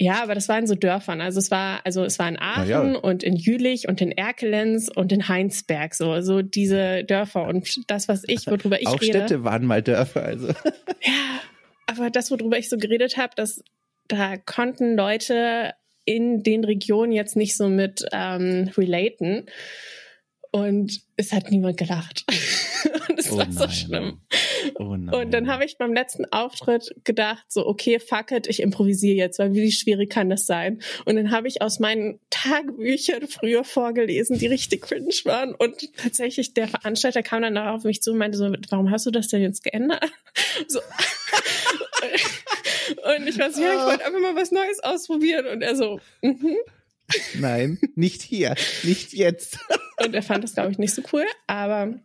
Ja, 0.00 0.22
aber 0.22 0.34
das 0.34 0.48
war 0.48 0.58
in 0.58 0.66
so 0.68 0.76
Dörfern. 0.76 1.20
Also 1.20 1.40
es 1.40 1.50
war, 1.50 1.80
also 1.84 2.04
es 2.04 2.18
war 2.20 2.28
in 2.28 2.38
Aachen 2.38 2.68
ja. 2.68 2.80
und 2.80 3.24
in 3.24 3.34
Jülich 3.34 3.88
und 3.88 4.00
in 4.00 4.12
Erkelenz 4.12 4.88
und 4.94 5.10
in 5.10 5.26
Heinsberg, 5.26 5.94
so, 5.94 6.20
so 6.20 6.40
diese 6.40 7.02
Dörfer. 7.02 7.46
Und 7.46 7.90
das, 7.90 8.06
was 8.06 8.22
ich, 8.26 8.46
worüber 8.46 8.80
ich 8.80 8.86
Auch 8.86 9.00
rede. 9.00 9.18
Städte 9.18 9.44
waren 9.44 9.66
mal 9.66 9.82
Dörfer, 9.82 10.22
also. 10.22 10.48
Ja. 11.00 11.40
aber 11.86 12.10
das, 12.10 12.30
worüber 12.30 12.58
ich 12.58 12.68
so 12.68 12.76
geredet 12.76 13.16
habe, 13.16 13.32
dass 13.36 13.62
da 14.08 14.36
konnten 14.36 14.96
Leute 14.96 15.74
in 16.04 16.42
den 16.42 16.64
Regionen 16.64 17.12
jetzt 17.12 17.36
nicht 17.36 17.56
so 17.56 17.68
mit 17.68 18.04
ähm, 18.12 18.70
relaten. 18.76 19.46
Und 20.50 21.02
es 21.16 21.32
hat 21.32 21.50
niemand 21.50 21.76
gelacht. 21.76 22.24
und 23.08 23.18
es 23.18 23.30
oh 23.32 23.36
war 23.36 23.44
nein. 23.44 23.52
so 23.52 23.68
schlimm. 23.68 24.20
Oh 24.76 24.84
und 24.84 25.32
dann 25.32 25.48
habe 25.48 25.64
ich 25.64 25.78
beim 25.78 25.92
letzten 25.92 26.24
Auftritt 26.26 26.94
gedacht, 27.04 27.44
so, 27.48 27.66
okay, 27.66 27.98
fuck 27.98 28.32
it, 28.32 28.46
ich 28.46 28.60
improvisiere 28.60 29.16
jetzt, 29.16 29.38
weil 29.38 29.54
wie 29.54 29.72
schwierig 29.72 30.10
kann 30.10 30.30
das 30.30 30.46
sein? 30.46 30.80
Und 31.04 31.16
dann 31.16 31.30
habe 31.30 31.48
ich 31.48 31.62
aus 31.62 31.78
meinen 31.78 32.20
Tagebüchern 32.30 33.28
früher 33.28 33.64
vorgelesen, 33.64 34.38
die 34.38 34.46
richtig 34.46 34.82
cringe 34.82 35.14
waren. 35.24 35.54
Und 35.54 35.94
tatsächlich, 35.96 36.54
der 36.54 36.68
Veranstalter 36.68 37.22
kam 37.22 37.42
dann 37.42 37.58
auf 37.58 37.84
mich 37.84 38.02
zu 38.02 38.12
und 38.12 38.18
meinte 38.18 38.38
so, 38.38 38.50
warum 38.70 38.90
hast 38.90 39.06
du 39.06 39.10
das 39.10 39.28
denn 39.28 39.42
jetzt 39.42 39.62
geändert? 39.62 40.04
So. 40.68 40.80
und 43.16 43.26
ich 43.26 43.38
war 43.38 43.50
so, 43.50 43.62
ja, 43.62 43.74
ich 43.74 43.84
wollte 43.84 44.04
einfach 44.04 44.20
mal 44.20 44.36
was 44.36 44.50
Neues 44.50 44.80
ausprobieren. 44.80 45.46
Und 45.46 45.62
er 45.62 45.76
so, 45.76 46.00
mhm. 46.22 46.56
Nein, 47.34 47.78
nicht 47.94 48.22
hier, 48.22 48.54
nicht 48.82 49.14
jetzt. 49.14 49.58
Und 50.04 50.14
er 50.14 50.22
fand 50.22 50.44
das, 50.44 50.54
glaube 50.54 50.72
ich, 50.72 50.78
nicht 50.78 50.94
so 50.94 51.02
cool, 51.12 51.24
aber 51.46 51.98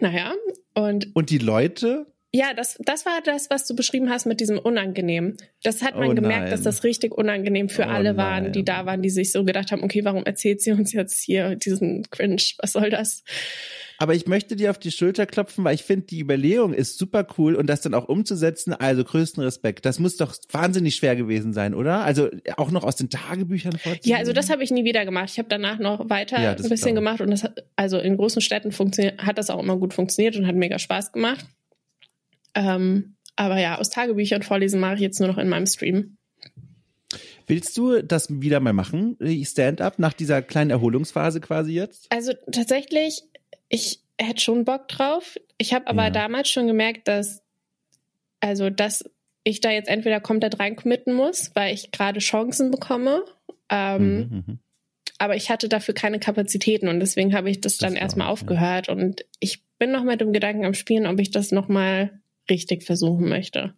naja. 0.00 0.34
Und, 0.74 1.14
und 1.14 1.30
die 1.30 1.38
Leute? 1.38 2.06
Ja, 2.30 2.52
das, 2.52 2.76
das 2.84 3.06
war 3.06 3.22
das, 3.24 3.48
was 3.48 3.66
du 3.66 3.74
beschrieben 3.74 4.10
hast 4.10 4.26
mit 4.26 4.40
diesem 4.40 4.58
Unangenehm. 4.58 5.36
Das 5.62 5.82
hat 5.82 5.94
man 5.96 6.10
oh 6.10 6.14
gemerkt, 6.14 6.52
dass 6.52 6.62
das 6.62 6.84
richtig 6.84 7.16
unangenehm 7.16 7.70
für 7.70 7.84
oh 7.84 7.88
alle 7.88 8.18
waren, 8.18 8.44
nein. 8.44 8.52
die 8.52 8.64
da 8.64 8.84
waren, 8.84 9.00
die 9.00 9.08
sich 9.08 9.32
so 9.32 9.44
gedacht 9.44 9.72
haben, 9.72 9.82
okay, 9.82 10.04
warum 10.04 10.24
erzählt 10.24 10.60
sie 10.60 10.72
uns 10.72 10.92
jetzt 10.92 11.22
hier 11.24 11.56
diesen 11.56 12.02
Cringe? 12.10 12.42
Was 12.58 12.72
soll 12.72 12.90
das? 12.90 13.24
Aber 14.00 14.14
ich 14.14 14.26
möchte 14.26 14.56
dir 14.56 14.70
auf 14.70 14.78
die 14.78 14.92
Schulter 14.92 15.26
klopfen, 15.26 15.64
weil 15.64 15.74
ich 15.74 15.82
finde, 15.82 16.06
die 16.06 16.20
Überlegung 16.20 16.74
ist 16.74 16.98
super 16.98 17.26
cool 17.36 17.56
und 17.56 17.66
das 17.66 17.80
dann 17.80 17.94
auch 17.94 18.08
umzusetzen, 18.08 18.72
also 18.74 19.02
größten 19.02 19.42
Respekt. 19.42 19.86
Das 19.86 19.98
muss 19.98 20.16
doch 20.16 20.36
wahnsinnig 20.52 20.96
schwer 20.96 21.16
gewesen 21.16 21.52
sein, 21.54 21.74
oder? 21.74 22.04
Also 22.04 22.28
auch 22.56 22.70
noch 22.70 22.84
aus 22.84 22.96
den 22.96 23.08
Tagebüchern 23.08 23.72
vorzunehmen. 23.72 24.02
Ja, 24.04 24.18
also 24.18 24.32
das 24.32 24.50
habe 24.50 24.62
ich 24.62 24.70
nie 24.70 24.84
wieder 24.84 25.04
gemacht. 25.04 25.30
Ich 25.32 25.38
habe 25.38 25.48
danach 25.48 25.78
noch 25.78 26.10
weiter 26.10 26.40
ja, 26.40 26.52
ein 26.52 26.68
bisschen 26.68 26.94
gemacht 26.94 27.22
und 27.22 27.30
das 27.30 27.42
hat, 27.42 27.64
also 27.74 27.98
in 27.98 28.18
großen 28.18 28.42
Städten 28.42 28.70
funktioniert, 28.70 29.18
hat 29.18 29.38
das 29.38 29.50
auch 29.50 29.60
immer 29.60 29.76
gut 29.78 29.94
funktioniert 29.94 30.36
und 30.36 30.46
hat 30.46 30.54
mega 30.54 30.78
Spaß 30.78 31.12
gemacht. 31.12 31.46
Ähm, 32.54 33.16
aber 33.36 33.58
ja, 33.58 33.78
aus 33.78 33.90
Tagebüchern 33.90 34.42
vorlesen 34.42 34.80
mache 34.80 34.94
ich 34.94 35.00
jetzt 35.00 35.20
nur 35.20 35.28
noch 35.28 35.38
in 35.38 35.48
meinem 35.48 35.66
Stream. 35.66 36.16
Willst 37.46 37.76
du 37.78 38.02
das 38.02 38.42
wieder 38.42 38.60
mal 38.60 38.74
machen, 38.74 39.16
Stand-up, 39.42 39.98
nach 39.98 40.12
dieser 40.12 40.42
kleinen 40.42 40.70
Erholungsphase 40.70 41.40
quasi 41.40 41.72
jetzt? 41.72 42.06
Also 42.10 42.32
tatsächlich 42.50 43.22
ich 43.68 44.00
hätte 44.18 44.40
schon 44.40 44.64
Bock 44.64 44.88
drauf. 44.88 45.36
Ich 45.58 45.72
habe 45.74 45.86
aber 45.86 46.04
ja. 46.04 46.10
damals 46.10 46.48
schon 46.48 46.66
gemerkt, 46.66 47.08
dass, 47.08 47.42
also, 48.40 48.70
dass 48.70 49.04
ich 49.44 49.60
da 49.60 49.70
jetzt 49.70 49.88
entweder 49.88 50.20
komplett 50.20 50.58
reincommitten 50.58 51.14
muss, 51.14 51.50
weil 51.54 51.74
ich 51.74 51.90
gerade 51.90 52.20
Chancen 52.20 52.70
bekomme. 52.70 53.24
Ähm, 53.70 54.16
mhm, 54.18 54.44
mhm, 54.46 54.58
aber 55.18 55.36
ich 55.36 55.50
hatte 55.50 55.68
dafür 55.68 55.94
keine 55.94 56.18
Kapazitäten 56.18 56.88
und 56.88 57.00
deswegen 57.00 57.34
habe 57.34 57.50
ich 57.50 57.60
das, 57.60 57.76
das 57.76 57.88
dann 57.88 57.96
erstmal 57.96 58.28
aufgehört. 58.28 58.88
Ja. 58.88 58.94
Und 58.94 59.24
ich 59.40 59.62
bin 59.78 59.90
noch 59.90 60.04
mit 60.04 60.20
dem 60.20 60.32
Gedanken 60.32 60.64
am 60.64 60.74
Spielen, 60.74 61.06
ob 61.06 61.20
ich 61.20 61.30
das 61.30 61.52
nochmal 61.52 62.20
richtig 62.50 62.84
versuchen 62.84 63.28
möchte. 63.28 63.74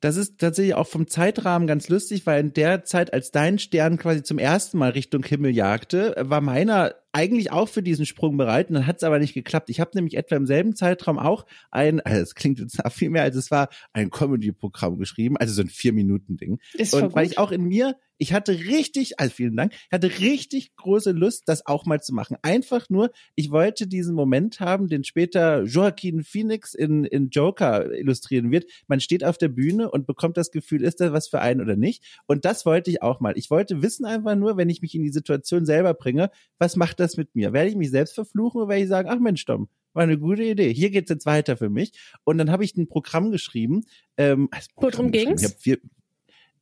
Das 0.00 0.16
ist 0.16 0.38
tatsächlich 0.38 0.74
auch 0.74 0.86
vom 0.86 1.06
Zeitrahmen 1.06 1.66
ganz 1.66 1.88
lustig, 1.88 2.26
weil 2.26 2.40
in 2.40 2.52
der 2.52 2.84
Zeit, 2.84 3.12
als 3.12 3.30
dein 3.30 3.58
Stern 3.58 3.96
quasi 3.96 4.22
zum 4.22 4.38
ersten 4.38 4.78
Mal 4.78 4.90
Richtung 4.90 5.22
Himmel 5.22 5.52
jagte, 5.52 6.14
war 6.18 6.40
meiner 6.40 6.94
eigentlich 7.12 7.52
auch 7.52 7.68
für 7.68 7.82
diesen 7.82 8.06
Sprung 8.06 8.36
bereit 8.36 8.68
und 8.68 8.74
dann 8.74 8.86
hat 8.86 8.96
es 8.96 9.04
aber 9.04 9.18
nicht 9.18 9.34
geklappt. 9.34 9.68
Ich 9.70 9.80
habe 9.80 9.90
nämlich 9.94 10.16
etwa 10.16 10.36
im 10.36 10.46
selben 10.46 10.74
Zeitraum 10.74 11.18
auch 11.18 11.46
ein, 11.70 12.00
also 12.00 12.20
es 12.22 12.34
klingt 12.34 12.58
jetzt 12.58 12.80
viel 12.90 13.10
mehr, 13.10 13.22
als 13.22 13.36
es 13.36 13.50
war, 13.50 13.68
ein 13.92 14.10
Comedy-Programm 14.10 14.98
geschrieben, 14.98 15.36
also 15.36 15.52
so 15.52 15.62
ein 15.62 15.68
Vier-Minuten-Ding. 15.68 16.58
Und 16.92 17.14
weil 17.14 17.26
ich 17.26 17.38
auch 17.38 17.52
in 17.52 17.64
mir, 17.64 17.96
ich 18.22 18.32
hatte 18.32 18.52
richtig, 18.52 19.18
also 19.18 19.34
vielen 19.34 19.56
Dank, 19.56 19.72
ich 19.72 19.92
hatte 19.92 20.20
richtig 20.20 20.76
große 20.76 21.10
Lust, 21.10 21.48
das 21.48 21.66
auch 21.66 21.86
mal 21.86 22.00
zu 22.00 22.14
machen. 22.14 22.36
Einfach 22.42 22.88
nur, 22.88 23.10
ich 23.34 23.50
wollte 23.50 23.88
diesen 23.88 24.14
Moment 24.14 24.60
haben, 24.60 24.88
den 24.88 25.02
später 25.02 25.64
Joaquin 25.64 26.22
Phoenix 26.22 26.72
in, 26.72 27.04
in 27.04 27.30
Joker 27.30 27.92
illustrieren 27.92 28.52
wird. 28.52 28.66
Man 28.86 29.00
steht 29.00 29.24
auf 29.24 29.38
der 29.38 29.48
Bühne 29.48 29.90
und 29.90 30.06
bekommt 30.06 30.36
das 30.36 30.52
Gefühl, 30.52 30.84
ist 30.84 31.00
das 31.00 31.12
was 31.12 31.28
für 31.28 31.40
einen 31.40 31.60
oder 31.60 31.74
nicht? 31.74 32.20
Und 32.26 32.44
das 32.44 32.64
wollte 32.64 32.90
ich 32.90 33.02
auch 33.02 33.18
mal. 33.18 33.36
Ich 33.36 33.50
wollte 33.50 33.82
wissen 33.82 34.04
einfach 34.04 34.36
nur, 34.36 34.56
wenn 34.56 34.70
ich 34.70 34.82
mich 34.82 34.94
in 34.94 35.02
die 35.02 35.10
Situation 35.10 35.66
selber 35.66 35.92
bringe, 35.92 36.30
was 36.58 36.76
macht 36.76 37.00
das 37.02 37.16
mit 37.16 37.34
mir? 37.34 37.52
Werde 37.52 37.68
ich 37.68 37.76
mich 37.76 37.90
selbst 37.90 38.14
verfluchen 38.14 38.60
oder 38.60 38.68
werde 38.70 38.82
ich 38.82 38.88
sagen, 38.88 39.08
ach 39.10 39.18
Mensch, 39.18 39.44
Tom, 39.44 39.68
war 39.92 40.02
eine 40.02 40.18
gute 40.18 40.44
Idee. 40.44 40.72
Hier 40.72 40.90
geht's 40.90 41.10
jetzt 41.10 41.26
weiter 41.26 41.56
für 41.56 41.68
mich. 41.68 41.92
Und 42.24 42.38
dann 42.38 42.50
habe 42.50 42.64
ich 42.64 42.76
ein 42.76 42.88
Programm 42.88 43.30
geschrieben. 43.30 43.84
Ähm, 44.16 44.48
Worum 44.76 45.10
ging's? 45.10 45.42
Ich 45.42 45.54
vier, 45.56 45.78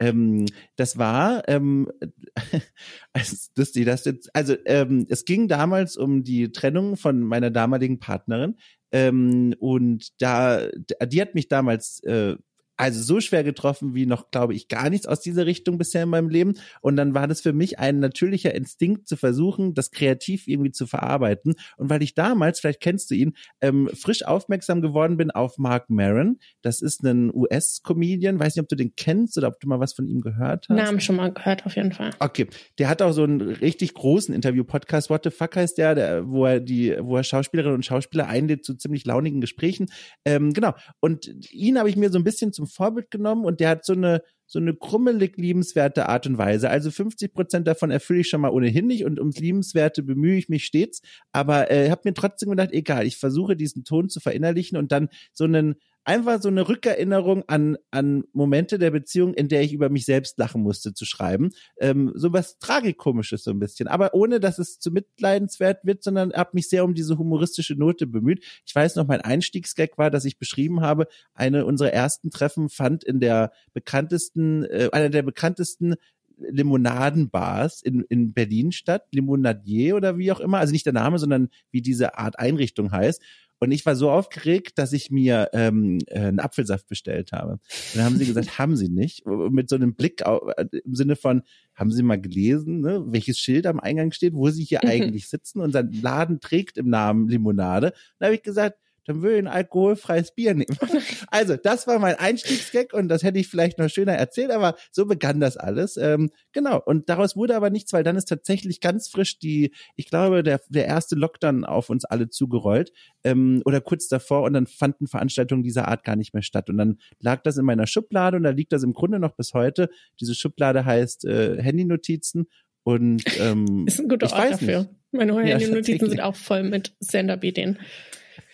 ähm, 0.00 0.46
das 0.76 0.98
war, 0.98 1.46
ähm, 1.48 1.90
also, 3.12 3.36
lustig, 3.56 3.84
das 3.84 4.06
jetzt, 4.06 4.34
also 4.34 4.56
ähm, 4.64 5.06
es 5.10 5.26
ging 5.26 5.46
damals 5.46 5.96
um 5.96 6.24
die 6.24 6.52
Trennung 6.52 6.96
von 6.96 7.20
meiner 7.20 7.50
damaligen 7.50 7.98
Partnerin 7.98 8.56
ähm, 8.92 9.54
und 9.58 10.20
da, 10.20 10.68
die 11.06 11.20
hat 11.20 11.34
mich 11.34 11.48
damals 11.48 12.02
äh, 12.04 12.36
also 12.80 13.02
so 13.02 13.20
schwer 13.20 13.44
getroffen 13.44 13.94
wie 13.94 14.06
noch, 14.06 14.30
glaube 14.30 14.54
ich, 14.54 14.68
gar 14.68 14.88
nichts 14.88 15.06
aus 15.06 15.20
dieser 15.20 15.44
Richtung 15.44 15.76
bisher 15.76 16.04
in 16.04 16.08
meinem 16.08 16.30
Leben. 16.30 16.54
Und 16.80 16.96
dann 16.96 17.12
war 17.12 17.28
das 17.28 17.42
für 17.42 17.52
mich 17.52 17.78
ein 17.78 18.00
natürlicher 18.00 18.54
Instinkt 18.54 19.06
zu 19.06 19.16
versuchen, 19.16 19.74
das 19.74 19.90
kreativ 19.90 20.48
irgendwie 20.48 20.72
zu 20.72 20.86
verarbeiten. 20.86 21.56
Und 21.76 21.90
weil 21.90 22.02
ich 22.02 22.14
damals, 22.14 22.58
vielleicht 22.58 22.80
kennst 22.80 23.10
du 23.10 23.14
ihn, 23.14 23.34
ähm, 23.60 23.90
frisch 23.92 24.24
aufmerksam 24.24 24.80
geworden 24.80 25.18
bin 25.18 25.30
auf 25.30 25.58
Mark 25.58 25.90
Maron. 25.90 26.38
Das 26.62 26.80
ist 26.80 27.04
ein 27.04 27.30
US-Comedian. 27.34 28.40
Weiß 28.40 28.56
nicht, 28.56 28.62
ob 28.62 28.68
du 28.70 28.76
den 28.76 28.94
kennst 28.96 29.36
oder 29.36 29.48
ob 29.48 29.60
du 29.60 29.68
mal 29.68 29.78
was 29.78 29.92
von 29.92 30.08
ihm 30.08 30.22
gehört 30.22 30.66
hast. 30.70 30.76
Namen 30.76 31.00
schon 31.00 31.16
mal 31.16 31.30
gehört, 31.32 31.66
auf 31.66 31.76
jeden 31.76 31.92
Fall. 31.92 32.10
Okay. 32.18 32.46
Der 32.78 32.88
hat 32.88 33.02
auch 33.02 33.12
so 33.12 33.24
einen 33.24 33.42
richtig 33.42 33.92
großen 33.92 34.34
Interview-Podcast. 34.34 35.10
What 35.10 35.24
the 35.24 35.30
fuck 35.30 35.54
heißt 35.54 35.76
der, 35.76 35.94
der 35.94 36.26
wo 36.26 36.46
er 36.46 36.60
die, 36.60 36.96
wo 36.98 37.18
er 37.18 37.24
Schauspielerinnen 37.24 37.76
und 37.76 37.84
Schauspieler 37.84 38.26
einlädt 38.26 38.64
zu 38.64 38.74
ziemlich 38.74 39.04
launigen 39.04 39.42
Gesprächen. 39.42 39.90
Ähm, 40.24 40.54
genau. 40.54 40.72
Und 41.00 41.30
ihn 41.52 41.78
habe 41.78 41.90
ich 41.90 41.96
mir 41.96 42.08
so 42.08 42.18
ein 42.18 42.24
bisschen 42.24 42.54
zum 42.54 42.69
Vorbild 42.70 43.10
genommen 43.10 43.44
und 43.44 43.60
der 43.60 43.68
hat 43.70 43.84
so 43.84 43.92
eine 43.92 44.22
so 44.50 44.58
eine 44.58 44.74
krummelig 44.74 45.36
liebenswerte 45.36 46.08
Art 46.08 46.26
und 46.26 46.36
Weise. 46.36 46.70
Also 46.70 46.90
50 46.90 47.32
Prozent 47.32 47.68
davon 47.68 47.92
erfülle 47.92 48.20
ich 48.20 48.28
schon 48.28 48.40
mal 48.40 48.50
ohnehin 48.50 48.88
nicht 48.88 49.04
und 49.04 49.20
ums 49.20 49.38
Liebenswerte 49.38 50.02
bemühe 50.02 50.36
ich 50.36 50.48
mich 50.48 50.64
stets. 50.64 51.02
Aber 51.30 51.70
äh, 51.70 51.88
habe 51.88 52.00
mir 52.04 52.14
trotzdem 52.14 52.50
gedacht, 52.50 52.72
egal, 52.72 53.06
ich 53.06 53.16
versuche 53.16 53.54
diesen 53.54 53.84
Ton 53.84 54.08
zu 54.08 54.18
verinnerlichen 54.18 54.76
und 54.76 54.90
dann 54.90 55.08
so 55.32 55.44
einen 55.44 55.76
einfach 56.04 56.40
so 56.40 56.48
eine 56.48 56.68
Rückerinnerung 56.68 57.44
an, 57.46 57.76
an 57.90 58.24
Momente 58.32 58.78
der 58.78 58.90
Beziehung, 58.90 59.34
in 59.34 59.48
der 59.48 59.62
ich 59.62 59.72
über 59.72 59.90
mich 59.90 60.04
selbst 60.04 60.38
lachen 60.38 60.62
musste, 60.62 60.94
zu 60.94 61.04
schreiben. 61.04 61.50
Ähm, 61.78 62.12
so 62.14 62.32
was 62.32 62.58
Tragikomisches 62.58 63.44
so 63.44 63.50
ein 63.50 63.58
bisschen. 63.58 63.88
Aber 63.88 64.14
ohne, 64.14 64.40
dass 64.40 64.58
es 64.58 64.78
zu 64.78 64.90
mitleidenswert 64.90 65.84
wird, 65.84 66.02
sondern 66.02 66.32
habe 66.32 66.50
mich 66.54 66.68
sehr 66.68 66.84
um 66.84 66.94
diese 66.94 67.18
humoristische 67.18 67.74
Note 67.74 68.06
bemüht. 68.06 68.44
Ich 68.66 68.74
weiß 68.74 68.96
noch, 68.96 69.06
mein 69.06 69.20
Einstiegsgag 69.20 69.98
war, 69.98 70.10
dass 70.10 70.24
ich 70.24 70.38
beschrieben 70.38 70.80
habe, 70.80 71.06
eine 71.34 71.66
unserer 71.66 71.92
ersten 71.92 72.30
Treffen 72.30 72.68
fand 72.68 73.04
in 73.04 73.20
der 73.20 73.52
bekanntesten, 73.72 74.64
äh, 74.64 74.88
einer 74.92 75.10
der 75.10 75.22
bekanntesten 75.22 75.94
Limonadenbars 76.40 77.82
in, 77.82 78.02
in 78.08 78.32
Berlin 78.32 78.72
statt, 78.72 79.06
Limonadier 79.12 79.96
oder 79.96 80.16
wie 80.18 80.32
auch 80.32 80.40
immer, 80.40 80.58
also 80.58 80.72
nicht 80.72 80.86
der 80.86 80.92
Name, 80.92 81.18
sondern 81.18 81.50
wie 81.70 81.82
diese 81.82 82.18
Art 82.18 82.38
Einrichtung 82.38 82.90
heißt. 82.92 83.22
Und 83.60 83.72
ich 83.72 83.84
war 83.84 83.94
so 83.94 84.10
aufgeregt, 84.10 84.78
dass 84.78 84.94
ich 84.94 85.10
mir 85.10 85.50
ähm, 85.52 85.98
äh, 86.06 86.20
einen 86.20 86.40
Apfelsaft 86.40 86.88
bestellt 86.88 87.32
habe. 87.32 87.52
Und 87.52 87.60
dann 87.94 88.04
haben 88.04 88.16
sie 88.16 88.26
gesagt, 88.26 88.58
haben 88.58 88.74
sie 88.74 88.88
nicht. 88.88 89.26
Mit 89.26 89.68
so 89.68 89.76
einem 89.76 89.94
Blick 89.94 90.24
auf, 90.24 90.50
äh, 90.56 90.64
im 90.84 90.94
Sinne 90.94 91.14
von, 91.14 91.42
haben 91.74 91.90
sie 91.90 92.02
mal 92.02 92.20
gelesen, 92.20 92.80
ne, 92.80 93.04
welches 93.06 93.38
Schild 93.38 93.66
am 93.66 93.78
Eingang 93.78 94.12
steht, 94.12 94.34
wo 94.34 94.48
sie 94.48 94.64
hier 94.64 94.80
mhm. 94.82 94.88
eigentlich 94.88 95.28
sitzen? 95.28 95.60
Unser 95.60 95.82
Laden 95.82 96.40
trägt 96.40 96.78
im 96.78 96.88
Namen 96.88 97.28
Limonade. 97.28 97.92
Da 98.18 98.26
habe 98.26 98.34
ich 98.34 98.42
gesagt, 98.42 98.78
dann 99.10 99.22
würde 99.22 99.36
ich 99.36 99.42
ein 99.42 99.48
alkoholfreies 99.48 100.34
Bier 100.34 100.54
nehmen. 100.54 100.76
Also, 101.32 101.56
das 101.56 101.86
war 101.86 101.98
mein 101.98 102.16
Einstiegsgag 102.16 102.92
und 102.92 103.08
das 103.08 103.22
hätte 103.22 103.38
ich 103.38 103.48
vielleicht 103.48 103.78
noch 103.78 103.88
schöner 103.88 104.14
erzählt, 104.14 104.50
aber 104.50 104.74
so 104.90 105.06
begann 105.06 105.40
das 105.40 105.56
alles. 105.56 105.96
Ähm, 105.96 106.30
genau. 106.52 106.80
Und 106.84 107.08
daraus 107.08 107.36
wurde 107.36 107.56
aber 107.56 107.70
nichts, 107.70 107.92
weil 107.92 108.04
dann 108.04 108.16
ist 108.16 108.26
tatsächlich 108.26 108.80
ganz 108.80 109.08
frisch 109.08 109.38
die, 109.38 109.72
ich 109.96 110.06
glaube, 110.06 110.42
der, 110.42 110.60
der 110.68 110.86
erste 110.86 111.14
Lockdown 111.14 111.64
auf 111.64 111.90
uns 111.90 112.04
alle 112.04 112.28
zugerollt 112.28 112.92
ähm, 113.24 113.62
oder 113.64 113.80
kurz 113.80 114.08
davor 114.08 114.42
und 114.42 114.52
dann 114.52 114.66
fanden 114.66 115.06
Veranstaltungen 115.06 115.62
dieser 115.62 115.88
Art 115.88 116.04
gar 116.04 116.16
nicht 116.16 116.34
mehr 116.34 116.42
statt. 116.42 116.68
Und 116.68 116.78
dann 116.78 116.98
lag 117.20 117.42
das 117.42 117.56
in 117.56 117.64
meiner 117.64 117.86
Schublade 117.86 118.36
und 118.36 118.42
da 118.42 118.50
liegt 118.50 118.72
das 118.72 118.82
im 118.82 118.92
Grunde 118.92 119.18
noch 119.18 119.36
bis 119.36 119.54
heute. 119.54 119.88
Diese 120.20 120.34
Schublade 120.34 120.84
heißt 120.84 121.24
äh, 121.24 121.62
Handynotizen 121.62 122.46
und 122.82 123.22
ähm, 123.40 123.84
ist 123.86 124.00
ein 124.00 124.08
guter 124.08 124.32
Ort 124.32 124.52
dafür. 124.52 124.78
Nicht. 124.80 124.90
Meine 125.12 125.36
Handynotizen 125.40 126.06
ja, 126.06 126.10
sind 126.10 126.20
auch 126.20 126.36
voll 126.36 126.62
mit 126.62 126.94
Stand-up-Ideen. 127.02 127.78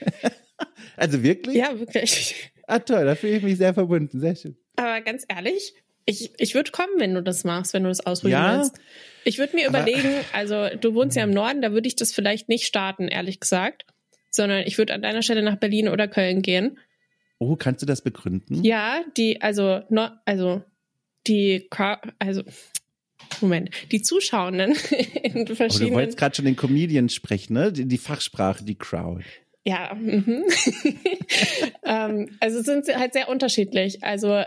also 0.97 1.23
wirklich? 1.23 1.57
Ja, 1.57 1.79
wirklich. 1.79 2.53
Ah, 2.67 2.79
toll, 2.79 3.05
da 3.05 3.15
fühle 3.15 3.37
ich 3.37 3.43
mich 3.43 3.57
sehr 3.59 3.75
verbunden. 3.75 4.21
Sehr 4.21 4.35
schön. 4.35 4.57
Aber 4.77 5.01
ganz 5.01 5.25
ehrlich, 5.29 5.75
ich, 6.05 6.33
ich 6.39 6.55
würde 6.55 6.71
kommen, 6.71 6.99
wenn 6.99 7.15
du 7.15 7.23
das 7.23 7.45
machst, 7.45 7.75
wenn 7.75 7.83
du 7.83 7.89
das 7.89 8.05
ausprobieren 8.05 8.43
ja, 8.43 8.59
willst. 8.59 8.79
Ich 9.25 9.39
würde 9.39 9.57
mir 9.57 9.69
überlegen, 9.69 10.11
also 10.33 10.69
du 10.81 10.95
wohnst 10.95 11.17
ja 11.17 11.25
im 11.25 11.33
Norden, 11.33 11.63
da 11.63 11.73
würde 11.73 11.89
ich 11.89 11.97
das 11.97 12.13
vielleicht 12.13 12.49
nicht 12.49 12.67
starten, 12.67 13.09
ehrlich 13.09 13.41
gesagt, 13.41 13.87
sondern 14.31 14.63
ich 14.67 14.79
würde 14.79 14.95
an 14.95 15.03
deiner 15.03 15.23
Stelle 15.23 15.43
nach 15.43 15.57
Berlin 15.57 15.89
oder 15.89 16.07
Köln 16.07 16.43
gehen. 16.43 16.79
Oh, 17.39 17.57
kannst 17.57 17.83
du 17.83 17.87
das 17.87 18.03
begründen? 18.03 18.63
Ja, 18.63 19.05
die, 19.17 19.43
also, 19.43 19.83
no, 19.91 20.09
also, 20.25 20.63
die, 21.27 21.69
also, 22.19 22.43
Moment, 23.41 23.71
die 23.91 24.01
Zuschauenden 24.01 24.71
in 25.23 25.47
verschiedenen. 25.47 25.89
Oh, 25.89 25.89
du 25.91 25.95
wolltest 25.95 26.19
gerade 26.19 26.37
schon 26.37 26.45
den 26.45 26.57
Comedian 26.57 27.09
sprechen, 27.09 27.55
ne? 27.55 27.73
Die, 27.73 27.87
die 27.87 27.99
Fachsprache, 27.99 28.65
die 28.65 28.77
Crowd. 28.77 29.25
Ja, 29.67 29.95
mhm. 29.95 30.45
ähm, 31.85 32.37
also 32.39 32.63
sind 32.63 32.87
halt 32.97 33.15
sehr 33.15 33.29
unterschiedlich. 33.29 34.05
Also 34.05 34.43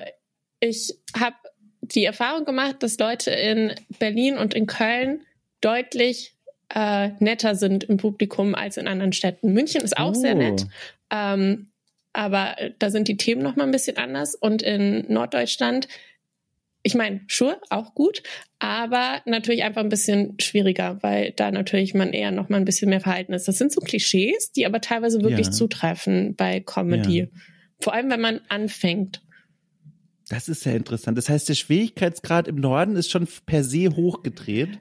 ich 0.62 0.96
habe 1.14 1.36
die 1.82 2.06
Erfahrung 2.06 2.46
gemacht, 2.46 2.78
dass 2.80 2.98
Leute 3.00 3.32
in 3.32 3.74
Berlin 4.00 4.38
und 4.38 4.54
in 4.54 4.66
Köln 4.66 5.22
deutlich 5.60 6.38
äh, 6.74 7.10
netter 7.20 7.56
sind 7.56 7.84
im 7.84 7.98
Publikum 7.98 8.56
als 8.56 8.78
in 8.78 8.88
anderen 8.88 9.12
Städten. 9.12 9.52
München 9.52 9.82
ist 9.82 9.98
auch 9.98 10.12
oh. 10.12 10.20
sehr 10.20 10.36
nett. 10.36 10.68
Ähm, 11.12 11.72
aber 12.14 12.56
da 12.80 12.90
sind 12.90 13.10
die 13.10 13.18
Themen 13.18 13.42
noch 13.42 13.58
mal 13.58 13.66
ein 13.66 13.72
bisschen 13.72 13.98
anders. 13.98 14.36
Und 14.36 14.62
in 14.62 15.06
Norddeutschland, 15.12 15.90
ich 16.82 16.96
meine, 16.96 17.22
sure, 17.28 17.60
auch 17.70 17.94
gut, 17.94 18.24
aber 18.60 19.22
natürlich 19.26 19.64
einfach 19.64 19.82
ein 19.82 19.90
bisschen 19.90 20.36
schwieriger, 20.40 20.98
weil 21.02 21.32
da 21.32 21.52
natürlich 21.52 21.94
man 21.94 22.14
eher 22.14 22.32
noch 22.32 22.50
mal 22.50 22.58
ein 22.58 22.66
bisschen 22.66 22.90
mehr 22.90 23.02
verhalten 23.02 23.34
ist. 23.34 23.48
Das 23.48 23.58
sind 23.58 23.72
so 23.72 23.82
Klischees, 23.82 24.52
die 24.52 24.66
aber 24.66 24.80
teilweise 24.82 25.22
wirklich 25.22 25.48
ja. 25.48 25.52
zutreffen 25.52 26.36
bei 26.36 26.62
Comedy. 26.62 27.20
Ja. 27.20 27.26
Vor 27.82 27.94
allem, 27.94 28.10
wenn 28.10 28.22
man 28.22 28.42
anfängt. 28.50 29.22
Das 30.30 30.48
ist 30.48 30.62
sehr 30.62 30.76
interessant. 30.76 31.18
Das 31.18 31.28
heißt, 31.28 31.50
der 31.50 31.56
Schwierigkeitsgrad 31.56 32.48
im 32.48 32.58
Norden 32.58 32.96
ist 32.96 33.10
schon 33.10 33.28
per 33.46 33.64
se 33.64 33.90
hochgedreht. 33.90 34.80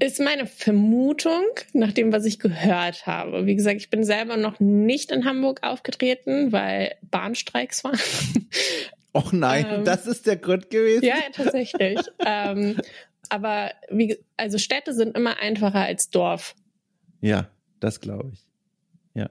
Ist 0.00 0.20
meine 0.20 0.46
Vermutung, 0.46 1.44
nach 1.72 1.92
dem, 1.92 2.12
was 2.12 2.24
ich 2.24 2.38
gehört 2.38 3.06
habe. 3.06 3.46
Wie 3.46 3.56
gesagt, 3.56 3.80
ich 3.80 3.90
bin 3.90 4.04
selber 4.04 4.36
noch 4.36 4.60
nicht 4.60 5.10
in 5.10 5.24
Hamburg 5.24 5.62
aufgetreten, 5.62 6.52
weil 6.52 6.94
Bahnstreiks 7.02 7.84
waren. 7.84 7.98
Och 9.12 9.32
nein, 9.32 9.66
ähm, 9.68 9.84
das 9.84 10.06
ist 10.06 10.26
der 10.26 10.36
Grund 10.36 10.70
gewesen. 10.70 11.04
Ja, 11.04 11.16
tatsächlich. 11.32 11.98
ähm, 12.24 12.80
aber 13.28 13.72
wie, 13.90 14.18
also 14.36 14.58
Städte 14.58 14.94
sind 14.94 15.16
immer 15.16 15.38
einfacher 15.38 15.80
als 15.80 16.10
Dorf. 16.10 16.54
Ja, 17.20 17.48
das 17.80 18.00
glaube 18.00 18.30
ich. 18.32 18.46
Ja. 19.14 19.30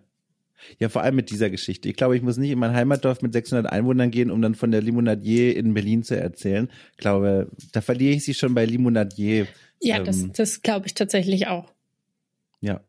Ja, 0.80 0.90
vor 0.90 1.04
allem 1.04 1.16
mit 1.16 1.30
dieser 1.30 1.50
Geschichte. 1.50 1.90
Ich 1.90 1.96
glaube, 1.96 2.16
ich 2.16 2.22
muss 2.22 2.38
nicht 2.38 2.52
in 2.52 2.60
mein 2.60 2.74
Heimatdorf 2.74 3.22
mit 3.22 3.34
600 3.34 3.72
Einwohnern 3.72 4.12
gehen, 4.12 4.32
um 4.32 4.42
dann 4.42 4.56
von 4.56 4.72
der 4.72 4.82
Limonadier 4.82 5.56
in 5.56 5.74
Berlin 5.74 6.04
zu 6.04 6.20
erzählen. 6.20 6.70
Ich 6.92 6.98
glaube, 6.98 7.50
da 7.72 7.82
verliere 7.82 8.16
ich 8.16 8.26
sie 8.26 8.34
schon 8.34 8.54
bei 8.54 8.66
Limonadier. 8.66 9.48
Ja, 9.80 9.98
ähm, 9.98 10.06
das, 10.06 10.32
das 10.34 10.62
glaube 10.62 10.88
ich 10.88 10.96
tatsächlich 10.96 11.48
auch. 11.48 11.72
Ja. 12.62 12.82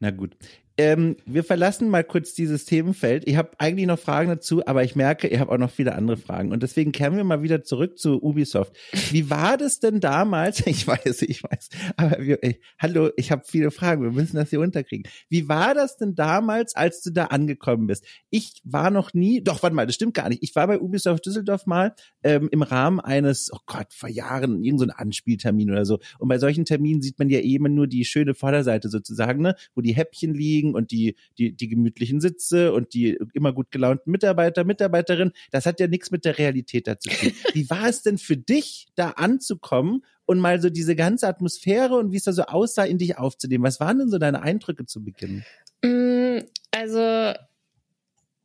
Na 0.00 0.10
gut. 0.10 0.36
Ähm, 0.78 1.16
wir 1.24 1.42
verlassen 1.42 1.88
mal 1.88 2.04
kurz 2.04 2.34
dieses 2.34 2.66
Themenfeld. 2.66 3.26
Ich 3.26 3.36
habe 3.36 3.50
eigentlich 3.56 3.86
noch 3.86 3.98
Fragen 3.98 4.28
dazu, 4.28 4.66
aber 4.66 4.84
ich 4.84 4.94
merke, 4.94 5.26
ihr 5.26 5.40
habt 5.40 5.50
auch 5.50 5.56
noch 5.56 5.70
viele 5.70 5.94
andere 5.94 6.18
Fragen. 6.18 6.52
Und 6.52 6.62
deswegen 6.62 6.92
kehren 6.92 7.16
wir 7.16 7.24
mal 7.24 7.42
wieder 7.42 7.62
zurück 7.62 7.98
zu 7.98 8.22
Ubisoft. 8.22 8.76
Wie 9.10 9.30
war 9.30 9.56
das 9.56 9.80
denn 9.80 10.00
damals? 10.00 10.64
Ich 10.76 10.86
weiß, 10.86 11.22
ich 11.22 11.42
weiß. 11.42 11.70
Aber 11.96 12.18
wir, 12.20 12.42
ey, 12.42 12.60
hallo, 12.78 13.10
ich 13.16 13.30
habe 13.30 13.44
viele 13.46 13.70
Fragen. 13.70 14.02
Wir 14.02 14.10
müssen 14.10 14.36
das 14.36 14.50
hier 14.50 14.60
unterkriegen. 14.60 15.10
Wie 15.30 15.48
war 15.48 15.74
das 15.74 15.96
denn 15.96 16.14
damals, 16.14 16.74
als 16.76 17.02
du 17.02 17.10
da 17.10 17.26
angekommen 17.26 17.86
bist? 17.86 18.04
Ich 18.28 18.60
war 18.64 18.90
noch 18.90 19.14
nie, 19.14 19.42
doch, 19.42 19.62
warte 19.62 19.74
mal, 19.74 19.86
das 19.86 19.94
stimmt 19.94 20.14
gar 20.14 20.28
nicht. 20.28 20.42
Ich 20.42 20.54
war 20.54 20.66
bei 20.66 20.80
Ubisoft 20.80 21.24
Düsseldorf 21.24 21.66
mal 21.66 21.94
ähm, 22.22 22.48
im 22.50 22.62
Rahmen 22.62 23.00
eines, 23.00 23.50
oh 23.52 23.58
Gott, 23.64 23.94
vor 23.94 24.08
Jahren, 24.08 24.62
irgendein 24.62 24.88
so 24.88 24.94
Anspieltermin 24.96 25.70
oder 25.70 25.86
so. 25.86 25.98
Und 26.18 26.28
bei 26.28 26.38
solchen 26.38 26.64
Terminen 26.64 27.00
sieht 27.00 27.18
man 27.18 27.30
ja 27.30 27.40
eben 27.40 27.72
nur 27.74 27.86
die 27.86 28.04
schöne 28.04 28.34
Vorderseite 28.34 28.88
sozusagen, 28.88 29.40
ne? 29.40 29.54
wo 29.74 29.80
die 29.80 29.94
Häppchen 29.94 30.34
liegen 30.34 30.65
liegen 30.66 30.74
und 30.74 30.90
die, 30.90 31.16
die, 31.38 31.52
die 31.52 31.68
gemütlichen 31.68 32.20
Sitze 32.20 32.72
und 32.72 32.94
die 32.94 33.18
immer 33.32 33.52
gut 33.52 33.70
gelaunten 33.70 34.10
Mitarbeiter, 34.10 34.64
Mitarbeiterinnen, 34.64 35.32
das 35.50 35.66
hat 35.66 35.80
ja 35.80 35.86
nichts 35.86 36.10
mit 36.10 36.24
der 36.24 36.38
Realität 36.38 36.86
dazu 36.86 37.10
tun. 37.10 37.32
Wie 37.52 37.68
war 37.70 37.88
es 37.88 38.02
denn 38.02 38.18
für 38.18 38.36
dich, 38.36 38.88
da 38.94 39.10
anzukommen 39.10 40.04
und 40.24 40.38
mal 40.38 40.60
so 40.60 40.70
diese 40.70 40.96
ganze 40.96 41.28
Atmosphäre 41.28 41.96
und 41.96 42.12
wie 42.12 42.16
es 42.16 42.24
da 42.24 42.32
so 42.32 42.42
aussah, 42.42 42.84
in 42.84 42.98
dich 42.98 43.16
aufzunehmen? 43.16 43.64
Was 43.64 43.80
waren 43.80 43.98
denn 43.98 44.08
so 44.08 44.18
deine 44.18 44.42
Eindrücke 44.42 44.84
zu 44.86 45.04
Beginn? 45.04 45.44
Mm, 45.84 46.38
also, 46.72 47.32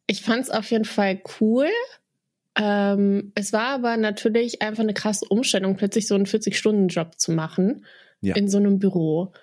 ich 0.05 0.21
fand 0.21 0.43
es 0.43 0.49
auf 0.51 0.69
jeden 0.69 0.85
Fall 0.85 1.21
cool. 1.39 1.69
Ähm, 2.55 3.31
es 3.33 3.51
war 3.51 3.69
aber 3.69 3.97
natürlich 3.97 4.61
einfach 4.61 4.83
eine 4.83 4.93
krasse 4.93 5.25
Umstellung, 5.27 5.75
plötzlich 5.75 6.07
so 6.07 6.15
einen 6.15 6.25
40-Stunden-Job 6.25 7.17
zu 7.17 7.31
machen 7.31 7.85
ja. 8.21 8.35
in 8.35 8.47
so 8.47 8.57
einem 8.57 8.77
Büro. 8.77 9.33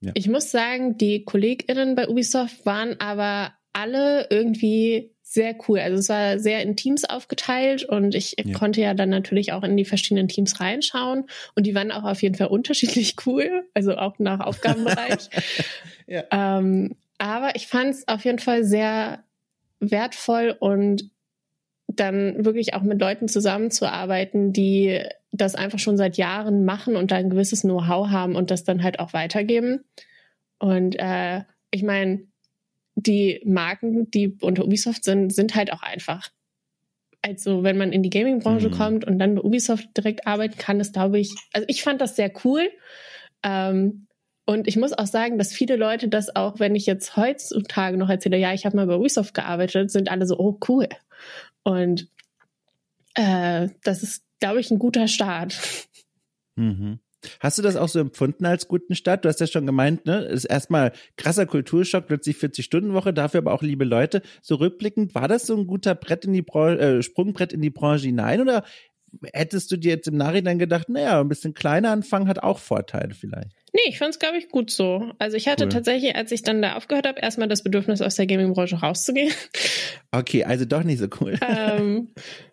Ja. 0.00 0.12
Ich 0.14 0.28
muss 0.28 0.50
sagen, 0.50 0.96
die 0.96 1.24
KollegInnen 1.24 1.94
bei 1.94 2.08
Ubisoft 2.08 2.64
waren 2.64 2.98
aber 3.00 3.52
alle 3.72 4.26
irgendwie 4.30 5.12
sehr 5.22 5.54
cool. 5.68 5.78
Also 5.78 5.98
es 5.98 6.08
war 6.08 6.38
sehr 6.40 6.62
in 6.62 6.74
Teams 6.74 7.04
aufgeteilt 7.04 7.84
und 7.84 8.16
ich 8.16 8.34
ja. 8.42 8.52
konnte 8.58 8.80
ja 8.80 8.94
dann 8.94 9.10
natürlich 9.10 9.52
auch 9.52 9.62
in 9.62 9.76
die 9.76 9.84
verschiedenen 9.84 10.26
Teams 10.26 10.58
reinschauen 10.58 11.26
und 11.54 11.66
die 11.66 11.74
waren 11.74 11.92
auch 11.92 12.02
auf 12.02 12.20
jeden 12.22 12.34
Fall 12.34 12.48
unterschiedlich 12.48 13.14
cool, 13.26 13.64
also 13.72 13.96
auch 13.96 14.18
nach 14.18 14.40
Aufgabenbereich. 14.40 15.30
ja. 16.08 16.24
ähm, 16.32 16.96
aber 17.18 17.54
ich 17.54 17.68
fand 17.68 17.90
es 17.90 18.08
auf 18.08 18.24
jeden 18.24 18.40
Fall 18.40 18.64
sehr 18.64 19.22
wertvoll 19.78 20.56
und 20.58 21.10
dann 21.86 22.44
wirklich 22.44 22.74
auch 22.74 22.82
mit 22.82 23.00
Leuten 23.00 23.28
zusammenzuarbeiten, 23.28 24.52
die 24.52 25.00
das 25.32 25.54
einfach 25.54 25.78
schon 25.78 25.96
seit 25.96 26.16
Jahren 26.16 26.64
machen 26.64 26.96
und 26.96 27.10
da 27.10 27.16
ein 27.16 27.30
gewisses 27.30 27.62
Know-how 27.62 28.08
haben 28.08 28.36
und 28.36 28.50
das 28.50 28.64
dann 28.64 28.82
halt 28.82 28.98
auch 28.98 29.12
weitergeben. 29.12 29.84
Und 30.58 30.96
äh, 30.98 31.42
ich 31.70 31.82
meine, 31.82 32.26
die 32.96 33.40
Marken, 33.44 34.10
die 34.10 34.36
unter 34.40 34.64
Ubisoft 34.64 35.04
sind, 35.04 35.34
sind 35.34 35.54
halt 35.54 35.72
auch 35.72 35.82
einfach. 35.82 36.28
Also 37.22 37.62
wenn 37.62 37.78
man 37.78 37.92
in 37.92 38.02
die 38.02 38.10
Gaming-Branche 38.10 38.68
mhm. 38.68 38.72
kommt 38.74 39.04
und 39.04 39.18
dann 39.18 39.36
bei 39.36 39.42
Ubisoft 39.42 39.96
direkt 39.96 40.26
arbeiten 40.26 40.56
kann, 40.56 40.80
ist 40.80 40.94
glaube 40.94 41.18
ich, 41.18 41.34
also 41.52 41.66
ich 41.68 41.82
fand 41.82 42.00
das 42.00 42.16
sehr 42.16 42.32
cool. 42.44 42.68
Ähm, 43.42 44.06
und 44.46 44.66
ich 44.66 44.76
muss 44.76 44.92
auch 44.92 45.06
sagen, 45.06 45.38
dass 45.38 45.52
viele 45.52 45.76
Leute 45.76 46.08
das 46.08 46.34
auch, 46.34 46.58
wenn 46.58 46.74
ich 46.74 46.86
jetzt 46.86 47.16
heutzutage 47.16 47.96
noch 47.96 48.08
erzähle, 48.08 48.36
ja, 48.36 48.52
ich 48.52 48.66
habe 48.66 48.76
mal 48.76 48.86
bei 48.86 48.96
Ubisoft 48.96 49.34
gearbeitet, 49.34 49.90
sind 49.90 50.10
alle 50.10 50.26
so, 50.26 50.38
oh 50.38 50.58
cool. 50.68 50.88
Und 51.62 52.08
äh, 53.14 53.68
das 53.84 54.02
ist, 54.02 54.24
glaube 54.40 54.60
ich, 54.60 54.70
ein 54.70 54.78
guter 54.78 55.08
Start. 55.08 55.58
Mhm. 56.56 57.00
Hast 57.38 57.58
du 57.58 57.62
das 57.62 57.76
auch 57.76 57.88
so 57.88 57.98
empfunden 58.00 58.46
als 58.46 58.66
guten 58.66 58.94
Start? 58.94 59.24
Du 59.24 59.28
hast 59.28 59.40
ja 59.40 59.46
schon 59.46 59.66
gemeint, 59.66 60.06
ne? 60.06 60.22
Ist 60.22 60.46
erstmal 60.46 60.92
krasser 61.16 61.46
Kulturschock, 61.46 62.06
plötzlich 62.06 62.36
40-Stunden-Woche, 62.36 63.12
dafür 63.12 63.38
aber 63.38 63.52
auch 63.52 63.62
liebe 63.62 63.84
Leute. 63.84 64.22
So 64.40 64.54
rückblickend, 64.56 65.14
war 65.14 65.28
das 65.28 65.46
so 65.46 65.56
ein 65.56 65.66
guter 65.66 65.94
Brett 65.94 66.24
in 66.24 66.32
die 66.32 66.42
Branche, 66.42 66.80
äh, 66.80 67.02
Sprungbrett 67.02 67.52
in 67.52 67.60
die 67.60 67.70
Branche 67.70 68.06
hinein 68.06 68.40
oder 68.40 68.64
hättest 69.32 69.70
du 69.70 69.76
dir 69.76 69.90
jetzt 69.90 70.08
im 70.08 70.16
Nachhinein 70.16 70.58
gedacht, 70.58 70.88
naja, 70.88 71.20
ein 71.20 71.28
bisschen 71.28 71.52
kleiner 71.52 71.90
anfangen 71.90 72.28
hat 72.28 72.42
auch 72.42 72.58
Vorteile 72.58 73.14
vielleicht? 73.14 73.50
Nee, 73.72 73.82
ich 73.86 73.98
fand 73.98 74.14
es, 74.14 74.18
glaube 74.18 74.38
ich, 74.38 74.48
gut 74.48 74.70
so. 74.70 75.12
Also 75.18 75.36
ich 75.36 75.48
hatte 75.48 75.64
cool. 75.64 75.70
tatsächlich, 75.70 76.16
als 76.16 76.32
ich 76.32 76.42
dann 76.42 76.62
da 76.62 76.76
aufgehört 76.76 77.06
habe, 77.06 77.20
erstmal 77.20 77.48
das 77.48 77.62
Bedürfnis, 77.62 78.02
aus 78.02 78.16
der 78.16 78.26
Gaming-Branche 78.26 78.76
rauszugehen. 78.76 79.32
Okay, 80.12 80.44
also 80.44 80.64
doch 80.64 80.82
nicht 80.82 80.98
so 80.98 81.06
cool. 81.20 81.38
Ähm, 81.46 82.08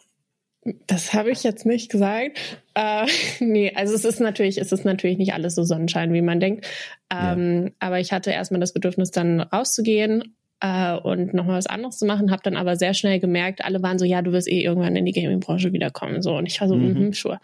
das 0.88 1.14
habe 1.14 1.32
ich 1.32 1.44
jetzt 1.44 1.66
nicht 1.66 1.92
gesagt. 1.92 2.38
Äh, 2.74 3.08
nee, 3.40 3.72
also 3.76 3.94
es 3.94 4.06
ist 4.06 4.20
natürlich, 4.20 4.58
es 4.58 4.72
ist 4.72 4.86
natürlich 4.86 5.18
nicht 5.18 5.34
alles 5.34 5.56
so 5.56 5.64
Sonnenschein, 5.64 6.14
wie 6.14 6.22
man 6.22 6.40
denkt. 6.40 6.68
Ähm, 7.10 7.66
ja. 7.66 7.72
Aber 7.80 8.00
ich 8.00 8.12
hatte 8.12 8.32
erstmal 8.32 8.60
das 8.60 8.74
Bedürfnis, 8.74 9.12
dann 9.12 9.42
rauszugehen 9.42 10.36
äh, 10.60 10.96
und 10.96 11.34
nochmal 11.34 11.58
was 11.58 11.68
anderes 11.68 11.98
zu 11.98 12.06
machen, 12.06 12.32
habe 12.32 12.42
dann 12.44 12.58
aber 12.58 12.76
sehr 12.76 12.94
schnell 12.94 13.20
gemerkt, 13.20 13.64
alle 13.64 13.82
waren 13.84 14.00
so, 14.00 14.06
ja, 14.06 14.22
du 14.22 14.32
wirst 14.32 14.48
eh 14.48 14.62
irgendwann 14.62 14.96
in 14.96 15.06
die 15.06 15.12
Gaming-Branche 15.12 15.72
wiederkommen. 15.72 16.22
So, 16.22 16.36
und 16.36 16.48
ich 16.48 16.60
war 16.60 16.68
so, 16.68 16.76
mhm, 16.76 17.10
mm 17.10 17.14
sure. 17.14 17.40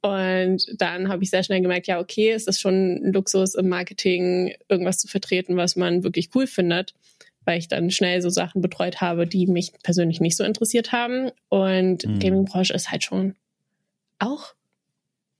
Und 0.00 0.64
dann 0.80 1.08
habe 1.08 1.22
ich 1.22 1.30
sehr 1.30 1.42
schnell 1.42 1.60
gemerkt, 1.60 1.86
ja, 1.88 1.98
okay, 2.00 2.30
es 2.30 2.46
ist 2.46 2.60
schon 2.60 3.04
ein 3.04 3.12
Luxus 3.12 3.54
im 3.54 3.68
Marketing, 3.68 4.54
irgendwas 4.68 4.98
zu 4.98 5.08
vertreten, 5.08 5.56
was 5.56 5.76
man 5.76 6.04
wirklich 6.04 6.30
cool 6.34 6.46
findet 6.46 6.94
weil 7.44 7.58
ich 7.58 7.68
dann 7.68 7.90
schnell 7.90 8.22
so 8.22 8.28
Sachen 8.28 8.62
betreut 8.62 9.00
habe, 9.00 9.26
die 9.26 9.46
mich 9.46 9.72
persönlich 9.82 10.20
nicht 10.20 10.36
so 10.36 10.44
interessiert 10.44 10.92
haben. 10.92 11.30
Und 11.48 12.06
mhm. 12.06 12.18
Gaming-Branche 12.18 12.74
ist 12.74 12.90
halt 12.90 13.04
schon 13.04 13.34
auch 14.18 14.54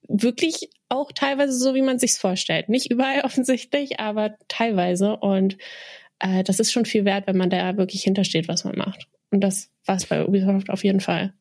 wirklich 0.09 0.71
auch 0.89 1.13
teilweise 1.13 1.53
so, 1.53 1.75
wie 1.75 1.83
man 1.83 1.99
sich's 1.99 2.19
vorstellt. 2.19 2.69
Nicht 2.69 2.91
überall 2.91 3.21
offensichtlich, 3.25 4.01
aber 4.01 4.37
teilweise. 4.49 5.17
Und 5.17 5.57
äh, 6.19 6.43
das 6.45 6.61
ist 6.61 6.73
schon 6.73 6.85
viel 6.85 7.05
wert, 7.05 7.27
wenn 7.27 7.37
man 7.37 7.51
da 7.51 7.77
wirklich 7.77 8.03
hintersteht, 8.03 8.49
was 8.49 8.65
man 8.65 8.77
macht. 8.77 9.09
Und 9.31 9.41
das 9.41 9.71
war 9.87 9.97
es 9.97 10.07
bei 10.07 10.27
Ubisoft 10.27 10.71
auf 10.71 10.85
jeden 10.85 11.01
Fall. 11.01 11.33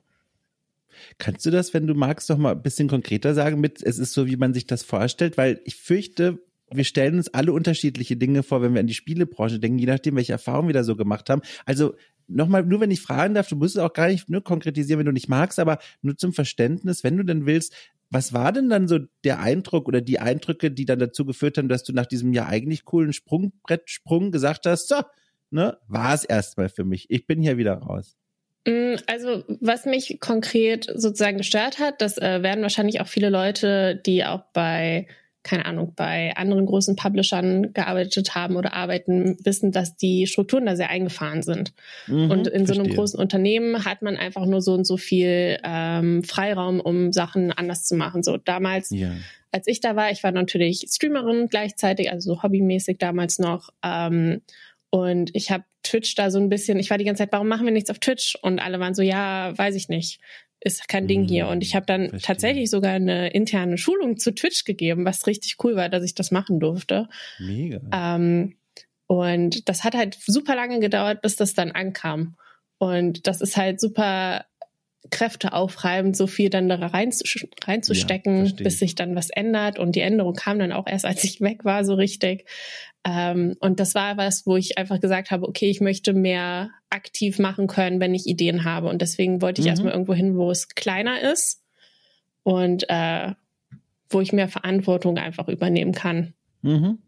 Kannst 1.17 1.45
du 1.45 1.51
das, 1.51 1.73
wenn 1.73 1.87
du 1.87 1.93
magst, 1.93 2.29
noch 2.29 2.37
mal 2.37 2.51
ein 2.51 2.61
bisschen 2.61 2.87
konkreter 2.87 3.33
sagen 3.33 3.59
mit, 3.59 3.81
es 3.81 3.97
ist 3.97 4.13
so, 4.13 4.27
wie 4.27 4.37
man 4.37 4.53
sich 4.53 4.67
das 4.67 4.83
vorstellt? 4.83 5.37
Weil 5.37 5.59
ich 5.65 5.75
fürchte, 5.75 6.39
wir 6.73 6.83
stellen 6.83 7.17
uns 7.17 7.33
alle 7.33 7.53
unterschiedliche 7.53 8.17
Dinge 8.17 8.43
vor, 8.43 8.61
wenn 8.61 8.73
wir 8.73 8.79
an 8.79 8.87
die 8.87 8.93
Spielebranche 8.93 9.59
denken, 9.59 9.79
je 9.79 9.87
nachdem, 9.87 10.15
welche 10.15 10.31
Erfahrungen 10.33 10.69
wir 10.69 10.73
da 10.73 10.83
so 10.83 10.95
gemacht 10.95 11.29
haben. 11.29 11.41
Also 11.65 11.95
nochmal, 12.27 12.63
nur 12.63 12.79
wenn 12.79 12.91
ich 12.91 13.01
fragen 13.01 13.33
darf, 13.33 13.47
du 13.47 13.55
musst 13.55 13.75
es 13.75 13.81
auch 13.81 13.93
gar 13.93 14.07
nicht 14.07 14.29
nur 14.29 14.43
konkretisieren, 14.43 14.99
wenn 14.99 15.05
du 15.05 15.11
nicht 15.11 15.29
magst, 15.29 15.59
aber 15.59 15.79
nur 16.01 16.17
zum 16.17 16.33
Verständnis, 16.33 17.03
wenn 17.03 17.17
du 17.17 17.23
denn 17.23 17.45
willst, 17.45 17.73
was 18.09 18.33
war 18.33 18.51
denn 18.51 18.69
dann 18.69 18.87
so 18.87 18.99
der 19.23 19.39
Eindruck 19.39 19.87
oder 19.87 20.01
die 20.01 20.19
Eindrücke, 20.19 20.69
die 20.69 20.85
dann 20.85 20.99
dazu 20.99 21.25
geführt 21.25 21.57
haben, 21.57 21.69
dass 21.69 21.83
du 21.83 21.93
nach 21.93 22.05
diesem 22.05 22.33
ja 22.33 22.45
eigentlich 22.45 22.83
coolen 22.83 23.13
Sprungbrettsprung 23.13 24.31
gesagt 24.31 24.65
hast, 24.65 24.89
so, 24.89 25.01
ne, 25.49 25.77
war 25.87 26.13
es 26.13 26.25
erstmal 26.25 26.69
für 26.69 26.83
mich. 26.83 27.05
Ich 27.09 27.25
bin 27.25 27.41
hier 27.41 27.57
wieder 27.57 27.73
raus. 27.75 28.17
Mm, 28.67 28.95
also, 29.07 29.43
was 29.59 29.85
mich 29.85 30.19
konkret 30.19 30.85
sozusagen 30.93 31.37
gestört 31.37 31.79
hat, 31.79 32.01
das 32.01 32.17
äh, 32.17 32.43
werden 32.43 32.61
wahrscheinlich 32.61 33.01
auch 33.01 33.07
viele 33.07 33.29
Leute, 33.29 33.95
die 34.05 34.25
auch 34.25 34.43
bei, 34.53 35.07
keine 35.43 35.65
Ahnung, 35.65 35.93
bei 35.95 36.35
anderen 36.35 36.65
großen 36.65 36.95
Publishern 36.95 37.73
gearbeitet 37.73 38.35
haben 38.35 38.55
oder 38.55 38.73
arbeiten, 38.73 39.37
wissen, 39.43 39.71
dass 39.71 39.95
die 39.95 40.27
Strukturen 40.27 40.65
da 40.65 40.75
sehr 40.75 40.89
eingefahren 40.89 41.41
sind. 41.41 41.73
Mhm, 42.07 42.29
und 42.29 42.47
in 42.47 42.65
so 42.65 42.73
einem 42.73 42.93
großen 42.93 43.19
Unternehmen 43.19 43.85
hat 43.85 44.01
man 44.01 44.17
einfach 44.17 44.45
nur 44.45 44.61
so 44.61 44.73
und 44.73 44.85
so 44.85 44.97
viel 44.97 45.57
ähm, 45.63 46.23
Freiraum, 46.23 46.79
um 46.79 47.11
Sachen 47.11 47.51
anders 47.51 47.85
zu 47.85 47.95
machen. 47.95 48.21
So 48.21 48.37
damals, 48.37 48.91
ja. 48.91 49.11
als 49.51 49.67
ich 49.67 49.79
da 49.79 49.95
war, 49.95 50.11
ich 50.11 50.23
war 50.23 50.31
natürlich 50.31 50.85
Streamerin 50.89 51.47
gleichzeitig, 51.49 52.11
also 52.11 52.35
so 52.35 52.43
hobbymäßig 52.43 52.99
damals 52.99 53.39
noch. 53.39 53.69
Ähm, 53.83 54.41
und 54.91 55.31
ich 55.33 55.49
habe 55.49 55.63
Twitch 55.83 56.15
da 56.15 56.29
so 56.29 56.37
ein 56.37 56.49
bisschen, 56.49 56.77
ich 56.77 56.89
war 56.89 56.97
die 56.97 57.05
ganze 57.05 57.23
Zeit, 57.23 57.31
warum 57.31 57.47
machen 57.47 57.65
wir 57.65 57.73
nichts 57.73 57.89
auf 57.89 57.99
Twitch? 57.99 58.37
Und 58.41 58.59
alle 58.59 58.79
waren 58.79 58.93
so, 58.93 59.01
ja, 59.01 59.57
weiß 59.57 59.75
ich 59.75 59.89
nicht. 59.89 60.19
Ist 60.63 60.87
kein 60.87 61.07
Ding 61.07 61.27
hier. 61.27 61.47
Und 61.47 61.63
ich 61.63 61.75
habe 61.75 61.87
dann 61.87 62.09
Verstehe. 62.09 62.27
tatsächlich 62.27 62.69
sogar 62.69 62.93
eine 62.93 63.29
interne 63.29 63.77
Schulung 63.77 64.17
zu 64.17 64.31
Twitch 64.33 64.63
gegeben, 64.63 65.05
was 65.05 65.25
richtig 65.25 65.57
cool 65.63 65.75
war, 65.75 65.89
dass 65.89 66.03
ich 66.03 66.13
das 66.13 66.29
machen 66.29 66.59
durfte. 66.59 67.09
Mega. 67.39 67.81
Ähm, 67.91 68.55
und 69.07 69.67
das 69.67 69.83
hat 69.83 69.95
halt 69.95 70.17
super 70.25 70.55
lange 70.55 70.79
gedauert, 70.79 71.21
bis 71.21 71.35
das 71.35 71.53
dann 71.53 71.71
ankam. 71.71 72.37
Und 72.77 73.27
das 73.27 73.41
ist 73.41 73.57
halt 73.57 73.81
super 73.81 74.45
Kräfte 75.09 75.53
aufreibend, 75.53 76.15
so 76.15 76.27
viel 76.27 76.49
dann 76.49 76.69
da 76.69 76.75
rein, 76.75 77.11
reinzustecken, 77.65 78.45
ja, 78.45 78.53
bis 78.57 78.79
sich 78.79 78.95
dann 78.95 79.15
was 79.15 79.29
ändert. 79.31 79.79
Und 79.79 79.95
die 79.95 80.01
Änderung 80.01 80.33
kam 80.33 80.59
dann 80.59 80.71
auch 80.71 80.87
erst, 80.87 81.05
als 81.07 81.23
ich 81.23 81.41
weg 81.41 81.65
war, 81.65 81.83
so 81.83 81.95
richtig. 81.95 82.45
Ähm, 83.03 83.55
und 83.59 83.79
das 83.79 83.95
war 83.95 84.17
was, 84.17 84.45
wo 84.45 84.57
ich 84.57 84.77
einfach 84.77 84.99
gesagt 84.99 85.31
habe, 85.31 85.47
okay, 85.47 85.69
ich 85.69 85.81
möchte 85.81 86.13
mehr 86.13 86.69
aktiv 86.89 87.39
machen 87.39 87.67
können, 87.67 87.99
wenn 87.99 88.13
ich 88.13 88.27
Ideen 88.27 88.63
habe. 88.63 88.89
Und 88.89 89.01
deswegen 89.01 89.41
wollte 89.41 89.61
ich 89.61 89.65
mhm. 89.65 89.69
erstmal 89.69 89.93
irgendwo 89.93 90.13
hin, 90.13 90.37
wo 90.37 90.51
es 90.51 90.69
kleiner 90.69 91.21
ist 91.21 91.63
und 92.43 92.85
äh, 92.89 93.33
wo 94.09 94.21
ich 94.21 94.33
mehr 94.33 94.49
Verantwortung 94.49 95.17
einfach 95.17 95.47
übernehmen 95.47 95.93
kann. 95.93 96.33
Mhm. 96.61 96.99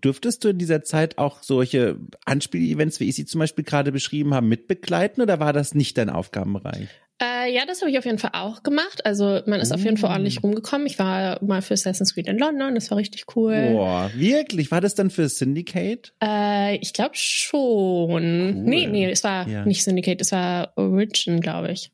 Durftest 0.00 0.44
du 0.44 0.48
in 0.48 0.58
dieser 0.58 0.82
Zeit 0.82 1.18
auch 1.18 1.42
solche 1.42 1.98
Anspiel-Events, 2.24 3.00
wie 3.00 3.08
ich 3.08 3.16
sie 3.16 3.24
zum 3.24 3.38
Beispiel 3.38 3.64
gerade 3.64 3.90
beschrieben 3.90 4.34
habe, 4.34 4.46
mitbegleiten 4.46 5.22
oder 5.22 5.40
war 5.40 5.52
das 5.52 5.74
nicht 5.74 5.96
dein 5.98 6.10
Aufgabenbereich? 6.10 6.88
Äh, 7.20 7.52
ja, 7.52 7.66
das 7.66 7.80
habe 7.80 7.90
ich 7.90 7.98
auf 7.98 8.04
jeden 8.04 8.18
Fall 8.18 8.30
auch 8.34 8.62
gemacht. 8.62 9.04
Also 9.04 9.40
man 9.46 9.60
ist 9.60 9.70
mm. 9.70 9.74
auf 9.74 9.82
jeden 9.82 9.96
Fall 9.96 10.10
ordentlich 10.10 10.40
mm. 10.40 10.44
rumgekommen. 10.44 10.86
Ich 10.86 11.00
war 11.00 11.42
mal 11.42 11.62
für 11.62 11.74
Assassin's 11.74 12.14
Creed 12.14 12.28
in 12.28 12.38
London, 12.38 12.76
das 12.76 12.90
war 12.90 12.98
richtig 12.98 13.24
cool. 13.34 13.70
Boah, 13.72 14.10
wirklich? 14.14 14.70
War 14.70 14.80
das 14.80 14.94
dann 14.94 15.10
für 15.10 15.28
Syndicate? 15.28 16.14
Äh, 16.22 16.76
ich 16.76 16.92
glaube 16.92 17.14
schon. 17.14 17.58
Cool. 17.58 18.52
Nee, 18.52 18.86
nee, 18.86 19.10
es 19.10 19.24
war 19.24 19.48
ja. 19.48 19.64
nicht 19.64 19.82
Syndicate, 19.82 20.20
es 20.20 20.30
war 20.30 20.72
Origin, 20.76 21.40
glaube 21.40 21.72
ich. 21.72 21.90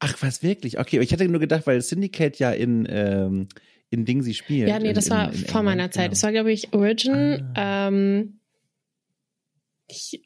Ach, 0.00 0.14
was 0.20 0.42
wirklich? 0.42 0.78
Okay, 0.78 1.00
ich 1.00 1.12
hatte 1.12 1.26
nur 1.28 1.40
gedacht, 1.40 1.66
weil 1.66 1.80
Syndicate 1.80 2.38
ja 2.38 2.50
in 2.50 2.86
ähm, 2.90 3.48
in 3.94 4.04
Ding 4.04 4.22
sie 4.22 4.34
spielt. 4.34 4.68
Ja, 4.68 4.78
nee, 4.78 4.92
das 4.92 5.06
in, 5.06 5.12
war 5.12 5.32
in, 5.32 5.40
in 5.40 5.46
vor 5.46 5.62
meiner 5.62 5.90
Zeit. 5.90 6.04
Genau. 6.04 6.10
Das 6.10 6.22
war, 6.22 6.32
glaube 6.32 6.52
ich, 6.52 6.72
Origin. 6.72 7.52
Ah. 7.54 7.88
Ähm, 7.88 8.40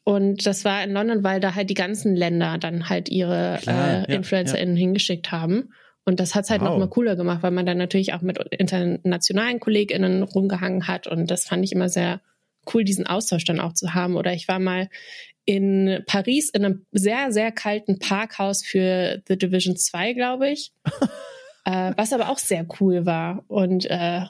und 0.03 0.45
das 0.45 0.65
war 0.65 0.83
in 0.83 0.91
London, 0.91 1.23
weil 1.23 1.39
da 1.39 1.55
halt 1.55 1.69
die 1.69 1.75
ganzen 1.75 2.15
Länder 2.15 2.57
dann 2.57 2.89
halt 2.89 3.09
ihre 3.09 3.59
Klar, 3.61 4.07
äh, 4.07 4.15
InfluencerInnen 4.15 4.75
ja. 4.75 4.79
hingeschickt 4.79 5.31
haben. 5.31 5.73
Und 6.05 6.19
das 6.19 6.33
hat's 6.33 6.49
halt 6.49 6.61
wow. 6.61 6.69
noch 6.69 6.77
mal 6.77 6.89
cooler 6.89 7.15
gemacht, 7.15 7.43
weil 7.43 7.51
man 7.51 7.65
dann 7.65 7.77
natürlich 7.77 8.13
auch 8.13 8.21
mit 8.21 8.39
internationalen 8.51 9.59
KollegInnen 9.59 10.23
rumgehangen 10.23 10.87
hat. 10.87 11.07
Und 11.07 11.29
das 11.29 11.45
fand 11.45 11.63
ich 11.63 11.71
immer 11.71 11.89
sehr 11.89 12.21
cool, 12.73 12.83
diesen 12.83 13.05
Austausch 13.05 13.43
dann 13.43 13.59
auch 13.59 13.73
zu 13.73 13.93
haben. 13.93 14.15
Oder 14.15 14.33
ich 14.33 14.47
war 14.47 14.59
mal 14.59 14.89
in 15.45 16.03
Paris 16.07 16.49
in 16.49 16.65
einem 16.65 16.85
sehr, 16.91 17.31
sehr 17.31 17.51
kalten 17.51 17.99
Parkhaus 17.99 18.63
für 18.63 19.21
The 19.27 19.37
Division 19.37 19.75
2, 19.75 20.13
glaube 20.13 20.49
ich. 20.49 20.71
äh, 21.69 21.93
was 21.95 22.13
aber 22.13 22.29
auch 22.29 22.39
sehr 22.39 22.65
cool 22.79 23.05
war. 23.05 23.43
Und 23.47 23.85
äh, 23.85 24.21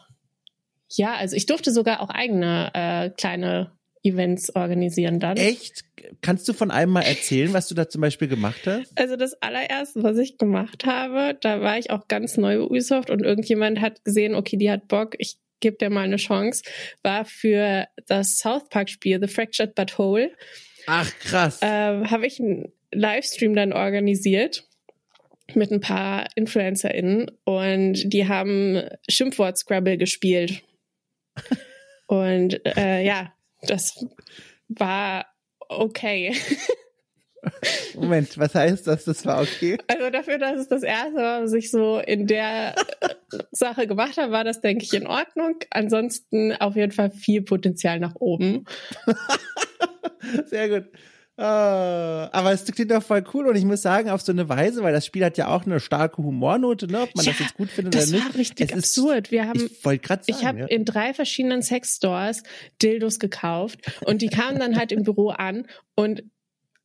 ja, 0.92 1.16
also 1.16 1.36
ich 1.36 1.46
durfte 1.46 1.72
sogar 1.72 2.02
auch 2.02 2.10
eigene 2.10 2.72
äh, 2.74 3.10
kleine 3.12 3.72
Events 4.04 4.54
organisieren 4.56 5.20
dann. 5.20 5.38
Echt? 5.38 5.84
Kannst 6.22 6.48
du 6.48 6.54
von 6.54 6.72
einem 6.72 6.94
mal 6.94 7.02
erzählen, 7.02 7.54
was 7.54 7.68
du 7.68 7.76
da 7.76 7.88
zum 7.88 8.02
Beispiel 8.02 8.28
gemacht 8.28 8.62
hast? 8.66 8.98
Also 8.98 9.16
das 9.16 9.42
allererste, 9.42 10.04
was 10.04 10.18
ich 10.18 10.38
gemacht 10.38 10.86
habe, 10.86 11.38
da 11.40 11.62
war 11.62 11.78
ich 11.78 11.92
auch 11.92 12.08
ganz 12.08 12.38
neu 12.38 12.58
bei 12.58 12.64
Ubisoft 12.64 13.10
und 13.10 13.22
irgendjemand 13.24 13.80
hat 13.82 14.04
gesehen, 14.04 14.36
okay, 14.36 14.58
die 14.58 14.72
hat 14.72 14.88
Bock, 14.88 15.16
ich 15.18 15.38
gebe 15.60 15.78
dir 15.78 15.90
mal 15.90 16.06
eine 16.06 16.18
Chance, 16.18 16.64
war 17.04 17.26
für 17.26 17.86
das 18.08 18.38
South 18.38 18.70
Park 18.70 18.90
Spiel 18.90 19.20
The 19.22 19.28
Fractured 19.28 19.76
But 19.76 19.98
Whole. 19.98 20.32
Ach 20.88 21.12
krass. 21.20 21.60
Ähm, 21.62 22.10
habe 22.10 22.26
ich 22.26 22.40
einen 22.40 22.72
Livestream 22.92 23.56
dann 23.56 23.74
organisiert 23.74 24.69
mit 25.56 25.72
ein 25.72 25.82
paar 25.82 26.28
InfluencerInnen 26.36 27.32
und 27.44 28.14
die 28.14 28.28
haben 28.28 28.82
Schimpfwort-Scrabble 29.10 29.98
gespielt. 29.98 30.62
und 32.08 32.66
äh, 32.66 33.04
ja, 33.04 33.34
das 33.62 34.06
war 34.68 35.26
okay. 35.70 36.36
Moment, 37.96 38.38
was 38.38 38.54
heißt 38.54 38.88
das? 38.88 39.06
Das 39.06 39.26
war 39.26 39.42
okay? 39.42 39.78
Also 39.88 40.10
dafür, 40.10 40.38
dass 40.38 40.58
es 40.58 40.68
das 40.68 40.84
erste 40.84 41.16
war, 41.16 41.44
was 41.44 41.54
ich 41.54 41.72
so 41.72 42.00
in 42.00 42.28
der 42.28 42.76
Sache 43.52 43.88
gemacht 43.88 44.18
habe, 44.18 44.32
war 44.32 44.44
das, 44.44 44.62
denke 44.62 44.84
ich, 44.84 44.94
in 44.94 45.08
Ordnung. 45.08 45.56
Ansonsten 45.72 46.54
auf 46.54 46.76
jeden 46.76 46.92
Fall 46.92 47.12
viel 47.12 47.42
Potenzial 47.42 48.00
nach 48.00 48.16
oben. 48.16 48.66
Sehr 50.46 50.70
gut. 50.70 50.92
Uh, 51.40 52.28
aber 52.34 52.52
es 52.52 52.66
klingt 52.66 52.92
doch 52.92 53.02
voll 53.02 53.24
cool 53.34 53.48
und 53.48 53.56
ich 53.56 53.64
muss 53.64 53.82
sagen, 53.82 54.10
auf 54.10 54.20
so 54.20 54.34
eine 54.34 54.50
Weise, 54.50 54.84
weil 54.84 54.92
das 54.92 55.06
Spiel 55.06 55.24
hat 55.24 55.38
ja 55.38 55.48
auch 55.48 55.66
eine 55.66 55.80
starke 55.80 56.22
Humornote, 56.22 56.88
ne? 56.88 57.04
ob 57.04 57.16
man 57.16 57.24
ja, 57.24 57.32
das 57.32 57.40
jetzt 57.40 57.54
gut 57.54 57.70
findet 57.70 57.96
oder 57.96 58.06
nicht. 58.06 58.14
Das 58.14 58.26
war 58.26 58.36
richtig 58.36 58.72
es 58.72 58.78
absurd. 58.78 59.32
Wir 59.32 59.48
haben, 59.48 59.68
ich 59.68 59.86
wollte 59.86 60.06
gerade 60.06 60.24
sagen, 60.26 60.38
ich 60.38 60.46
habe 60.46 60.60
ja. 60.60 60.66
in 60.66 60.84
drei 60.84 61.14
verschiedenen 61.14 61.62
Sexstores 61.62 62.44
Dildos 62.82 63.20
gekauft 63.20 63.80
und 64.06 64.22
die 64.22 64.28
kamen 64.28 64.60
dann 64.60 64.78
halt 64.78 64.92
im 64.92 65.04
Büro 65.04 65.30
an 65.30 65.66
und 65.96 66.24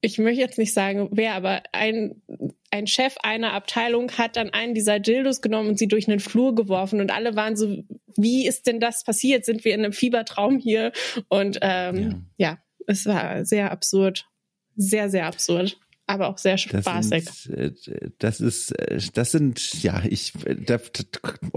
ich 0.00 0.18
möchte 0.18 0.40
jetzt 0.40 0.58
nicht 0.58 0.72
sagen, 0.72 1.08
wer, 1.10 1.34
aber 1.34 1.64
ein, 1.72 2.22
ein 2.70 2.86
Chef 2.86 3.16
einer 3.24 3.54
Abteilung 3.54 4.12
hat 4.12 4.36
dann 4.36 4.50
einen 4.50 4.74
dieser 4.74 5.00
Dildos 5.00 5.42
genommen 5.42 5.70
und 5.70 5.80
sie 5.80 5.88
durch 5.88 6.06
einen 6.08 6.20
Flur 6.20 6.54
geworfen 6.54 7.00
und 7.00 7.10
alle 7.10 7.34
waren 7.34 7.56
so, 7.56 7.82
wie 8.16 8.46
ist 8.46 8.68
denn 8.68 8.78
das 8.78 9.02
passiert? 9.02 9.44
Sind 9.44 9.64
wir 9.64 9.74
in 9.74 9.80
einem 9.80 9.92
Fiebertraum 9.92 10.58
hier? 10.58 10.92
Und 11.28 11.58
ähm, 11.60 12.26
ja. 12.36 12.50
ja, 12.50 12.58
es 12.86 13.06
war 13.06 13.44
sehr 13.44 13.72
absurd 13.72 14.28
sehr, 14.76 15.08
sehr 15.10 15.26
absurd 15.26 15.78
aber 16.06 16.28
auch 16.28 16.38
sehr 16.38 16.58
spaßig. 16.58 17.24
Das, 17.24 17.42
sind, 17.44 17.88
äh, 17.88 18.10
das 18.18 18.40
ist, 18.40 18.72
äh, 18.72 18.98
das 19.14 19.32
sind, 19.32 19.82
ja, 19.82 20.02
ich, 20.04 20.32
da, 20.66 20.78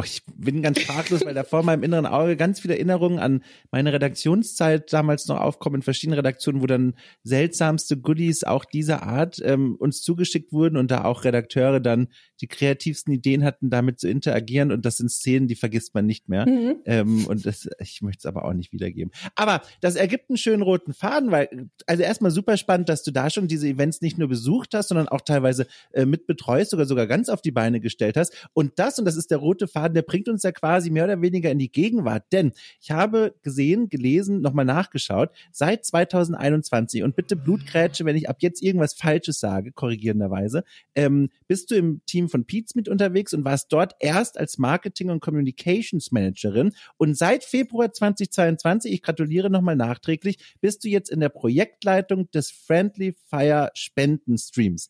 ich 0.03 0.23
bin 0.35 0.61
ganz 0.61 0.79
sprachlos, 0.79 1.25
weil 1.25 1.33
da 1.33 1.43
vor 1.43 1.63
meinem 1.63 1.83
inneren 1.83 2.05
Auge 2.05 2.37
ganz 2.37 2.61
viele 2.61 2.75
Erinnerungen 2.75 3.19
an 3.19 3.43
meine 3.71 3.91
Redaktionszeit 3.91 4.93
damals 4.93 5.27
noch 5.27 5.39
aufkommen 5.39 5.77
in 5.77 5.81
verschiedenen 5.81 6.19
Redaktionen, 6.19 6.61
wo 6.61 6.65
dann 6.65 6.93
seltsamste 7.23 7.97
Goodies 7.97 8.45
auch 8.45 8.63
dieser 8.63 9.03
Art 9.03 9.41
ähm, 9.43 9.75
uns 9.75 10.01
zugeschickt 10.01 10.53
wurden 10.53 10.77
und 10.77 10.91
da 10.91 11.03
auch 11.03 11.25
Redakteure 11.25 11.81
dann 11.81 12.07
die 12.39 12.47
kreativsten 12.47 13.13
Ideen 13.13 13.43
hatten, 13.43 13.69
damit 13.69 13.99
zu 13.99 14.07
interagieren 14.07 14.71
und 14.71 14.85
das 14.85 14.97
sind 14.97 15.09
Szenen, 15.09 15.47
die 15.47 15.55
vergisst 15.55 15.93
man 15.93 16.05
nicht 16.05 16.29
mehr. 16.29 16.47
Mhm. 16.47 16.75
Ähm, 16.85 17.25
und 17.27 17.45
das, 17.45 17.67
ich 17.79 18.01
möchte 18.01 18.19
es 18.19 18.25
aber 18.25 18.45
auch 18.45 18.53
nicht 18.53 18.71
wiedergeben. 18.71 19.11
Aber 19.35 19.61
das 19.81 19.95
ergibt 19.95 20.29
einen 20.29 20.37
schönen 20.37 20.61
roten 20.61 20.93
Faden, 20.93 21.31
weil, 21.31 21.69
also 21.85 22.03
erstmal 22.03 22.31
super 22.31 22.55
spannend, 22.55 22.87
dass 22.87 23.03
du 23.03 23.11
da 23.11 23.29
schon 23.29 23.47
diese 23.47 23.67
Events 23.67 24.01
nicht 24.01 24.17
nur 24.17 24.29
besucht 24.38 24.73
hast, 24.73 24.89
sondern 24.89 25.07
auch 25.07 25.21
teilweise 25.21 25.65
äh, 25.91 26.05
mit 26.05 26.27
betreust, 26.27 26.71
sogar 26.71 27.07
ganz 27.07 27.27
auf 27.29 27.41
die 27.41 27.51
Beine 27.51 27.79
gestellt 27.79 28.17
hast. 28.17 28.47
Und 28.53 28.77
das, 28.77 28.99
und 28.99 29.05
das 29.05 29.15
ist 29.15 29.31
der 29.31 29.39
rote 29.39 29.67
Faden, 29.67 29.95
der 29.95 30.03
bringt 30.03 30.29
uns 30.29 30.43
ja 30.43 30.51
quasi 30.51 30.91
mehr 30.91 31.05
oder 31.05 31.21
weniger 31.21 31.49
in 31.49 31.59
die 31.59 31.71
Gegenwart. 31.71 32.25
Denn 32.31 32.51
ich 32.79 32.91
habe 32.91 33.33
gesehen, 33.41 33.89
gelesen, 33.89 34.41
nochmal 34.41 34.65
nachgeschaut, 34.65 35.31
seit 35.51 35.85
2021, 35.85 37.03
und 37.03 37.15
bitte 37.15 37.35
Blutgrätsche, 37.35 38.05
wenn 38.05 38.15
ich 38.15 38.29
ab 38.29 38.38
jetzt 38.41 38.61
irgendwas 38.61 38.93
Falsches 38.93 39.39
sage, 39.39 39.71
korrigierenderweise, 39.71 40.63
ähm, 40.95 41.29
bist 41.47 41.71
du 41.71 41.75
im 41.75 42.01
Team 42.05 42.29
von 42.29 42.45
Pete's 42.45 42.75
mit 42.75 42.88
unterwegs 42.88 43.33
und 43.33 43.43
warst 43.43 43.73
dort 43.73 43.95
erst 43.99 44.38
als 44.38 44.57
Marketing- 44.59 45.09
und 45.09 45.19
Communications 45.19 46.11
Managerin. 46.11 46.73
Und 46.97 47.17
seit 47.17 47.43
Februar 47.43 47.91
2022, 47.91 48.93
ich 48.93 49.01
gratuliere 49.01 49.49
nochmal 49.49 49.75
nachträglich, 49.75 50.38
bist 50.61 50.83
du 50.83 50.89
jetzt 50.89 51.09
in 51.09 51.19
der 51.19 51.29
Projektleitung 51.29 52.29
des 52.31 52.51
Friendly 52.51 53.15
Fire 53.29 53.71
Spenden 53.73 54.26
Streams. 54.36 54.89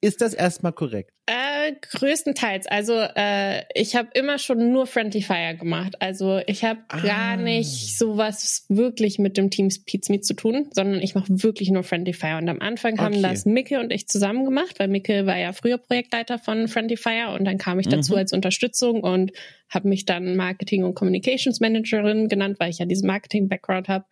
Ist 0.00 0.20
das 0.20 0.32
erstmal 0.32 0.72
korrekt? 0.72 1.10
Äh, 1.26 1.72
größtenteils. 1.80 2.68
Also 2.68 2.94
äh, 2.94 3.64
ich 3.74 3.96
habe 3.96 4.10
immer 4.14 4.38
schon 4.38 4.70
nur 4.70 4.86
Friendly 4.86 5.22
Fire 5.22 5.56
gemacht. 5.56 5.96
Also 6.00 6.40
ich 6.46 6.62
habe 6.64 6.80
ah. 6.88 7.00
gar 7.00 7.36
nicht 7.36 7.98
sowas 7.98 8.64
wirklich 8.68 9.18
mit 9.18 9.36
dem 9.36 9.50
Team 9.50 9.68
Pizmeet 9.86 10.24
zu 10.24 10.34
tun, 10.34 10.70
sondern 10.72 11.02
ich 11.02 11.16
mache 11.16 11.26
wirklich 11.42 11.70
nur 11.70 11.82
Friendly 11.82 12.12
Fire. 12.12 12.38
Und 12.38 12.48
am 12.48 12.60
Anfang 12.60 12.92
okay. 12.92 13.02
haben 13.02 13.22
das 13.22 13.44
Micke 13.44 13.80
und 13.80 13.92
ich 13.92 14.06
zusammen 14.06 14.44
gemacht, 14.44 14.78
weil 14.78 14.86
Micke 14.86 15.26
war 15.26 15.36
ja 15.36 15.52
früher 15.52 15.78
Projektleiter 15.78 16.38
von 16.38 16.68
Friendly 16.68 16.96
Fire 16.96 17.34
und 17.36 17.44
dann 17.44 17.58
kam 17.58 17.80
ich 17.80 17.88
dazu 17.88 18.12
mhm. 18.12 18.18
als 18.18 18.32
Unterstützung 18.32 19.02
und 19.02 19.32
habe 19.68 19.88
mich 19.88 20.04
dann 20.04 20.36
Marketing 20.36 20.84
und 20.84 20.94
Communications 20.94 21.58
Managerin 21.58 22.28
genannt, 22.28 22.58
weil 22.60 22.70
ich 22.70 22.78
ja 22.78 22.86
diesen 22.86 23.08
Marketing-Background 23.08 23.88
habe. 23.88 24.04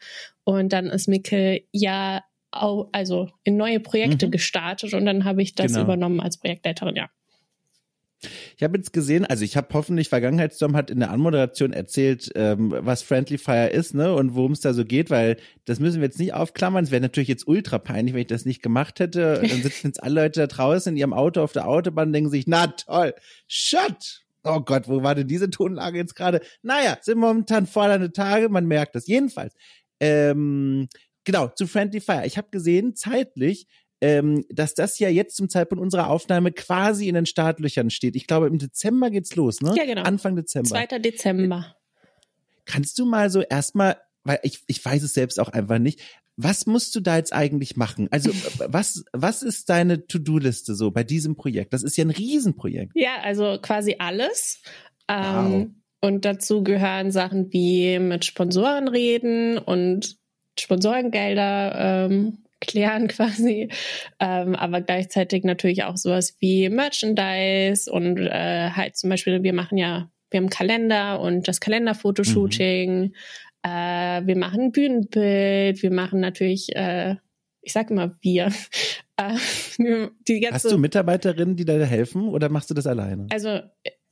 Und 0.43 0.73
dann 0.73 0.87
ist 0.87 1.07
Micke 1.07 1.63
ja 1.71 2.23
also 2.93 3.31
in 3.45 3.57
neue 3.57 3.81
Projekte 3.81 4.27
mhm. 4.27 4.31
gestartet 4.31 4.95
und 4.95 5.07
dann 5.07 5.25
habe 5.25 5.43
ich 5.43 5.55
das 5.55 5.73
genau. 5.73 5.85
übernommen 5.85 6.21
als 6.21 6.39
Projektleiterin, 6.39 6.97
ja. 6.97 7.09
Ich 8.57 8.63
habe 8.63 8.79
jetzt 8.79 8.93
gesehen, 8.93 9.27
also 9.27 9.45
ich 9.45 9.57
habe 9.57 9.69
hoffentlich 9.75 10.09
Vergangenheitsstorm 10.09 10.75
hat 10.75 10.91
in 10.91 11.01
der 11.01 11.11
Anmoderation 11.11 11.73
erzählt, 11.73 12.31
ähm, 12.35 12.75
was 12.79 13.03
Friendly 13.03 13.37
Fire 13.37 13.69
ist, 13.69 13.95
ne, 13.95 14.15
und 14.15 14.35
worum 14.35 14.53
es 14.53 14.61
da 14.61 14.73
so 14.73 14.85
geht, 14.85 15.11
weil 15.11 15.37
das 15.67 15.81
müssen 15.81 16.01
wir 16.01 16.07
jetzt 16.07 16.19
nicht 16.19 16.33
aufklammern. 16.33 16.85
Es 16.85 16.91
wäre 16.91 17.03
natürlich 17.03 17.29
jetzt 17.29 17.47
ultra 17.47 17.79
peinlich, 17.79 18.15
wenn 18.15 18.23
ich 18.23 18.27
das 18.27 18.47
nicht 18.47 18.63
gemacht 18.63 19.01
hätte. 19.01 19.43
Dann 19.43 19.63
sitzen 19.63 19.89
jetzt 19.89 20.03
alle 20.03 20.23
Leute 20.23 20.41
da 20.41 20.47
draußen 20.47 20.93
in 20.95 20.97
ihrem 20.97 21.13
Auto 21.13 21.43
auf 21.43 21.53
der 21.53 21.69
Autobahn 21.69 22.09
und 22.09 22.13
denken 22.15 22.31
sich, 22.31 22.47
na 22.47 22.69
toll, 22.69 23.15
shut! 23.47 24.23
Oh 24.45 24.61
Gott, 24.61 24.89
wo 24.89 25.03
war 25.03 25.15
denn 25.15 25.27
diese 25.27 25.51
Tonlage 25.51 25.99
jetzt 25.99 26.15
gerade? 26.15 26.41
Naja, 26.63 26.97
sind 27.01 27.19
momentan 27.19 27.67
fordernde 27.67 28.13
Tage, 28.13 28.49
man 28.49 28.67
merkt 28.67 28.95
das. 28.95 29.09
Jedenfalls, 29.09 29.55
ähm, 29.99 30.89
genau, 31.27 31.49
zu 31.49 31.67
Friendly 31.67 32.01
Fire. 32.01 32.25
Ich 32.25 32.39
habe 32.39 32.49
gesehen, 32.51 32.97
zeitlich 32.97 33.67
ähm, 34.01 34.45
dass 34.51 34.75
das 34.75 34.99
ja 34.99 35.09
jetzt 35.09 35.37
zum 35.37 35.49
Zeitpunkt 35.49 35.83
unserer 35.83 36.11
Aufnahme 36.11 36.53
quasi 36.53 37.09
in 37.09 37.15
den 37.15 37.27
Startlöchern 37.27 37.91
steht. 37.91 38.17
Ich 38.17 38.27
glaube, 38.27 38.47
im 38.47 38.59
Dezember 38.59 39.11
geht's 39.11 39.35
los, 39.37 39.61
ne? 39.61 39.75
Ja, 39.77 39.87
genau. 39.87 40.03
Anfang 40.03 40.37
Dezember. 40.37 40.69
2. 40.69 40.99
Dezember. 40.99 41.77
Kannst 42.67 42.99
du 42.99 43.07
mal 43.07 43.31
so 43.31 43.41
erstmal, 43.41 43.97
weil 44.23 44.41
ich, 44.43 44.63
ich 44.67 44.85
weiß 44.85 45.03
es 45.03 45.15
selbst 45.15 45.41
auch 45.41 45.49
einfach 45.49 45.79
nicht, 45.79 46.01
was 46.37 46.67
musst 46.67 46.95
du 46.95 47.01
da 47.01 47.17
jetzt 47.17 47.33
eigentlich 47.33 47.77
machen? 47.77 48.09
Also 48.11 48.31
was, 48.67 49.05
was 49.13 49.43
ist 49.43 49.71
deine 49.71 50.07
To-Do-Liste 50.07 50.75
so 50.75 50.91
bei 50.91 51.03
diesem 51.03 51.37
Projekt? 51.37 51.73
Das 51.73 51.83
ist 51.83 51.97
ja 51.97 52.05
ein 52.05 52.11
Riesenprojekt. 52.11 52.93
Ja, 52.95 53.21
also 53.23 53.59
quasi 53.63 53.97
alles. 53.99 54.61
Ähm, 55.09 55.53
wow. 55.53 55.67
Und 56.03 56.25
dazu 56.27 56.63
gehören 56.63 57.11
Sachen 57.11 57.51
wie 57.53 57.99
mit 57.99 58.27
Sponsoren 58.27 58.89
reden 58.89 59.57
und 59.57 60.19
Sponsorengelder 60.59 62.07
ähm, 62.07 62.39
klären 62.61 63.09
quasi, 63.09 63.69
ähm, 64.21 64.55
aber 64.55 64.81
gleichzeitig 64.81 65.45
natürlich 65.45 65.85
auch 65.85 65.97
sowas 65.97 66.37
wie 66.41 66.69
Merchandise 66.69 67.91
und 67.91 68.19
äh, 68.19 68.71
halt 68.71 68.97
zum 68.97 69.11
Beispiel, 69.11 69.43
wir 69.43 69.53
machen 69.53 69.79
ja, 69.79 70.11
wir 70.31 70.39
haben 70.39 70.51
Kalender 70.51 71.21
und 71.21 71.49
das 71.49 71.61
Kalenderfotoshooting, 71.61 73.03
mhm. 73.03 73.13
äh, 73.63 74.27
wir 74.27 74.37
machen 74.37 74.73
Bühnenbild, 74.73 75.83
wir 75.83 75.93
machen 75.93 76.21
natürlich, 76.21 76.75
äh, 76.75 77.17
ich 77.63 77.73
sag 77.73 77.91
immer 77.91 78.17
wir, 78.23 78.47
äh, 79.17 79.37
Hast 80.51 80.65
du 80.65 80.79
Mitarbeiterinnen, 80.79 81.57
die 81.57 81.65
da 81.65 81.75
helfen 81.75 82.29
oder 82.29 82.49
machst 82.49 82.71
du 82.71 82.75
das 82.75 82.87
alleine? 82.87 83.27
Also 83.31 83.61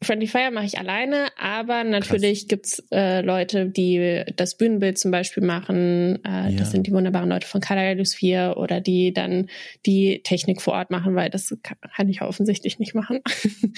Friendly 0.04 0.26
Fire 0.26 0.50
mache 0.50 0.66
ich 0.66 0.78
alleine, 0.78 1.28
aber 1.38 1.84
natürlich 1.84 2.40
Krass. 2.40 2.48
gibt's 2.48 2.82
äh, 2.90 3.22
Leute, 3.22 3.66
die 3.66 4.22
das 4.36 4.56
Bühnenbild 4.56 4.98
zum 4.98 5.10
Beispiel 5.10 5.42
machen. 5.42 6.24
Äh, 6.24 6.52
ja. 6.52 6.58
Das 6.58 6.70
sind 6.70 6.86
die 6.86 6.92
wunderbaren 6.92 7.28
Leute 7.28 7.46
von 7.46 7.60
Kaleidos 7.60 8.14
4 8.14 8.54
oder 8.56 8.80
die 8.80 9.12
dann 9.12 9.48
die 9.86 10.22
Technik 10.22 10.62
vor 10.62 10.74
Ort 10.74 10.90
machen, 10.90 11.14
weil 11.14 11.30
das 11.30 11.56
kann 11.62 12.08
ich 12.08 12.22
offensichtlich 12.22 12.78
nicht 12.78 12.94
machen. 12.94 13.20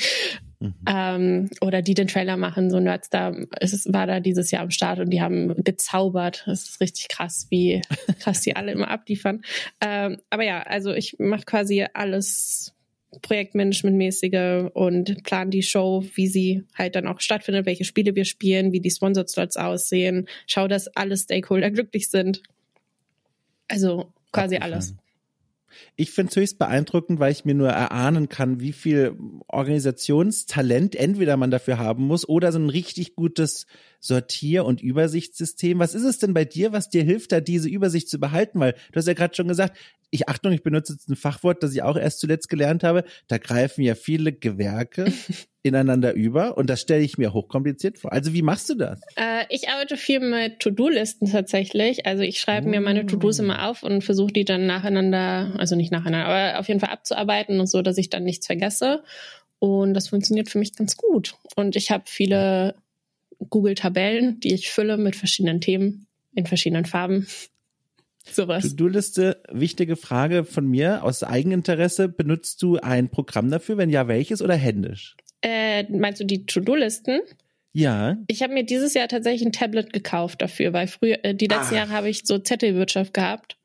mhm. 0.61 0.74
ähm, 0.89 1.51
oder 1.61 1.83
die 1.83 1.95
den 1.95 2.09
Trailer 2.09 2.37
machen, 2.37 2.70
so 2.70 2.81
Nerds 2.81 3.11
da. 3.11 3.35
Es 3.61 3.93
war 3.93 4.07
da 4.07 4.20
dieses 4.20 4.51
Jahr 4.51 4.62
am 4.62 4.70
Start 4.70 5.01
und 5.01 5.11
die 5.11 5.22
haben 5.22 5.55
gezaubert. 5.64 6.45
Das 6.47 6.64
ist 6.64 6.81
richtig 6.81 7.09
krass, 7.09 7.47
wie 7.51 7.83
krass 8.20 8.41
die 8.43 8.57
alle 8.57 8.72
immer 8.72 8.91
abliefern. 8.91 9.43
Ähm, 9.81 10.18
aber 10.31 10.45
ja, 10.45 10.62
also 10.62 10.93
ich 10.93 11.16
mache 11.18 11.45
quasi 11.45 11.87
alles 11.95 12.76
Projektmanagementmäßige 13.22 14.70
und 14.74 15.22
planen 15.24 15.50
die 15.50 15.62
Show, 15.62 16.04
wie 16.14 16.26
sie 16.26 16.64
halt 16.74 16.94
dann 16.94 17.06
auch 17.06 17.20
stattfindet, 17.20 17.66
welche 17.66 17.84
Spiele 17.84 18.14
wir 18.14 18.24
spielen, 18.24 18.72
wie 18.72 18.80
die 18.80 18.90
Sponsored 18.90 19.28
Slots 19.28 19.56
aussehen, 19.56 20.28
schau, 20.46 20.68
dass 20.68 20.88
alle 20.88 21.16
Stakeholder 21.16 21.70
glücklich 21.72 22.08
sind. 22.08 22.42
Also 23.68 24.12
quasi 24.32 24.56
Abgefahren. 24.56 24.72
alles. 24.72 24.94
Ich 25.96 26.10
finde 26.10 26.30
es 26.30 26.36
höchst 26.36 26.58
beeindruckend, 26.58 27.20
weil 27.20 27.32
ich 27.32 27.44
mir 27.44 27.54
nur 27.54 27.68
erahnen 27.68 28.28
kann, 28.28 28.60
wie 28.60 28.72
viel 28.72 29.16
Organisationstalent 29.48 30.94
entweder 30.94 31.36
man 31.36 31.50
dafür 31.50 31.78
haben 31.78 32.06
muss 32.06 32.28
oder 32.28 32.52
so 32.52 32.58
ein 32.58 32.70
richtig 32.70 33.14
gutes 33.14 33.66
Sortier- 34.07 34.64
und 34.64 34.82
Übersichtssystem. 34.82 35.78
Was 35.78 35.94
ist 35.94 36.04
es 36.04 36.18
denn 36.18 36.34
bei 36.34 36.44
dir, 36.44 36.72
was 36.72 36.88
dir 36.88 37.02
hilft, 37.02 37.32
da 37.32 37.40
diese 37.40 37.68
Übersicht 37.68 38.09
zu 38.09 38.18
behalten? 38.18 38.61
Weil 38.61 38.74
du 38.92 38.96
hast 38.96 39.07
ja 39.07 39.14
gerade 39.14 39.34
schon 39.34 39.48
gesagt, 39.48 39.76
ich 40.11 40.28
Achtung, 40.28 40.52
ich 40.52 40.62
benutze 40.62 40.94
jetzt 40.94 41.09
ein 41.09 41.16
Fachwort, 41.16 41.62
das 41.62 41.74
ich 41.74 41.82
auch 41.82 41.96
erst 41.96 42.20
zuletzt 42.20 42.48
gelernt 42.48 42.84
habe. 42.84 43.04
Da 43.28 43.38
greifen 43.38 43.82
ja 43.82 43.94
viele 43.94 44.32
Gewerke 44.32 45.12
ineinander 45.62 46.14
über 46.14 46.57
und 46.57 46.70
das 46.70 46.80
stelle 46.80 47.02
ich 47.02 47.18
mir 47.18 47.32
hochkompliziert 47.32 47.98
vor. 47.98 48.12
Also 48.12 48.32
wie 48.32 48.42
machst 48.42 48.68
du 48.68 48.74
das? 48.74 49.00
Äh, 49.16 49.44
ich 49.48 49.68
arbeite 49.68 49.96
viel 49.96 50.20
mit 50.20 50.61
To-Do-Listen 50.61 51.30
tatsächlich. 51.30 52.07
Also 52.07 52.22
ich 52.22 52.40
schreibe 52.40 52.68
oh. 52.68 52.70
mir 52.70 52.80
meine 52.80 53.07
To-Dos 53.07 53.40
immer 53.40 53.68
auf 53.68 53.82
und 53.82 54.04
versuche 54.04 54.32
die 54.32 54.44
dann 54.44 54.66
nacheinander, 54.66 55.54
also 55.59 55.74
nicht 55.74 55.90
nacheinander, 55.90 56.26
aber 56.26 56.61
auf 56.61 56.68
jeden 56.68 56.80
Fall 56.80 56.90
abzuarbeiten 56.90 57.59
und 57.59 57.66
so, 57.66 57.82
dass 57.82 57.98
ich 57.98 58.11
dann 58.11 58.24
nichts 58.24 58.46
vergesse. 58.46 59.02
Und 59.59 59.94
das 59.94 60.09
funktioniert 60.09 60.50
für 60.50 60.59
mich 60.59 60.74
ganz 60.76 60.96
gut. 60.96 61.34
Und 61.57 61.76
ich 61.76 61.90
habe 61.90 62.04
viele 62.07 62.76
Google-Tabellen, 63.39 64.41
die 64.41 64.55
ich 64.55 64.70
fülle 64.70 64.97
mit 64.97 65.16
verschiedenen 65.16 65.61
Themen 65.61 66.07
in 66.34 66.47
verschiedenen 66.47 66.84
Farben. 66.84 67.26
Sowas. 68.32 68.68
To-Do-Liste, 68.68 69.41
wichtige 69.53 69.97
Frage 69.97 70.45
von 70.45 70.66
mir 70.66 71.05
aus 71.05 71.22
Eigeninteresse. 71.22 72.09
Benutzt 72.09 72.61
du 72.62 72.76
ein 72.76 73.09
Programm 73.09 73.51
dafür? 73.51 73.76
Wenn 73.76 73.91
ja, 73.91 74.09
welches 74.09 74.43
oder 74.43 74.55
händisch? 74.55 75.16
Äh, 75.43 75.84
meinst 75.91 76.20
du 76.20 76.24
die 76.24 76.45
To-Do-Listen? 76.45 77.20
Ja. 77.72 78.16
Ich 78.26 78.43
habe 78.43 78.55
mir 78.55 78.64
dieses 78.64 78.95
Jahr 78.95 79.07
tatsächlich 79.07 79.47
ein 79.47 79.53
Tablet 79.53 79.93
gekauft 79.93 80.43
dafür, 80.43 80.72
weil 80.72 80.87
früher, 80.87 81.24
äh, 81.24 81.34
die 81.34 81.47
letzten 81.47 81.74
ah. 81.74 81.78
Jahre 81.78 81.91
habe 81.91 82.09
ich 82.09 82.22
so 82.24 82.39
Zettelwirtschaft 82.39 83.14
gehabt 83.14 83.59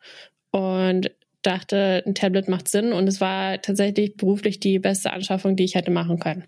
und 0.52 1.12
dachte, 1.42 2.04
ein 2.06 2.14
Tablet 2.14 2.48
macht 2.48 2.68
Sinn 2.68 2.94
und 2.94 3.08
es 3.08 3.22
war 3.22 3.62
tatsächlich 3.62 4.16
beruflich 4.18 4.60
die 4.60 4.80
beste 4.80 5.14
Anschaffung, 5.14 5.56
die 5.56 5.64
ich 5.64 5.76
hätte 5.76 5.92
machen 5.92 6.20
können. 6.20 6.44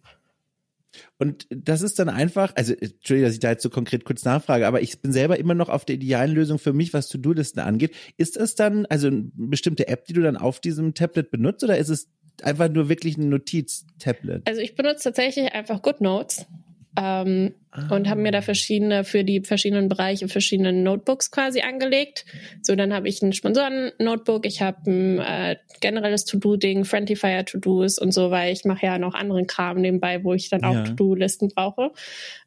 Und 1.23 1.47
das 1.49 1.81
ist 1.81 1.99
dann 1.99 2.09
einfach, 2.09 2.53
also 2.57 2.73
Entschuldigung, 2.73 3.27
dass 3.27 3.33
ich 3.33 3.39
da 3.39 3.51
jetzt 3.51 3.63
so 3.63 3.69
konkret 3.69 4.03
kurz 4.03 4.25
nachfrage, 4.25 4.67
aber 4.67 4.81
ich 4.81 4.99
bin 4.99 5.13
selber 5.13 5.39
immer 5.39 5.53
noch 5.53 5.69
auf 5.69 5.85
der 5.85 5.95
idealen 5.95 6.35
Lösung 6.35 6.59
für 6.59 6.73
mich, 6.73 6.93
was 6.93 7.07
To-Do-Listen 7.07 7.61
angeht. 7.61 7.95
Ist 8.17 8.35
es 8.35 8.55
dann, 8.55 8.85
also 8.87 9.07
eine 9.07 9.31
bestimmte 9.33 9.87
App, 9.87 10.03
die 10.03 10.11
du 10.11 10.21
dann 10.21 10.35
auf 10.35 10.59
diesem 10.59 10.93
Tablet 10.93 11.31
benutzt 11.31 11.63
oder 11.63 11.77
ist 11.77 11.87
es 11.87 12.09
einfach 12.41 12.67
nur 12.67 12.89
wirklich 12.89 13.17
ein 13.17 13.29
Notiz-Tablet? 13.29 14.41
Also 14.49 14.59
ich 14.59 14.75
benutze 14.75 15.03
tatsächlich 15.05 15.53
einfach 15.53 15.81
GoodNotes 15.81 16.45
ähm, 16.97 17.53
ah. 17.71 17.95
und 17.95 18.09
habe 18.09 18.21
mir 18.21 18.31
da 18.31 18.41
verschiedene 18.41 19.03
für 19.03 19.23
die 19.23 19.41
verschiedenen 19.41 19.89
Bereiche 19.89 20.27
verschiedene 20.27 20.73
Notebooks 20.73 21.31
quasi 21.31 21.61
angelegt. 21.61 22.25
So, 22.61 22.75
dann 22.75 22.93
habe 22.93 23.07
ich 23.07 23.21
ein 23.21 23.33
Sponsoren-Notebook, 23.33 24.45
ich 24.45 24.61
habe 24.61 24.89
ein 24.89 25.19
äh, 25.19 25.57
generelles 25.79 26.25
To-Do-Ding, 26.25 26.85
Friendly 26.85 27.15
Fire 27.15 27.45
To-Dos 27.45 27.97
und 27.99 28.13
so, 28.13 28.31
weil 28.31 28.53
ich 28.53 28.65
mache 28.65 28.85
ja 28.85 28.97
noch 28.97 29.15
anderen 29.15 29.47
Kram 29.47 29.81
nebenbei, 29.81 30.23
wo 30.23 30.33
ich 30.33 30.49
dann 30.49 30.63
auch 30.63 30.73
ja. 30.73 30.83
To-Do-Listen 30.83 31.49
brauche. 31.49 31.91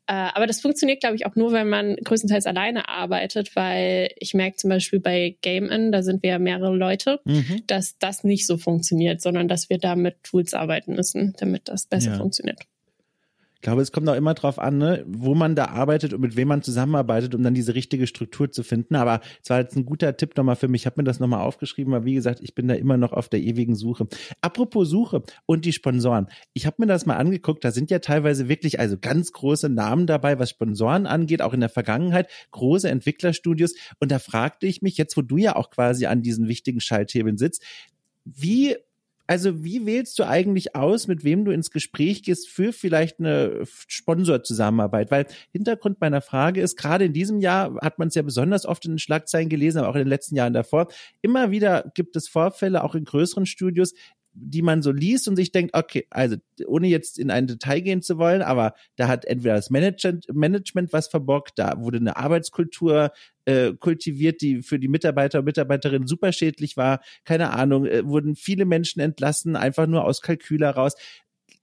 Äh, 0.09 0.13
aber 0.35 0.47
das 0.47 0.61
funktioniert, 0.61 1.01
glaube 1.01 1.17
ich, 1.17 1.27
auch 1.27 1.35
nur, 1.35 1.53
wenn 1.53 1.69
man 1.69 1.97
größtenteils 1.97 2.47
alleine 2.47 2.89
arbeitet, 2.89 3.57
weil 3.57 4.11
ich 4.19 4.35
merke 4.35 4.57
zum 4.57 4.71
Beispiel 4.71 5.01
bei 5.01 5.37
Game 5.43 5.69
In, 5.69 5.91
da 5.91 6.03
sind 6.03 6.23
wir 6.23 6.31
ja 6.31 6.39
mehrere 6.39 6.77
Leute, 6.77 7.21
mhm. 7.25 7.63
dass 7.67 7.99
das 7.99 8.23
nicht 8.23 8.47
so 8.47 8.57
funktioniert, 8.57 9.21
sondern 9.21 9.49
dass 9.49 9.69
wir 9.69 9.79
da 9.79 9.97
mit 9.97 10.23
Tools 10.23 10.55
arbeiten 10.55 10.95
müssen, 10.95 11.35
damit 11.39 11.69
das 11.69 11.87
besser 11.87 12.13
ja. 12.13 12.19
funktioniert. 12.19 12.61
Ich 13.67 13.69
glaube, 13.69 13.83
es 13.83 13.91
kommt 13.91 14.09
auch 14.09 14.15
immer 14.15 14.35
drauf 14.35 14.61
an, 14.61 14.79
ne, 14.79 15.05
wo 15.09 15.35
man 15.35 15.57
da 15.57 15.65
arbeitet 15.65 16.15
und 16.15 16.21
mit 16.21 16.37
wem 16.37 16.47
man 16.47 16.63
zusammenarbeitet, 16.63 17.35
um 17.35 17.43
dann 17.43 17.53
diese 17.53 17.75
richtige 17.75 18.07
Struktur 18.07 18.53
zu 18.53 18.63
finden. 18.63 18.95
Aber 18.95 19.21
es 19.43 19.51
war 19.51 19.59
jetzt 19.59 19.75
ein 19.75 19.85
guter 19.85 20.17
Tipp 20.17 20.37
nochmal 20.37 20.55
für 20.55 20.69
mich. 20.69 20.83
Ich 20.83 20.87
habe 20.87 21.01
mir 21.01 21.05
das 21.05 21.19
nochmal 21.19 21.41
aufgeschrieben, 21.41 21.93
weil 21.93 22.05
wie 22.05 22.15
gesagt, 22.15 22.39
ich 22.43 22.55
bin 22.55 22.69
da 22.69 22.75
immer 22.75 22.97
noch 22.97 23.13
auf 23.13 23.29
der 23.29 23.41
ewigen 23.41 23.75
Suche. 23.75 24.07
Apropos 24.41 24.89
Suche 24.89 25.25
und 25.47 25.65
die 25.65 25.73
Sponsoren. 25.73 26.29
Ich 26.53 26.65
habe 26.65 26.77
mir 26.79 26.87
das 26.87 27.07
mal 27.07 27.17
angeguckt, 27.17 27.65
da 27.65 27.73
sind 27.73 27.91
ja 27.91 27.99
teilweise 27.99 28.49
wirklich 28.49 28.79
also 28.79 28.99
ganz 29.01 29.33
große 29.33 29.69
Namen 29.69 30.07
dabei, 30.07 30.39
was 30.39 30.51
Sponsoren 30.51 31.09
angeht, 31.09 31.43
auch 31.43 31.53
in 31.53 31.59
der 31.59 31.69
Vergangenheit, 31.69 32.31
große 32.53 32.89
Entwicklerstudios. 32.89 33.75
Und 33.99 34.13
da 34.13 34.21
fragte 34.21 34.69
ich 34.69 34.81
mich, 34.81 34.97
jetzt 34.97 35.17
wo 35.17 35.23
du 35.23 35.39
ja 35.39 35.57
auch 35.57 35.71
quasi 35.71 36.07
an 36.07 36.23
diesen 36.23 36.47
wichtigen 36.47 36.79
Schalthebeln 36.79 37.37
sitzt, 37.37 37.65
wie 38.25 38.77
also 39.27 39.65
wie 39.65 39.87
wählst 39.87 40.19
du 40.19 40.25
eigentlich 40.25 40.77
aus, 40.77 41.09
mit 41.09 41.25
wem 41.25 41.45
du 41.45 41.51
ins 41.51 41.71
Gespräch 41.71 42.23
gehst 42.23 42.49
für 42.49 42.73
vielleicht 42.73 43.19
eine 43.19 43.65
Sponsorzusammenarbeit? 43.89 45.11
Weil 45.11 45.27
Hintergrund 45.53 46.01
meiner 46.01 46.21
Frage 46.21 46.61
ist, 46.61 46.77
gerade 46.77 47.07
in 47.07 47.13
diesem 47.13 47.41
Jahr 47.41 47.77
hat 47.83 47.99
man 47.99 48.09
es 48.09 48.15
ja 48.15 48.23
besonders 48.23 48.67
oft 48.67 48.85
in 48.85 48.93
den 48.93 48.99
Schlagzeilen 48.99 49.49
gelesen, 49.49 49.79
aber 49.79 49.89
auch 49.89 49.95
in 49.95 50.03
den 50.03 50.09
letzten 50.09 50.37
Jahren 50.37 50.53
davor. 50.53 50.89
Immer 51.23 51.51
wieder 51.51 51.91
gibt 51.95 52.15
es 52.17 52.29
Vorfälle, 52.29 52.85
auch 52.85 52.95
in 52.95 53.05
größeren 53.05 53.47
Studios, 53.47 53.95
die 54.39 54.63
man 54.63 54.83
so 54.83 54.93
liest 54.93 55.29
und 55.29 55.37
sich 55.37 55.51
denkt, 55.51 55.75
okay, 55.75 56.07
also 56.11 56.37
ohne 56.67 56.89
jetzt 56.89 57.19
in 57.19 57.31
ein 57.31 57.47
Detail 57.47 57.81
gehen 57.81 58.03
zu 58.03 58.19
wollen, 58.19 58.43
aber 58.43 58.75
da 58.97 59.09
hat 59.09 59.25
entweder 59.25 59.55
das 59.55 59.71
Management, 59.71 60.27
Management 60.33 60.93
was 60.93 61.09
verbockt, 61.09 61.59
da 61.59 61.81
wurde 61.81 61.99
eine 61.99 62.17
Arbeitskultur 62.17 63.13
äh, 63.47 63.73
kultiviert, 63.73 64.43
die 64.43 64.63
für 64.63 64.79
die 64.79 64.89
Mitarbeiter 64.89 65.39
und 65.39 65.47
Mitarbeiterinnen 65.47 66.07
super 66.07 66.33
schädlich 66.33 66.77
war. 66.77 67.01
Keine 67.25 67.53
Ahnung, 67.53 67.87
äh, 67.87 68.07
wurden 68.07 68.37
viele 68.37 68.67
Menschen 68.67 69.01
entlassen, 69.01 69.57
einfach 69.57 69.87
nur 69.87 70.05
aus 70.05 70.21
Kalkül 70.21 70.61
heraus 70.61 70.95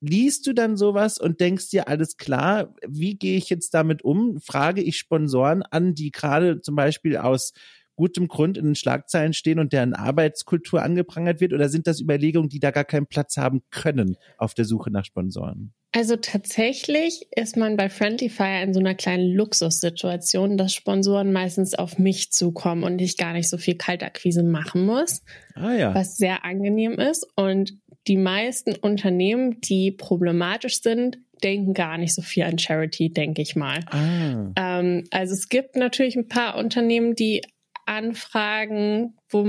liest 0.05 0.45
du 0.47 0.53
dann 0.53 0.75
sowas 0.75 1.17
und 1.17 1.39
denkst 1.39 1.69
dir, 1.69 1.87
alles 1.87 2.17
klar, 2.17 2.75
wie 2.85 3.15
gehe 3.15 3.37
ich 3.37 3.49
jetzt 3.49 3.73
damit 3.73 4.01
um? 4.03 4.37
Frage 4.41 4.81
ich 4.81 4.97
Sponsoren 4.97 5.63
an, 5.63 5.95
die 5.95 6.11
gerade 6.11 6.59
zum 6.59 6.75
Beispiel 6.75 7.15
aus 7.15 7.53
gutem 7.95 8.27
Grund 8.27 8.57
in 8.57 8.65
den 8.65 8.75
Schlagzeilen 8.75 9.33
stehen 9.33 9.59
und 9.59 9.73
deren 9.73 9.93
Arbeitskultur 9.93 10.81
angeprangert 10.81 11.41
wird? 11.41 11.53
Oder 11.53 11.69
sind 11.69 11.87
das 11.87 12.01
Überlegungen, 12.01 12.49
die 12.49 12.59
da 12.59 12.71
gar 12.71 12.85
keinen 12.85 13.07
Platz 13.07 13.37
haben 13.37 13.61
können 13.69 14.17
auf 14.37 14.53
der 14.53 14.65
Suche 14.65 14.91
nach 14.91 15.05
Sponsoren? 15.05 15.73
Also 15.95 16.15
tatsächlich 16.15 17.27
ist 17.35 17.55
man 17.55 17.77
bei 17.77 17.87
Friendly 17.87 18.29
Fire 18.29 18.63
in 18.63 18.73
so 18.73 18.79
einer 18.79 18.95
kleinen 18.95 19.31
Luxussituation, 19.31 20.57
dass 20.57 20.73
Sponsoren 20.73 21.31
meistens 21.31 21.75
auf 21.75 21.99
mich 21.99 22.31
zukommen 22.31 22.83
und 22.83 22.99
ich 22.99 23.15
gar 23.15 23.33
nicht 23.33 23.47
so 23.47 23.57
viel 23.57 23.75
Kaltakquise 23.75 24.41
machen 24.41 24.87
muss. 24.87 25.21
Ah 25.53 25.73
ja. 25.73 25.93
Was 25.93 26.17
sehr 26.17 26.45
angenehm 26.45 26.93
ist. 26.93 27.27
Und 27.35 27.77
die 28.07 28.17
meisten 28.17 28.75
Unternehmen, 28.75 29.61
die 29.61 29.91
problematisch 29.91 30.81
sind, 30.81 31.19
denken 31.43 31.73
gar 31.73 31.97
nicht 31.99 32.15
so 32.15 32.23
viel 32.23 32.43
an 32.43 32.57
Charity, 32.57 33.11
denke 33.11 33.43
ich 33.43 33.55
mal. 33.55 33.79
Ah. 33.91 34.79
Ähm, 34.79 35.03
also 35.11 35.33
es 35.33 35.47
gibt 35.49 35.75
natürlich 35.75 36.15
ein 36.15 36.27
paar 36.27 36.57
Unternehmen, 36.57 37.15
die 37.15 37.41
anfragen, 37.85 39.17
wo 39.29 39.45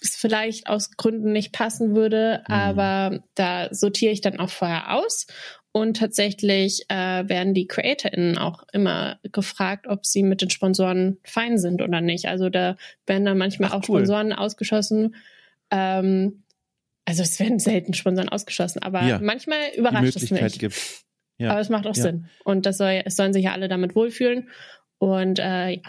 es 0.00 0.16
vielleicht 0.16 0.66
aus 0.66 0.96
Gründen 0.96 1.32
nicht 1.32 1.52
passen 1.52 1.94
würde, 1.94 2.42
mhm. 2.48 2.54
aber 2.54 3.20
da 3.34 3.68
sortiere 3.72 4.12
ich 4.12 4.20
dann 4.20 4.38
auch 4.38 4.50
vorher 4.50 4.94
aus. 4.94 5.26
Und 5.72 5.98
tatsächlich 5.98 6.84
äh, 6.88 7.28
werden 7.28 7.54
die 7.54 7.68
CreatorInnen 7.68 8.38
auch 8.38 8.64
immer 8.72 9.20
gefragt, 9.30 9.86
ob 9.86 10.04
sie 10.04 10.24
mit 10.24 10.42
den 10.42 10.50
Sponsoren 10.50 11.18
fein 11.22 11.58
sind 11.58 11.80
oder 11.80 12.00
nicht. 12.00 12.26
Also 12.26 12.48
da 12.48 12.76
werden 13.06 13.24
dann 13.24 13.38
manchmal 13.38 13.70
Ach, 13.70 13.76
auch 13.76 13.88
cool. 13.88 13.98
Sponsoren 14.00 14.32
ausgeschossen. 14.32 15.14
Ähm, 15.70 16.42
also 17.04 17.22
es 17.22 17.38
werden 17.38 17.60
selten 17.60 17.94
Sponsoren 17.94 18.28
ausgeschlossen, 18.28 18.82
aber 18.82 19.02
ja, 19.04 19.20
manchmal 19.20 19.60
überrascht 19.76 20.16
es 20.16 20.30
mich. 20.30 20.58
Gibt. 20.58 21.04
Ja. 21.38 21.52
Aber 21.52 21.60
es 21.60 21.68
macht 21.68 21.86
auch 21.86 21.96
ja. 21.96 22.02
Sinn. 22.02 22.28
Und 22.44 22.66
das 22.66 22.76
soll, 22.76 23.02
es 23.04 23.14
sollen 23.14 23.32
sich 23.32 23.44
ja 23.44 23.52
alle 23.52 23.68
damit 23.68 23.94
wohlfühlen. 23.94 24.48
Und 24.98 25.38
äh, 25.38 25.70
ja. 25.74 25.80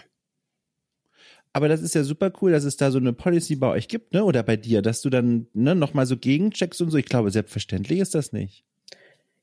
Aber 1.53 1.67
das 1.67 1.81
ist 1.81 1.95
ja 1.95 2.03
super 2.03 2.31
cool, 2.41 2.51
dass 2.51 2.63
es 2.63 2.77
da 2.77 2.91
so 2.91 2.97
eine 2.97 3.13
Policy 3.13 3.55
bei 3.55 3.67
euch 3.67 3.87
gibt, 3.87 4.13
ne? 4.13 4.23
Oder 4.23 4.41
bei 4.43 4.55
dir, 4.55 4.81
dass 4.81 5.01
du 5.01 5.09
dann 5.09 5.47
ne, 5.53 5.75
nochmal 5.75 6.05
so 6.05 6.15
gegencheckst 6.15 6.81
und 6.81 6.91
so. 6.91 6.97
Ich 6.97 7.05
glaube, 7.05 7.29
selbstverständlich 7.31 7.99
ist 7.99 8.15
das 8.15 8.31
nicht. 8.31 8.63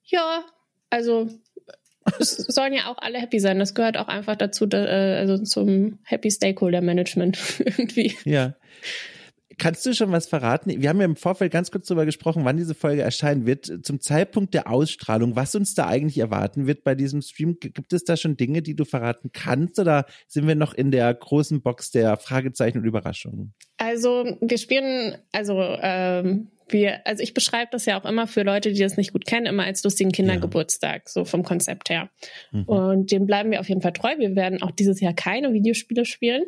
Ja, 0.04 0.44
also 0.88 1.28
es 2.18 2.36
sollen 2.48 2.72
ja 2.72 2.90
auch 2.90 2.98
alle 2.98 3.18
happy 3.18 3.40
sein. 3.40 3.58
Das 3.58 3.74
gehört 3.74 3.98
auch 3.98 4.08
einfach 4.08 4.36
dazu, 4.36 4.66
da, 4.66 4.84
äh, 4.86 5.18
also 5.18 5.36
zum 5.38 5.98
Happy 6.02 6.30
Stakeholder 6.30 6.80
Management 6.80 7.38
irgendwie. 7.58 8.16
Ja. 8.24 8.54
Kannst 9.56 9.86
du 9.86 9.94
schon 9.94 10.12
was 10.12 10.26
verraten? 10.26 10.70
Wir 10.82 10.90
haben 10.90 10.98
ja 10.98 11.06
im 11.06 11.16
Vorfeld 11.16 11.50
ganz 11.50 11.70
kurz 11.70 11.86
darüber 11.86 12.04
gesprochen, 12.04 12.44
wann 12.44 12.58
diese 12.58 12.74
Folge 12.74 13.00
erscheinen 13.00 13.46
wird. 13.46 13.80
Zum 13.82 13.98
Zeitpunkt 13.98 14.52
der 14.52 14.70
Ausstrahlung, 14.70 15.36
was 15.36 15.54
uns 15.54 15.74
da 15.74 15.86
eigentlich 15.86 16.18
erwarten 16.18 16.66
wird 16.66 16.84
bei 16.84 16.94
diesem 16.94 17.22
Stream. 17.22 17.58
Gibt 17.58 17.92
es 17.94 18.04
da 18.04 18.18
schon 18.18 18.36
Dinge, 18.36 18.60
die 18.60 18.76
du 18.76 18.84
verraten 18.84 19.30
kannst 19.32 19.78
oder 19.78 20.04
sind 20.26 20.46
wir 20.46 20.54
noch 20.54 20.74
in 20.74 20.90
der 20.90 21.12
großen 21.14 21.62
Box 21.62 21.90
der 21.90 22.18
Fragezeichen 22.18 22.78
und 22.78 22.84
Überraschungen? 22.84 23.54
Also 23.78 24.36
wir 24.40 24.58
spielen, 24.58 25.16
also 25.32 25.58
ähm, 25.80 26.50
wir, 26.68 27.06
also 27.06 27.22
ich 27.22 27.32
beschreibe 27.32 27.70
das 27.72 27.86
ja 27.86 27.98
auch 27.98 28.04
immer 28.04 28.26
für 28.26 28.42
Leute, 28.42 28.72
die 28.72 28.80
das 28.80 28.98
nicht 28.98 29.12
gut 29.12 29.24
kennen, 29.24 29.46
immer 29.46 29.64
als 29.64 29.82
lustigen 29.82 30.12
Kindergeburtstag, 30.12 31.02
ja. 31.06 31.10
so 31.10 31.24
vom 31.24 31.42
Konzept 31.42 31.88
her. 31.88 32.10
Mhm. 32.52 32.64
Und 32.64 33.12
dem 33.12 33.24
bleiben 33.24 33.50
wir 33.50 33.60
auf 33.60 33.68
jeden 33.68 33.80
Fall 33.80 33.94
treu. 33.94 34.14
Wir 34.18 34.36
werden 34.36 34.62
auch 34.62 34.72
dieses 34.72 35.00
Jahr 35.00 35.14
keine 35.14 35.54
Videospiele 35.54 36.04
spielen 36.04 36.44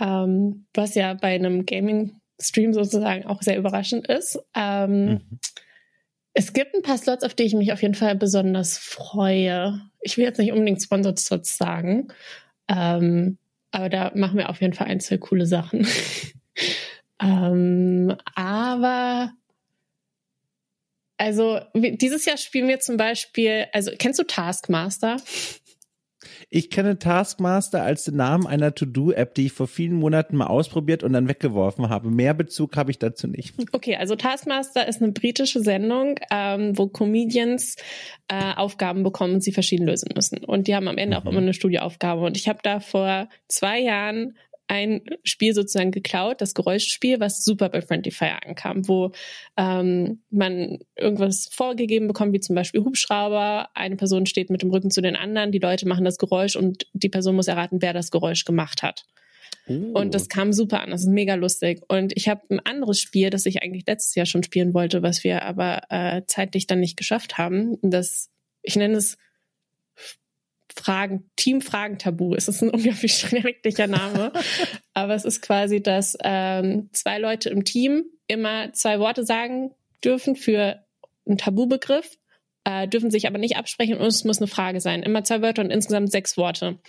ähm, 0.00 0.66
was 0.74 0.94
ja 0.94 1.14
bei 1.14 1.34
einem 1.34 1.66
Gaming-Stream 1.66 2.72
sozusagen 2.72 3.26
auch 3.26 3.42
sehr 3.42 3.58
überraschend 3.58 4.06
ist. 4.06 4.38
Ähm, 4.54 5.04
mhm. 5.06 5.20
Es 6.32 6.52
gibt 6.52 6.74
ein 6.74 6.82
paar 6.82 6.98
Slots, 6.98 7.24
auf 7.24 7.34
die 7.34 7.44
ich 7.44 7.54
mich 7.54 7.72
auf 7.72 7.82
jeden 7.82 7.94
Fall 7.94 8.14
besonders 8.14 8.76
freue. 8.76 9.80
Ich 10.00 10.18
will 10.18 10.24
jetzt 10.24 10.38
nicht 10.38 10.52
unbedingt 10.52 10.82
Sponsored 10.82 11.18
Slots 11.18 11.56
sagen, 11.56 12.08
ähm, 12.68 13.38
aber 13.70 13.88
da 13.88 14.12
machen 14.14 14.38
wir 14.38 14.50
auf 14.50 14.60
jeden 14.60 14.74
Fall 14.74 14.88
ein, 14.88 15.00
zwei 15.00 15.16
coole 15.16 15.46
Sachen. 15.46 15.86
ähm, 17.22 18.14
aber 18.34 19.32
also 21.18 21.60
dieses 21.74 22.26
Jahr 22.26 22.36
spielen 22.36 22.68
wir 22.68 22.80
zum 22.80 22.96
Beispiel, 22.96 23.66
also 23.72 23.90
kennst 23.98 24.18
du 24.18 24.24
Taskmaster? 24.24 25.16
Ich 26.48 26.70
kenne 26.70 26.98
Taskmaster 26.98 27.82
als 27.82 28.04
den 28.04 28.16
Namen 28.16 28.46
einer 28.46 28.72
To-Do-App, 28.72 29.34
die 29.34 29.46
ich 29.46 29.52
vor 29.52 29.66
vielen 29.66 29.94
Monaten 29.94 30.36
mal 30.36 30.46
ausprobiert 30.46 31.02
und 31.02 31.12
dann 31.12 31.28
weggeworfen 31.28 31.88
habe. 31.88 32.08
Mehr 32.08 32.34
Bezug 32.34 32.76
habe 32.76 32.92
ich 32.92 33.00
dazu 33.00 33.26
nicht. 33.26 33.54
Okay, 33.72 33.96
also 33.96 34.14
Taskmaster 34.14 34.86
ist 34.86 35.02
eine 35.02 35.10
britische 35.10 35.60
Sendung, 35.60 36.20
ähm, 36.30 36.78
wo 36.78 36.86
Comedians 36.86 37.74
äh, 38.28 38.54
Aufgaben 38.54 39.02
bekommen 39.02 39.34
und 39.34 39.40
sie 39.42 39.50
verschieden 39.50 39.86
lösen 39.86 40.10
müssen. 40.14 40.44
Und 40.44 40.68
die 40.68 40.76
haben 40.76 40.86
am 40.86 40.98
Ende 40.98 41.18
mhm. 41.18 41.22
auch 41.22 41.30
immer 41.30 41.40
eine 41.40 41.52
Studieaufgabe. 41.52 42.24
Und 42.24 42.36
ich 42.36 42.48
habe 42.48 42.60
da 42.62 42.78
vor 42.78 43.28
zwei 43.48 43.80
Jahren 43.80 44.36
ein 44.68 45.02
Spiel 45.22 45.54
sozusagen 45.54 45.90
geklaut, 45.90 46.40
das 46.40 46.54
Geräuschspiel, 46.54 47.20
was 47.20 47.44
super 47.44 47.68
bei 47.68 47.82
Friendly 47.82 48.10
Fire 48.10 48.42
ankam, 48.44 48.88
wo 48.88 49.12
ähm, 49.56 50.22
man 50.30 50.78
irgendwas 50.96 51.48
vorgegeben 51.52 52.08
bekommt, 52.08 52.32
wie 52.32 52.40
zum 52.40 52.56
Beispiel 52.56 52.82
Hubschrauber. 52.82 53.68
Eine 53.74 53.96
Person 53.96 54.26
steht 54.26 54.50
mit 54.50 54.62
dem 54.62 54.70
Rücken 54.70 54.90
zu 54.90 55.02
den 55.02 55.16
anderen, 55.16 55.52
die 55.52 55.58
Leute 55.58 55.86
machen 55.86 56.04
das 56.04 56.18
Geräusch 56.18 56.56
und 56.56 56.86
die 56.92 57.08
Person 57.08 57.36
muss 57.36 57.48
erraten, 57.48 57.82
wer 57.82 57.92
das 57.92 58.10
Geräusch 58.10 58.44
gemacht 58.44 58.82
hat. 58.82 59.04
Oh. 59.68 59.72
Und 59.72 60.14
das 60.14 60.28
kam 60.28 60.52
super 60.52 60.80
an, 60.80 60.90
das 60.90 61.02
ist 61.02 61.08
mega 61.08 61.34
lustig. 61.34 61.82
Und 61.88 62.16
ich 62.16 62.28
habe 62.28 62.42
ein 62.50 62.60
anderes 62.60 63.00
Spiel, 63.00 63.30
das 63.30 63.46
ich 63.46 63.62
eigentlich 63.62 63.84
letztes 63.86 64.14
Jahr 64.14 64.26
schon 64.26 64.42
spielen 64.42 64.74
wollte, 64.74 65.02
was 65.02 65.24
wir 65.24 65.42
aber 65.42 65.82
äh, 65.90 66.22
zeitlich 66.26 66.66
dann 66.66 66.80
nicht 66.80 66.96
geschafft 66.96 67.38
haben. 67.38 67.76
Das, 67.82 68.30
ich 68.62 68.76
nenne 68.76 68.96
es 68.96 69.16
Fragen, 70.76 71.30
Team 71.36 71.60
Fragen 71.60 71.98
Tabu. 71.98 72.34
Es 72.34 72.48
ist 72.48 72.62
ein 72.62 72.70
unglaublich 72.74 73.16
schrecklicher 73.16 73.86
Name. 73.86 74.32
Aber 74.94 75.14
es 75.14 75.24
ist 75.24 75.42
quasi, 75.42 75.82
dass 75.82 76.16
ähm, 76.22 76.90
zwei 76.92 77.18
Leute 77.18 77.50
im 77.50 77.64
Team 77.64 78.04
immer 78.26 78.72
zwei 78.72 78.98
Worte 79.00 79.24
sagen 79.24 79.72
dürfen 80.04 80.36
für 80.36 80.84
einen 81.26 81.38
Tabubegriff 81.38 82.18
äh, 82.66 82.88
dürfen 82.88 83.12
sich 83.12 83.28
aber 83.28 83.38
nicht 83.38 83.56
absprechen 83.56 83.96
und 83.96 84.06
es 84.08 84.24
muss 84.24 84.38
eine 84.38 84.48
Frage 84.48 84.80
sein. 84.80 85.04
Immer 85.04 85.22
zwei 85.22 85.40
Wörter 85.40 85.62
und 85.62 85.70
insgesamt 85.70 86.10
sechs 86.10 86.36
Worte. 86.36 86.80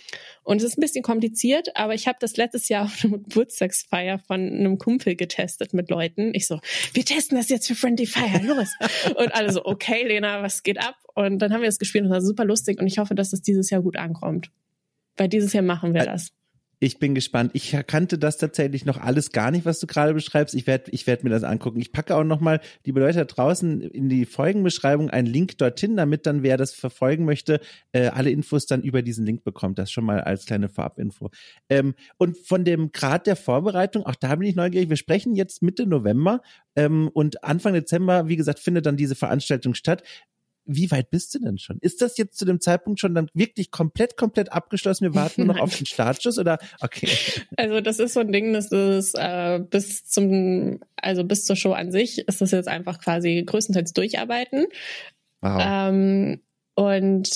Und 0.42 0.56
es 0.56 0.64
ist 0.64 0.76
ein 0.76 0.80
bisschen 0.80 1.04
kompliziert, 1.04 1.76
aber 1.76 1.94
ich 1.94 2.08
habe 2.08 2.18
das 2.20 2.36
letztes 2.36 2.68
Jahr 2.68 2.86
auf 2.86 3.04
einer 3.04 3.18
Geburtstagsfeier 3.18 4.18
von 4.18 4.40
einem 4.40 4.78
Kumpel 4.78 5.14
getestet 5.14 5.74
mit 5.74 5.88
Leuten. 5.88 6.34
Ich 6.34 6.48
so, 6.48 6.58
wir 6.94 7.04
testen 7.04 7.38
das 7.38 7.48
jetzt 7.48 7.68
für 7.68 7.76
Friendly 7.76 8.06
Fire, 8.06 8.42
los. 8.42 8.70
und 9.16 9.32
alle 9.32 9.52
so, 9.52 9.64
okay, 9.64 10.04
Lena, 10.04 10.42
was 10.42 10.64
geht 10.64 10.80
ab? 10.80 10.96
Und 11.14 11.38
dann 11.38 11.52
haben 11.52 11.60
wir 11.60 11.68
das 11.68 11.78
gespielt 11.78 12.04
und 12.04 12.10
das 12.10 12.22
war 12.22 12.26
super 12.26 12.44
lustig 12.44 12.80
und 12.80 12.88
ich 12.88 12.98
hoffe, 12.98 13.14
dass 13.14 13.30
das 13.30 13.40
dieses 13.40 13.70
Jahr 13.70 13.82
gut 13.82 13.96
ankommt. 13.96 14.50
Weil 15.16 15.28
dieses 15.28 15.52
Jahr 15.52 15.62
machen 15.62 15.94
wir 15.94 16.04
das. 16.04 16.32
Ich 16.80 17.00
bin 17.00 17.14
gespannt. 17.14 17.50
Ich 17.54 17.76
kannte 17.88 18.18
das 18.18 18.36
tatsächlich 18.36 18.84
noch 18.84 18.98
alles 18.98 19.32
gar 19.32 19.50
nicht, 19.50 19.64
was 19.64 19.80
du 19.80 19.88
gerade 19.88 20.14
beschreibst. 20.14 20.54
Ich 20.54 20.66
werde 20.68 20.92
ich 20.92 21.08
werd 21.08 21.24
mir 21.24 21.30
das 21.30 21.42
angucken. 21.42 21.80
Ich 21.80 21.90
packe 21.90 22.14
auch 22.14 22.22
nochmal, 22.22 22.60
liebe 22.84 23.00
Leute 23.00 23.18
da 23.18 23.24
draußen, 23.24 23.80
in 23.80 24.08
die 24.08 24.26
Folgenbeschreibung 24.26 25.10
einen 25.10 25.26
Link 25.26 25.58
dorthin, 25.58 25.96
damit 25.96 26.24
dann, 26.26 26.44
wer 26.44 26.56
das 26.56 26.72
verfolgen 26.74 27.24
möchte, 27.24 27.60
äh, 27.92 28.06
alle 28.08 28.30
Infos 28.30 28.66
dann 28.66 28.82
über 28.82 29.02
diesen 29.02 29.26
Link 29.26 29.42
bekommt. 29.42 29.78
Das 29.78 29.90
schon 29.90 30.04
mal 30.04 30.20
als 30.20 30.46
kleine 30.46 30.68
Vorabinfo. 30.68 31.30
Ähm, 31.68 31.94
und 32.16 32.36
von 32.36 32.64
dem 32.64 32.92
Grad 32.92 33.26
der 33.26 33.36
Vorbereitung, 33.36 34.06
auch 34.06 34.14
da 34.14 34.36
bin 34.36 34.48
ich 34.48 34.54
neugierig. 34.54 34.88
Wir 34.88 34.96
sprechen 34.96 35.34
jetzt 35.34 35.62
Mitte 35.62 35.84
November 35.84 36.42
ähm, 36.76 37.08
und 37.12 37.42
Anfang 37.42 37.74
Dezember, 37.74 38.28
wie 38.28 38.36
gesagt, 38.36 38.60
findet 38.60 38.86
dann 38.86 38.96
diese 38.96 39.16
Veranstaltung 39.16 39.74
statt 39.74 40.04
wie 40.68 40.90
weit 40.90 41.10
bist 41.10 41.34
du 41.34 41.38
denn 41.38 41.58
schon? 41.58 41.78
Ist 41.80 42.02
das 42.02 42.18
jetzt 42.18 42.36
zu 42.38 42.44
dem 42.44 42.60
Zeitpunkt 42.60 43.00
schon 43.00 43.14
dann 43.14 43.28
wirklich 43.32 43.70
komplett, 43.70 44.16
komplett 44.16 44.52
abgeschlossen? 44.52 45.04
Wir 45.04 45.14
warten 45.14 45.46
nur 45.46 45.54
noch 45.54 45.62
auf 45.62 45.76
den 45.76 45.86
Startschuss 45.86 46.38
oder 46.38 46.58
okay? 46.80 47.08
Also 47.56 47.80
das 47.80 47.98
ist 47.98 48.12
so 48.12 48.20
ein 48.20 48.30
Ding, 48.30 48.52
das 48.52 48.70
ist 48.70 49.14
äh, 49.18 49.58
bis 49.58 50.04
zum, 50.04 50.80
also 50.96 51.24
bis 51.24 51.44
zur 51.44 51.56
Show 51.56 51.72
an 51.72 51.90
sich 51.90 52.18
ist 52.18 52.42
das 52.42 52.50
jetzt 52.50 52.68
einfach 52.68 53.00
quasi 53.00 53.42
größtenteils 53.44 53.94
durcharbeiten. 53.94 54.66
Wow. 55.40 55.62
Ähm, 55.64 56.40
und 56.74 57.30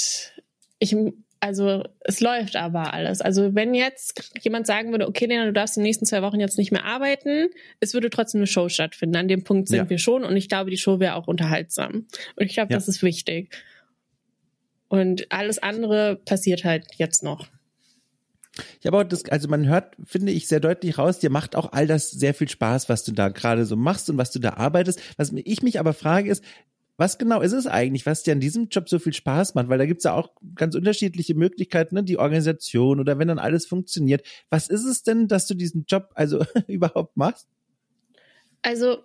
ich 0.78 0.94
also 1.42 1.82
es 2.00 2.20
läuft 2.20 2.54
aber 2.54 2.94
alles. 2.94 3.20
Also 3.20 3.56
wenn 3.56 3.74
jetzt 3.74 4.30
jemand 4.42 4.64
sagen 4.64 4.92
würde, 4.92 5.08
okay, 5.08 5.26
Lena, 5.26 5.44
du 5.44 5.52
darfst 5.52 5.76
in 5.76 5.80
den 5.80 5.88
nächsten 5.88 6.06
zwei 6.06 6.22
Wochen 6.22 6.38
jetzt 6.38 6.56
nicht 6.56 6.70
mehr 6.70 6.84
arbeiten, 6.84 7.48
es 7.80 7.94
würde 7.94 8.10
trotzdem 8.10 8.38
eine 8.38 8.46
Show 8.46 8.68
stattfinden. 8.68 9.16
An 9.16 9.26
dem 9.26 9.42
Punkt 9.42 9.68
sind 9.68 9.78
ja. 9.78 9.90
wir 9.90 9.98
schon 9.98 10.22
und 10.22 10.36
ich 10.36 10.48
glaube, 10.48 10.70
die 10.70 10.76
Show 10.76 11.00
wäre 11.00 11.16
auch 11.16 11.26
unterhaltsam. 11.26 12.06
Und 12.36 12.46
ich 12.46 12.54
glaube, 12.54 12.72
ja. 12.72 12.76
das 12.76 12.86
ist 12.86 13.02
wichtig. 13.02 13.50
Und 14.86 15.32
alles 15.32 15.58
andere 15.58 16.14
passiert 16.14 16.62
halt 16.62 16.86
jetzt 16.96 17.24
noch. 17.24 17.48
Ja, 18.82 18.92
aber 18.92 19.04
das, 19.04 19.24
also 19.24 19.48
man 19.48 19.66
hört, 19.66 19.96
finde 20.04 20.30
ich, 20.30 20.46
sehr 20.46 20.60
deutlich 20.60 20.96
raus, 20.96 21.18
dir 21.18 21.30
macht 21.30 21.56
auch 21.56 21.72
all 21.72 21.88
das 21.88 22.10
sehr 22.12 22.34
viel 22.34 22.48
Spaß, 22.48 22.88
was 22.88 23.02
du 23.02 23.10
da 23.10 23.30
gerade 23.30 23.64
so 23.64 23.74
machst 23.74 24.08
und 24.08 24.16
was 24.16 24.30
du 24.30 24.38
da 24.38 24.50
arbeitest. 24.50 25.00
Was 25.16 25.32
ich 25.32 25.62
mich 25.62 25.80
aber 25.80 25.92
frage 25.92 26.30
ist, 26.30 26.44
was 26.96 27.18
genau 27.18 27.40
ist 27.40 27.52
es 27.52 27.66
eigentlich, 27.66 28.06
was 28.06 28.22
dir 28.22 28.32
an 28.32 28.40
diesem 28.40 28.68
Job 28.68 28.88
so 28.88 28.98
viel 28.98 29.12
Spaß 29.12 29.54
macht? 29.54 29.68
Weil 29.68 29.78
da 29.78 29.86
gibt's 29.86 30.04
ja 30.04 30.14
auch 30.14 30.30
ganz 30.54 30.74
unterschiedliche 30.74 31.34
Möglichkeiten, 31.34 31.94
ne? 31.94 32.04
die 32.04 32.18
Organisation 32.18 33.00
oder 33.00 33.18
wenn 33.18 33.28
dann 33.28 33.38
alles 33.38 33.66
funktioniert. 33.66 34.26
Was 34.50 34.68
ist 34.68 34.84
es 34.84 35.02
denn, 35.02 35.28
dass 35.28 35.46
du 35.46 35.54
diesen 35.54 35.84
Job 35.88 36.10
also 36.14 36.44
überhaupt 36.66 37.16
machst? 37.16 37.48
Also 38.62 38.98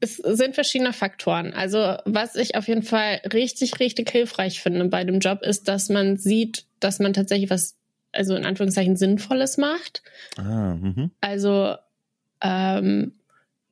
es 0.00 0.16
sind 0.16 0.54
verschiedene 0.54 0.92
Faktoren. 0.92 1.52
Also 1.52 1.96
was 2.04 2.36
ich 2.36 2.56
auf 2.56 2.68
jeden 2.68 2.82
Fall 2.82 3.20
richtig, 3.32 3.80
richtig 3.80 4.10
hilfreich 4.10 4.60
finde 4.60 4.86
bei 4.86 5.04
dem 5.04 5.18
Job 5.18 5.42
ist, 5.42 5.68
dass 5.68 5.88
man 5.88 6.16
sieht, 6.16 6.66
dass 6.80 6.98
man 6.98 7.12
tatsächlich 7.12 7.50
was 7.50 7.76
also 8.12 8.36
in 8.36 8.44
Anführungszeichen 8.44 8.96
Sinnvolles 8.96 9.58
macht. 9.58 10.02
Ah, 10.36 10.74
mhm. 10.74 11.10
Also 11.20 11.74
ähm, 12.40 13.12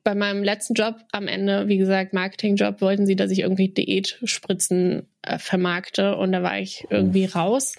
bei 0.03 0.15
meinem 0.15 0.43
letzten 0.43 0.73
Job 0.73 0.95
am 1.11 1.27
Ende, 1.27 1.67
wie 1.67 1.77
gesagt, 1.77 2.13
Marketingjob, 2.13 2.81
wollten 2.81 3.05
sie, 3.05 3.15
dass 3.15 3.31
ich 3.31 3.39
irgendwie 3.39 3.69
Diätspritzen 3.69 5.07
äh, 5.21 5.39
vermarkte 5.39 6.17
und 6.17 6.31
da 6.31 6.43
war 6.43 6.59
ich 6.59 6.85
irgendwie 6.89 7.25
raus. 7.25 7.75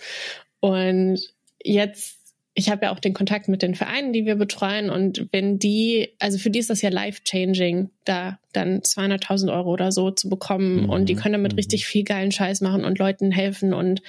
Und 0.61 1.20
jetzt 1.62 2.25
ich 2.57 2.70
habe 2.70 2.87
ja 2.87 2.93
auch 2.93 3.01
den 3.01 3.14
Kontakt 3.14 3.49
mit 3.49 3.62
den 3.62 3.75
Vereinen, 3.75 4.12
die 4.12 4.27
wir 4.27 4.37
betreuen. 4.37 4.89
Und 4.89 5.27
wenn 5.33 5.59
die, 5.59 6.11
also 6.20 6.39
für 6.39 6.51
die 6.51 6.61
ist 6.61 6.70
das 6.70 6.83
ja 6.83 6.91
life-changing, 6.91 7.91
da 8.05 8.39
dann 8.53 8.81
200.000 8.81 9.53
Euro 9.53 9.72
oder 9.72 9.91
so 9.91 10.12
zu 10.12 10.29
bekommen. 10.29 10.85
Mhm. 10.85 10.89
Und 10.89 11.09
die 11.09 11.16
können 11.16 11.33
damit 11.33 11.53
mhm. 11.53 11.59
richtig 11.59 11.85
viel 11.85 12.05
geilen 12.05 12.31
Scheiß 12.31 12.61
machen 12.61 12.85
und 12.85 12.99
Leuten 12.99 13.33
helfen 13.33 13.75
und 13.75 14.03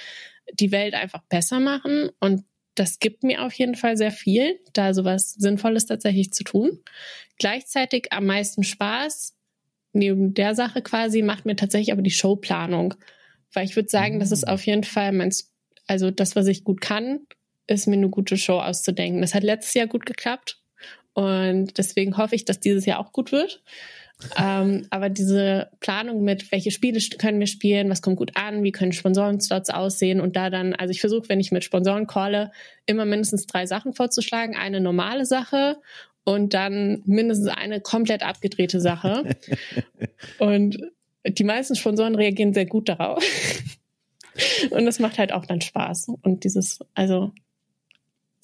die 0.52 0.70
Welt 0.70 0.94
einfach 0.94 1.22
besser 1.28 1.58
machen. 1.58 2.10
Und 2.20 2.44
das 2.76 3.00
gibt 3.00 3.24
mir 3.24 3.42
auf 3.42 3.52
jeden 3.54 3.74
Fall 3.74 3.96
sehr 3.96 4.12
viel, 4.12 4.60
da 4.72 4.94
sowas 4.94 5.32
Sinnvolles 5.32 5.86
tatsächlich 5.86 6.32
zu 6.32 6.44
tun. 6.44 6.78
Gleichzeitig 7.38 8.12
am 8.12 8.26
meisten 8.26 8.62
Spaß, 8.62 9.34
neben 9.92 10.34
der 10.34 10.54
Sache 10.54 10.82
quasi, 10.82 11.22
macht 11.22 11.46
mir 11.46 11.56
tatsächlich 11.56 11.92
aber 11.92 12.02
die 12.02 12.10
Showplanung. 12.10 12.94
Weil 13.52 13.64
ich 13.64 13.76
würde 13.76 13.88
sagen, 13.88 14.16
mhm. 14.16 14.20
das 14.20 14.32
ist 14.32 14.46
mhm. 14.46 14.52
auf 14.52 14.66
jeden 14.66 14.84
Fall 14.84 15.12
mein, 15.12 15.32
also 15.86 16.10
das, 16.10 16.36
was 16.36 16.46
ich 16.46 16.64
gut 16.64 16.80
kann 16.80 17.20
ist 17.66 17.86
mir 17.86 17.96
eine 17.96 18.08
gute 18.08 18.36
Show 18.36 18.58
auszudenken. 18.60 19.20
Das 19.20 19.34
hat 19.34 19.42
letztes 19.42 19.74
Jahr 19.74 19.86
gut 19.86 20.06
geklappt 20.06 20.60
und 21.14 21.78
deswegen 21.78 22.16
hoffe 22.16 22.34
ich, 22.34 22.44
dass 22.44 22.60
dieses 22.60 22.86
Jahr 22.86 23.00
auch 23.00 23.12
gut 23.12 23.32
wird. 23.32 23.62
ähm, 24.38 24.86
aber 24.88 25.10
diese 25.10 25.70
Planung 25.80 26.22
mit, 26.24 26.50
welche 26.50 26.70
Spiele 26.70 27.00
können 27.18 27.38
wir 27.38 27.46
spielen, 27.46 27.90
was 27.90 28.00
kommt 28.00 28.16
gut 28.16 28.32
an, 28.34 28.62
wie 28.62 28.72
können 28.72 28.92
Sponsorenslots 28.92 29.68
aussehen 29.68 30.20
und 30.20 30.36
da 30.36 30.48
dann, 30.48 30.74
also 30.74 30.90
ich 30.90 31.00
versuche, 31.00 31.28
wenn 31.28 31.40
ich 31.40 31.52
mit 31.52 31.64
Sponsoren 31.64 32.06
calle, 32.06 32.50
immer 32.86 33.04
mindestens 33.04 33.46
drei 33.46 33.66
Sachen 33.66 33.92
vorzuschlagen. 33.92 34.56
Eine 34.56 34.80
normale 34.80 35.26
Sache 35.26 35.76
und 36.26 36.54
dann 36.54 37.02
mindestens 37.06 37.48
eine 37.48 37.80
komplett 37.80 38.22
abgedrehte 38.22 38.80
Sache. 38.80 39.36
und 40.38 40.76
die 41.26 41.44
meisten 41.44 41.76
Sponsoren 41.76 42.16
reagieren 42.16 42.52
sehr 42.52 42.66
gut 42.66 42.88
darauf. 42.88 43.24
und 44.70 44.84
das 44.84 44.98
macht 44.98 45.18
halt 45.18 45.32
auch 45.32 45.46
dann 45.46 45.60
Spaß. 45.60 46.08
Und 46.22 46.42
dieses, 46.42 46.80
also 46.94 47.32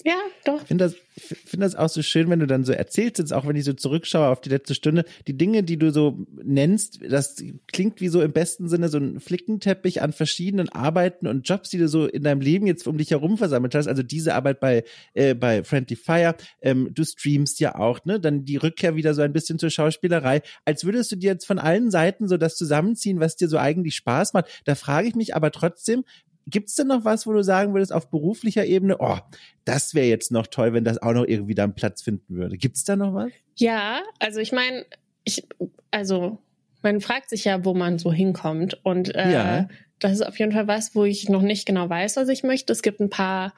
ja, 0.05 0.17
doch. 0.43 0.61
Ich 0.61 0.67
finde 0.67 0.85
das, 0.85 0.95
find 1.17 1.63
das 1.63 1.75
auch 1.75 1.87
so 1.87 2.01
schön, 2.01 2.29
wenn 2.29 2.39
du 2.39 2.47
dann 2.47 2.65
so 2.65 2.73
erzählst, 2.73 3.19
jetzt 3.19 3.31
auch 3.31 3.47
wenn 3.47 3.55
ich 3.55 3.63
so 3.63 3.73
zurückschaue 3.73 4.27
auf 4.27 4.41
die 4.41 4.49
letzte 4.49 4.75
Stunde, 4.75 5.05
die 5.27 5.37
Dinge, 5.37 5.63
die 5.63 5.77
du 5.77 5.91
so 5.91 6.25
nennst, 6.43 6.99
das 7.07 7.41
klingt 7.71 8.01
wie 8.01 8.09
so 8.09 8.21
im 8.21 8.33
besten 8.33 8.67
Sinne 8.67 8.89
so 8.89 8.97
ein 8.97 9.21
Flickenteppich 9.21 10.01
an 10.01 10.11
verschiedenen 10.11 10.67
Arbeiten 10.69 11.25
und 11.25 11.47
Jobs, 11.47 11.69
die 11.69 11.77
du 11.77 11.87
so 11.87 12.05
in 12.05 12.23
deinem 12.23 12.41
Leben 12.41 12.67
jetzt 12.67 12.85
um 12.85 12.97
dich 12.97 13.11
herum 13.11 13.37
versammelt 13.37 13.75
hast. 13.75 13.87
Also 13.87 14.03
diese 14.03 14.35
Arbeit 14.35 14.59
bei, 14.59 14.83
äh, 15.13 15.35
bei 15.35 15.63
Friendly 15.63 15.95
Fire, 15.95 16.35
ähm, 16.61 16.89
du 16.93 17.05
streamst 17.05 17.61
ja 17.61 17.75
auch, 17.75 18.03
ne? 18.03 18.19
Dann 18.19 18.43
die 18.43 18.57
Rückkehr 18.57 18.95
wieder 18.95 19.13
so 19.13 19.21
ein 19.21 19.31
bisschen 19.31 19.57
zur 19.57 19.69
Schauspielerei. 19.69 20.41
Als 20.65 20.83
würdest 20.83 21.13
du 21.13 21.15
dir 21.15 21.31
jetzt 21.31 21.45
von 21.45 21.59
allen 21.59 21.91
Seiten 21.91 22.27
so 22.27 22.35
das 22.35 22.55
zusammenziehen, 22.55 23.21
was 23.21 23.37
dir 23.37 23.47
so 23.47 23.57
eigentlich 23.57 23.95
Spaß 23.95 24.33
macht. 24.33 24.47
Da 24.65 24.75
frage 24.75 25.07
ich 25.07 25.15
mich 25.15 25.35
aber 25.35 25.51
trotzdem, 25.51 26.03
Gibt's 26.47 26.75
denn 26.75 26.87
noch 26.87 27.05
was, 27.05 27.25
wo 27.25 27.33
du 27.33 27.43
sagen 27.43 27.73
würdest, 27.73 27.93
auf 27.93 28.09
beruflicher 28.09 28.65
Ebene, 28.65 28.97
oh, 28.99 29.17
das 29.65 29.93
wäre 29.93 30.07
jetzt 30.07 30.31
noch 30.31 30.47
toll, 30.47 30.73
wenn 30.73 30.83
das 30.83 31.01
auch 31.01 31.13
noch 31.13 31.25
irgendwie 31.25 31.55
da 31.55 31.63
einen 31.63 31.75
Platz 31.75 32.01
finden 32.01 32.35
würde? 32.35 32.57
Gibt's 32.57 32.83
da 32.83 32.95
noch 32.95 33.13
was? 33.13 33.31
Ja, 33.55 34.01
also 34.19 34.39
ich 34.39 34.51
meine, 34.51 34.85
ich, 35.23 35.47
also 35.91 36.39
man 36.81 37.01
fragt 37.01 37.29
sich 37.29 37.45
ja, 37.45 37.63
wo 37.65 37.73
man 37.73 37.97
so 37.97 38.11
hinkommt. 38.11 38.79
Und 38.83 39.15
äh, 39.15 39.31
ja. 39.31 39.67
das 39.99 40.11
ist 40.11 40.21
auf 40.21 40.37
jeden 40.37 40.51
Fall 40.51 40.67
was, 40.67 40.95
wo 40.95 41.05
ich 41.05 41.29
noch 41.29 41.41
nicht 41.41 41.65
genau 41.65 41.89
weiß, 41.89 42.17
was 42.17 42.27
ich 42.27 42.43
möchte. 42.43 42.73
Es 42.73 42.81
gibt 42.81 42.99
ein 42.99 43.09
paar 43.09 43.53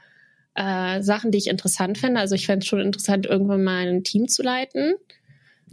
äh, 0.53 1.01
Sachen, 1.01 1.31
die 1.31 1.39
ich 1.39 1.47
interessant 1.47 1.97
finde. 1.97 2.19
Also 2.19 2.35
ich 2.35 2.45
fände 2.45 2.63
es 2.63 2.67
schon 2.67 2.79
interessant, 2.79 3.25
irgendwann 3.25 3.63
mal 3.63 3.87
ein 3.87 4.03
Team 4.03 4.27
zu 4.27 4.43
leiten. 4.43 4.93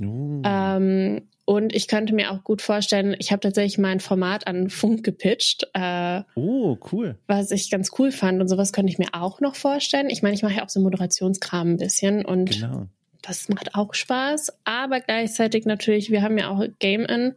Uh. 0.00 0.42
Ähm, 0.44 1.28
und 1.44 1.74
ich 1.74 1.88
könnte 1.88 2.14
mir 2.14 2.30
auch 2.30 2.44
gut 2.44 2.62
vorstellen, 2.62 3.16
ich 3.18 3.32
habe 3.32 3.40
tatsächlich 3.40 3.78
mein 3.78 3.98
Format 3.98 4.46
an 4.46 4.70
Funk 4.70 5.02
gepitcht. 5.02 5.66
Äh, 5.74 6.22
oh, 6.36 6.78
cool. 6.92 7.18
Was 7.26 7.50
ich 7.50 7.70
ganz 7.70 7.90
cool 7.98 8.12
fand. 8.12 8.40
Und 8.40 8.48
sowas 8.48 8.72
könnte 8.72 8.92
ich 8.92 8.98
mir 8.98 9.08
auch 9.12 9.40
noch 9.40 9.56
vorstellen. 9.56 10.08
Ich 10.08 10.22
meine, 10.22 10.34
ich 10.34 10.42
mache 10.42 10.54
ja 10.54 10.64
auch 10.64 10.68
so 10.68 10.80
Moderationskram 10.80 11.72
ein 11.72 11.76
bisschen 11.78 12.24
und 12.24 12.50
genau. 12.60 12.86
das 13.22 13.48
macht 13.48 13.74
auch 13.74 13.92
Spaß. 13.92 14.52
Aber 14.64 15.00
gleichzeitig 15.00 15.64
natürlich, 15.64 16.10
wir 16.10 16.22
haben 16.22 16.38
ja 16.38 16.48
auch 16.48 16.64
Game 16.78 17.04
In 17.06 17.34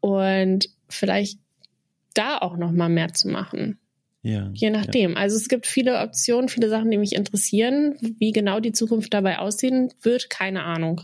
und 0.00 0.70
vielleicht 0.88 1.38
da 2.14 2.38
auch 2.38 2.56
noch 2.56 2.72
mal 2.72 2.88
mehr 2.88 3.12
zu 3.12 3.28
machen. 3.28 3.78
Ja, 4.22 4.50
Je 4.54 4.70
nachdem. 4.70 5.12
Ja. 5.12 5.16
Also 5.16 5.36
es 5.36 5.48
gibt 5.48 5.66
viele 5.66 6.00
Optionen, 6.00 6.48
viele 6.48 6.68
Sachen, 6.68 6.90
die 6.90 6.96
mich 6.96 7.14
interessieren. 7.14 7.96
Wie 8.18 8.32
genau 8.32 8.60
die 8.60 8.72
Zukunft 8.72 9.12
dabei 9.12 9.40
aussehen 9.40 9.92
wird, 10.00 10.30
keine 10.30 10.62
Ahnung. 10.62 11.02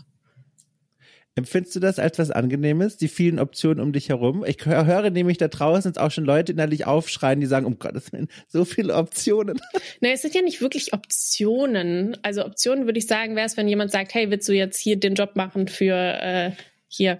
Empfindest 1.39 1.73
du 1.77 1.79
das 1.79 1.99
als 1.99 2.19
was 2.19 2.31
Angenehmes, 2.31 2.97
die 2.97 3.07
vielen 3.07 3.39
Optionen 3.39 3.81
um 3.81 3.93
dich 3.93 4.09
herum? 4.09 4.43
Ich 4.45 4.65
höre 4.65 5.09
nämlich 5.09 5.37
da 5.37 5.47
draußen 5.47 5.89
jetzt 5.89 5.97
auch 5.97 6.11
schon 6.11 6.25
Leute 6.25 6.51
innerlich 6.51 6.85
aufschreien, 6.85 7.39
die 7.39 7.45
sagen, 7.45 7.65
um 7.65 7.79
Gottes 7.79 8.11
Willen, 8.11 8.27
so 8.49 8.65
viele 8.65 8.93
Optionen. 8.95 9.59
Nee, 10.01 10.11
es 10.11 10.21
sind 10.21 10.35
ja 10.35 10.41
nicht 10.41 10.61
wirklich 10.61 10.93
Optionen. 10.93 12.17
Also 12.21 12.45
Optionen 12.45 12.85
würde 12.85 12.99
ich 12.99 13.07
sagen, 13.07 13.35
wäre 13.35 13.45
es, 13.45 13.55
wenn 13.55 13.67
jemand 13.67 13.91
sagt, 13.91 14.13
hey, 14.13 14.29
willst 14.29 14.47
du 14.49 14.53
jetzt 14.53 14.79
hier 14.79 14.97
den 14.97 15.15
Job 15.15 15.35
machen 15.35 15.67
für 15.67 15.95
äh, 15.95 16.51
hier 16.87 17.19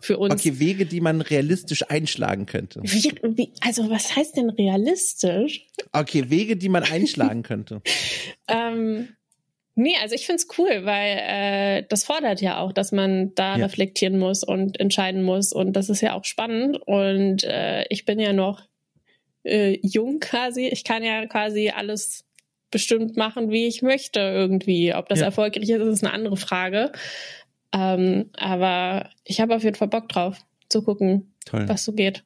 für 0.00 0.18
uns? 0.18 0.34
Okay, 0.34 0.58
Wege, 0.58 0.86
die 0.86 1.00
man 1.00 1.20
realistisch 1.20 1.88
einschlagen 1.88 2.46
könnte. 2.46 2.80
Wie, 2.82 3.12
wie, 3.22 3.52
also 3.60 3.88
was 3.90 4.16
heißt 4.16 4.36
denn 4.36 4.50
realistisch? 4.50 5.66
Okay, 5.92 6.28
Wege, 6.28 6.56
die 6.56 6.68
man 6.68 6.82
einschlagen 6.82 7.42
könnte. 7.42 7.82
ähm, 8.48 9.08
Nee, 9.78 9.94
also 10.00 10.14
ich 10.14 10.26
find's 10.26 10.48
cool, 10.56 10.86
weil 10.86 11.18
äh, 11.18 11.86
das 11.90 12.04
fordert 12.04 12.40
ja 12.40 12.58
auch, 12.60 12.72
dass 12.72 12.92
man 12.92 13.34
da 13.34 13.58
ja. 13.58 13.66
reflektieren 13.66 14.18
muss 14.18 14.42
und 14.42 14.80
entscheiden 14.80 15.22
muss. 15.22 15.52
Und 15.52 15.74
das 15.74 15.90
ist 15.90 16.00
ja 16.00 16.14
auch 16.14 16.24
spannend. 16.24 16.78
Und 16.86 17.44
äh, 17.44 17.84
ich 17.90 18.06
bin 18.06 18.18
ja 18.18 18.32
noch 18.32 18.62
äh, 19.44 19.78
jung 19.82 20.18
quasi. 20.18 20.66
Ich 20.66 20.82
kann 20.82 21.04
ja 21.04 21.26
quasi 21.26 21.68
alles 21.76 22.24
bestimmt 22.70 23.18
machen, 23.18 23.50
wie 23.50 23.66
ich 23.66 23.82
möchte 23.82 24.18
irgendwie. 24.20 24.94
Ob 24.94 25.10
das 25.10 25.20
ja. 25.20 25.26
erfolgreich 25.26 25.68
ist, 25.68 25.82
ist 25.82 26.04
eine 26.04 26.14
andere 26.14 26.38
Frage. 26.38 26.90
Ähm, 27.74 28.30
aber 28.34 29.10
ich 29.24 29.42
habe 29.42 29.54
auf 29.54 29.62
jeden 29.62 29.76
Fall 29.76 29.88
Bock 29.88 30.08
drauf, 30.08 30.38
zu 30.70 30.82
gucken, 30.82 31.34
Toll. 31.44 31.68
was 31.68 31.84
so 31.84 31.92
geht. 31.92 32.24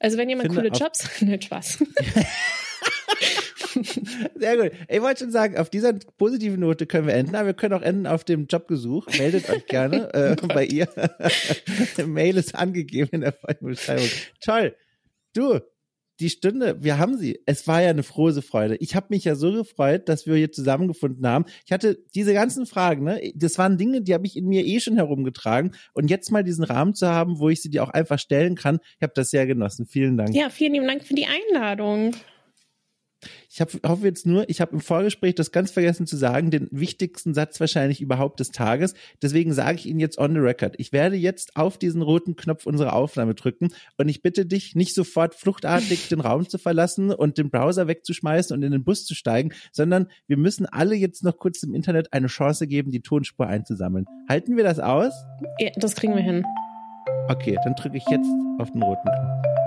Also 0.00 0.18
wenn 0.18 0.28
jemand 0.28 0.52
Finde 0.52 0.70
coole 0.70 0.76
Jobs, 0.76 1.08
nicht 1.22 1.44
Spaß. 1.44 1.84
Sehr 4.34 4.56
gut. 4.56 4.72
Ich 4.88 5.00
wollte 5.00 5.24
schon 5.24 5.30
sagen, 5.30 5.56
auf 5.56 5.70
dieser 5.70 5.92
positiven 6.18 6.60
Note 6.60 6.86
können 6.86 7.06
wir 7.06 7.14
enden, 7.14 7.34
aber 7.34 7.46
wir 7.46 7.54
können 7.54 7.74
auch 7.74 7.82
enden 7.82 8.06
auf 8.06 8.24
dem 8.24 8.46
Jobgesuch. 8.46 9.06
Meldet 9.18 9.48
euch 9.50 9.66
gerne 9.66 10.12
äh, 10.42 10.46
bei 10.46 10.64
ihr. 10.66 10.88
Mail 12.06 12.36
ist 12.36 12.54
angegeben 12.54 13.10
in 13.12 13.20
der 13.22 13.32
Folgenbeschreibung. 13.32 14.08
Toll. 14.40 14.76
Du, 15.34 15.60
die 16.20 16.30
Stunde, 16.30 16.82
wir 16.82 16.98
haben 16.98 17.16
sie. 17.16 17.40
Es 17.46 17.66
war 17.66 17.82
ja 17.82 17.90
eine 17.90 18.02
frohe 18.02 18.40
Freude. 18.42 18.76
Ich 18.76 18.94
habe 18.94 19.06
mich 19.10 19.24
ja 19.24 19.34
so 19.34 19.52
gefreut, 19.52 20.08
dass 20.08 20.26
wir 20.26 20.36
hier 20.36 20.52
zusammengefunden 20.52 21.26
haben. 21.26 21.46
Ich 21.66 21.72
hatte 21.72 21.98
diese 22.14 22.32
ganzen 22.34 22.66
Fragen, 22.66 23.04
ne? 23.04 23.32
Das 23.34 23.58
waren 23.58 23.78
Dinge, 23.78 24.02
die 24.02 24.14
habe 24.14 24.26
ich 24.26 24.36
in 24.36 24.46
mir 24.46 24.64
eh 24.64 24.78
schon 24.78 24.96
herumgetragen. 24.96 25.72
Und 25.94 26.10
jetzt 26.10 26.30
mal 26.30 26.44
diesen 26.44 26.64
Rahmen 26.64 26.94
zu 26.94 27.08
haben, 27.08 27.38
wo 27.38 27.48
ich 27.48 27.62
sie 27.62 27.70
dir 27.70 27.82
auch 27.82 27.90
einfach 27.90 28.18
stellen 28.18 28.54
kann, 28.54 28.78
ich 28.98 29.02
habe 29.02 29.14
das 29.16 29.30
sehr 29.30 29.46
genossen. 29.46 29.86
Vielen 29.86 30.16
Dank. 30.16 30.34
Ja, 30.34 30.50
vielen 30.50 30.74
lieben 30.74 30.86
Dank 30.86 31.04
für 31.04 31.14
die 31.14 31.26
Einladung. 31.26 32.14
Ich 33.50 33.60
hab, 33.60 33.70
hoffe 33.86 34.06
jetzt 34.06 34.26
nur, 34.26 34.48
ich 34.48 34.60
habe 34.60 34.72
im 34.72 34.80
Vorgespräch 34.80 35.34
das 35.34 35.52
ganz 35.52 35.70
vergessen 35.70 36.06
zu 36.06 36.16
sagen, 36.16 36.50
den 36.50 36.68
wichtigsten 36.70 37.34
Satz 37.34 37.60
wahrscheinlich 37.60 38.00
überhaupt 38.00 38.40
des 38.40 38.50
Tages. 38.50 38.94
Deswegen 39.20 39.52
sage 39.52 39.78
ich 39.78 39.86
Ihnen 39.86 40.00
jetzt 40.00 40.18
on 40.18 40.32
the 40.32 40.40
record. 40.40 40.74
Ich 40.78 40.92
werde 40.92 41.16
jetzt 41.16 41.56
auf 41.56 41.78
diesen 41.78 42.02
roten 42.02 42.36
Knopf 42.36 42.66
unserer 42.66 42.94
Aufnahme 42.94 43.34
drücken 43.34 43.68
und 43.98 44.08
ich 44.08 44.22
bitte 44.22 44.46
dich, 44.46 44.74
nicht 44.74 44.94
sofort 44.94 45.34
fluchtartig 45.34 46.08
den 46.08 46.20
Raum 46.20 46.48
zu 46.48 46.58
verlassen 46.58 47.10
und 47.10 47.38
den 47.38 47.50
Browser 47.50 47.88
wegzuschmeißen 47.88 48.56
und 48.56 48.62
in 48.62 48.72
den 48.72 48.84
Bus 48.84 49.04
zu 49.04 49.14
steigen, 49.14 49.52
sondern 49.72 50.08
wir 50.26 50.36
müssen 50.36 50.66
alle 50.66 50.94
jetzt 50.94 51.24
noch 51.24 51.36
kurz 51.38 51.62
im 51.62 51.74
Internet 51.74 52.12
eine 52.12 52.26
Chance 52.26 52.66
geben, 52.66 52.90
die 52.90 53.00
Tonspur 53.00 53.46
einzusammeln. 53.46 54.06
Halten 54.28 54.56
wir 54.56 54.64
das 54.64 54.78
aus? 54.78 55.12
Ja, 55.58 55.70
das 55.76 55.94
kriegen 55.94 56.14
wir 56.14 56.22
hin. 56.22 56.44
Okay, 57.28 57.58
dann 57.64 57.74
drücke 57.74 57.96
ich 57.96 58.04
jetzt 58.10 58.28
auf 58.58 58.70
den 58.72 58.82
roten 58.82 59.02
Knopf. 59.02 59.61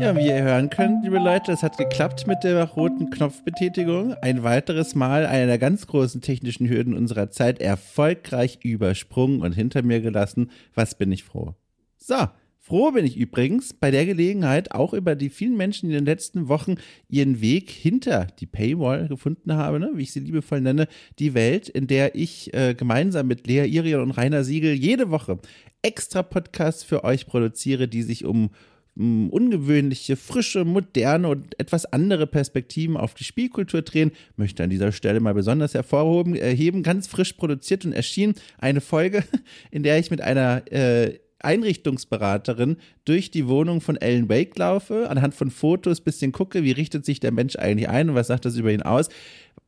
Ja, 0.00 0.16
wie 0.16 0.26
ihr 0.26 0.42
hören 0.42 0.70
könnt, 0.70 1.04
liebe 1.04 1.18
Leute, 1.18 1.52
es 1.52 1.62
hat 1.62 1.78
geklappt 1.78 2.26
mit 2.26 2.42
der 2.42 2.64
roten 2.64 3.10
Knopfbetätigung. 3.10 4.14
Ein 4.14 4.42
weiteres 4.42 4.94
Mal 4.94 5.24
eine 5.24 5.46
der 5.46 5.58
ganz 5.58 5.86
großen 5.86 6.20
technischen 6.20 6.68
Hürden 6.68 6.94
unserer 6.94 7.30
Zeit 7.30 7.60
erfolgreich 7.60 8.58
übersprungen 8.62 9.40
und 9.40 9.52
hinter 9.52 9.82
mir 9.82 10.00
gelassen. 10.00 10.50
Was 10.74 10.96
bin 10.96 11.12
ich 11.12 11.22
froh. 11.22 11.54
So, 11.96 12.26
Froh 12.66 12.92
bin 12.92 13.04
ich 13.04 13.18
übrigens 13.18 13.74
bei 13.74 13.90
der 13.90 14.06
Gelegenheit 14.06 14.72
auch 14.72 14.94
über 14.94 15.16
die 15.16 15.28
vielen 15.28 15.54
Menschen, 15.54 15.90
die 15.90 15.96
in 15.96 16.00
den 16.00 16.10
letzten 16.10 16.48
Wochen 16.48 16.76
ihren 17.10 17.42
Weg 17.42 17.68
hinter 17.68 18.26
die 18.40 18.46
Paywall 18.46 19.06
gefunden 19.06 19.52
haben, 19.52 19.80
ne? 19.80 19.90
wie 19.94 20.02
ich 20.04 20.12
sie 20.12 20.20
liebevoll 20.20 20.62
nenne, 20.62 20.88
die 21.18 21.34
Welt, 21.34 21.68
in 21.68 21.86
der 21.88 22.14
ich 22.14 22.54
äh, 22.54 22.72
gemeinsam 22.72 23.26
mit 23.26 23.46
Lea 23.46 23.66
Irion 23.66 24.00
und 24.00 24.12
Rainer 24.12 24.44
Siegel 24.44 24.72
jede 24.72 25.10
Woche 25.10 25.40
extra 25.82 26.22
Podcasts 26.22 26.82
für 26.82 27.04
euch 27.04 27.26
produziere, 27.26 27.86
die 27.86 28.02
sich 28.02 28.24
um 28.24 28.48
ungewöhnliche, 28.96 30.16
frische, 30.16 30.64
moderne 30.64 31.28
und 31.28 31.58
etwas 31.58 31.84
andere 31.86 32.26
Perspektiven 32.26 32.96
auf 32.96 33.14
die 33.14 33.24
Spielkultur 33.24 33.82
drehen, 33.82 34.12
möchte 34.36 34.62
an 34.62 34.70
dieser 34.70 34.92
Stelle 34.92 35.20
mal 35.20 35.34
besonders 35.34 35.74
hervorheben, 35.74 36.82
ganz 36.82 37.08
frisch 37.08 37.32
produziert 37.32 37.84
und 37.84 37.92
erschien 37.92 38.34
eine 38.58 38.80
Folge, 38.80 39.24
in 39.70 39.82
der 39.82 39.98
ich 39.98 40.10
mit 40.10 40.20
einer 40.20 40.70
äh, 40.72 41.18
Einrichtungsberaterin 41.40 42.76
durch 43.04 43.30
die 43.30 43.46
Wohnung 43.46 43.80
von 43.80 43.96
Ellen 43.96 44.28
Wake 44.28 44.56
laufe, 44.56 45.10
anhand 45.10 45.34
von 45.34 45.50
Fotos 45.50 46.00
bisschen 46.00 46.32
gucke, 46.32 46.62
wie 46.62 46.72
richtet 46.72 47.04
sich 47.04 47.20
der 47.20 47.32
Mensch 47.32 47.56
eigentlich 47.56 47.88
ein 47.88 48.10
und 48.10 48.14
was 48.14 48.28
sagt 48.28 48.44
das 48.46 48.56
über 48.56 48.72
ihn 48.72 48.82
aus 48.82 49.10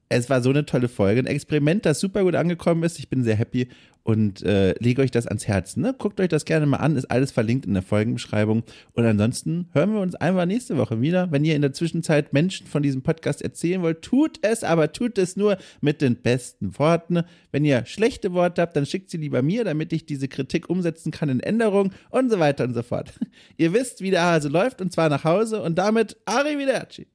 es 0.09 0.31
war 0.31 0.41
so 0.41 0.51
eine 0.51 0.67
tolle 0.67 0.89
Folge. 0.89 1.21
Ein 1.21 1.27
Experiment, 1.27 1.85
das 1.85 2.01
super 2.01 2.23
gut 2.23 2.35
angekommen 2.35 2.83
ist. 2.83 2.99
Ich 2.99 3.09
bin 3.09 3.25
sehr 3.25 3.37
happy 3.37 3.69
und 4.05 4.43
äh, 4.43 4.73
lege 4.79 5.03
euch 5.03 5.11
das 5.11 5.27
ans 5.27 5.49
Herz. 5.49 5.77
Ne? 5.77 5.93
Guckt 5.99 6.21
euch 6.21 6.29
das 6.29 6.45
gerne 6.45 6.65
mal 6.65 6.77
an. 6.77 6.95
Ist 6.95 7.11
alles 7.11 7.33
verlinkt 7.33 7.67
in 7.67 7.75
der 7.75 7.83
Folgenbeschreibung. 7.83 8.63
Und 8.93 9.05
ansonsten 9.05 9.69
hören 9.73 9.95
wir 9.95 10.01
uns 10.01 10.15
einfach 10.15 10.47
nächste 10.47 10.77
Woche 10.77 11.01
wieder. 11.01 11.33
Wenn 11.33 11.45
ihr 11.45 11.57
in 11.57 11.63
der 11.63 11.73
Zwischenzeit 11.73 12.33
Menschen 12.33 12.69
von 12.69 12.85
diesem 12.85 13.03
Podcast 13.03 13.43
erzählen 13.43 13.83
wollt, 13.83 14.03
tut 14.03 14.39
es, 14.43 14.63
aber 14.63 14.93
tut 14.93 15.19
es 15.19 15.37
nur 15.37 15.59
mit 15.81 16.03
den 16.03 16.15
besten 16.15 16.79
Worten. 16.79 17.23
Wenn 17.51 17.65
ihr 17.65 17.85
schlechte 17.85 18.33
Worte 18.33 18.63
habt, 18.63 18.77
dann 18.77 18.87
schickt 18.87 19.11
sie 19.11 19.17
lieber 19.17 19.43
mir, 19.43 19.65
damit 19.65 19.93
ich 19.93 20.07
diese 20.07 20.29
Kritik 20.29 20.71
umsetzen 20.71 21.11
kann 21.11 21.29
in 21.29 21.41
Änderungen 21.41 21.93
und 22.11 22.31
so 22.31 22.39
weiter 22.39 22.63
und 22.63 22.75
so 22.75 22.85
fort. 22.85 23.13
ihr 23.57 23.73
wisst, 23.73 24.03
wie 24.03 24.13
der 24.13 24.23
Hase 24.23 24.49
läuft 24.49 24.81
und 24.81 24.93
zwar 24.93 25.09
nach 25.09 25.25
Hause 25.25 25.61
und 25.63 25.77
damit 25.79 26.17
Arrivederci. 26.27 27.09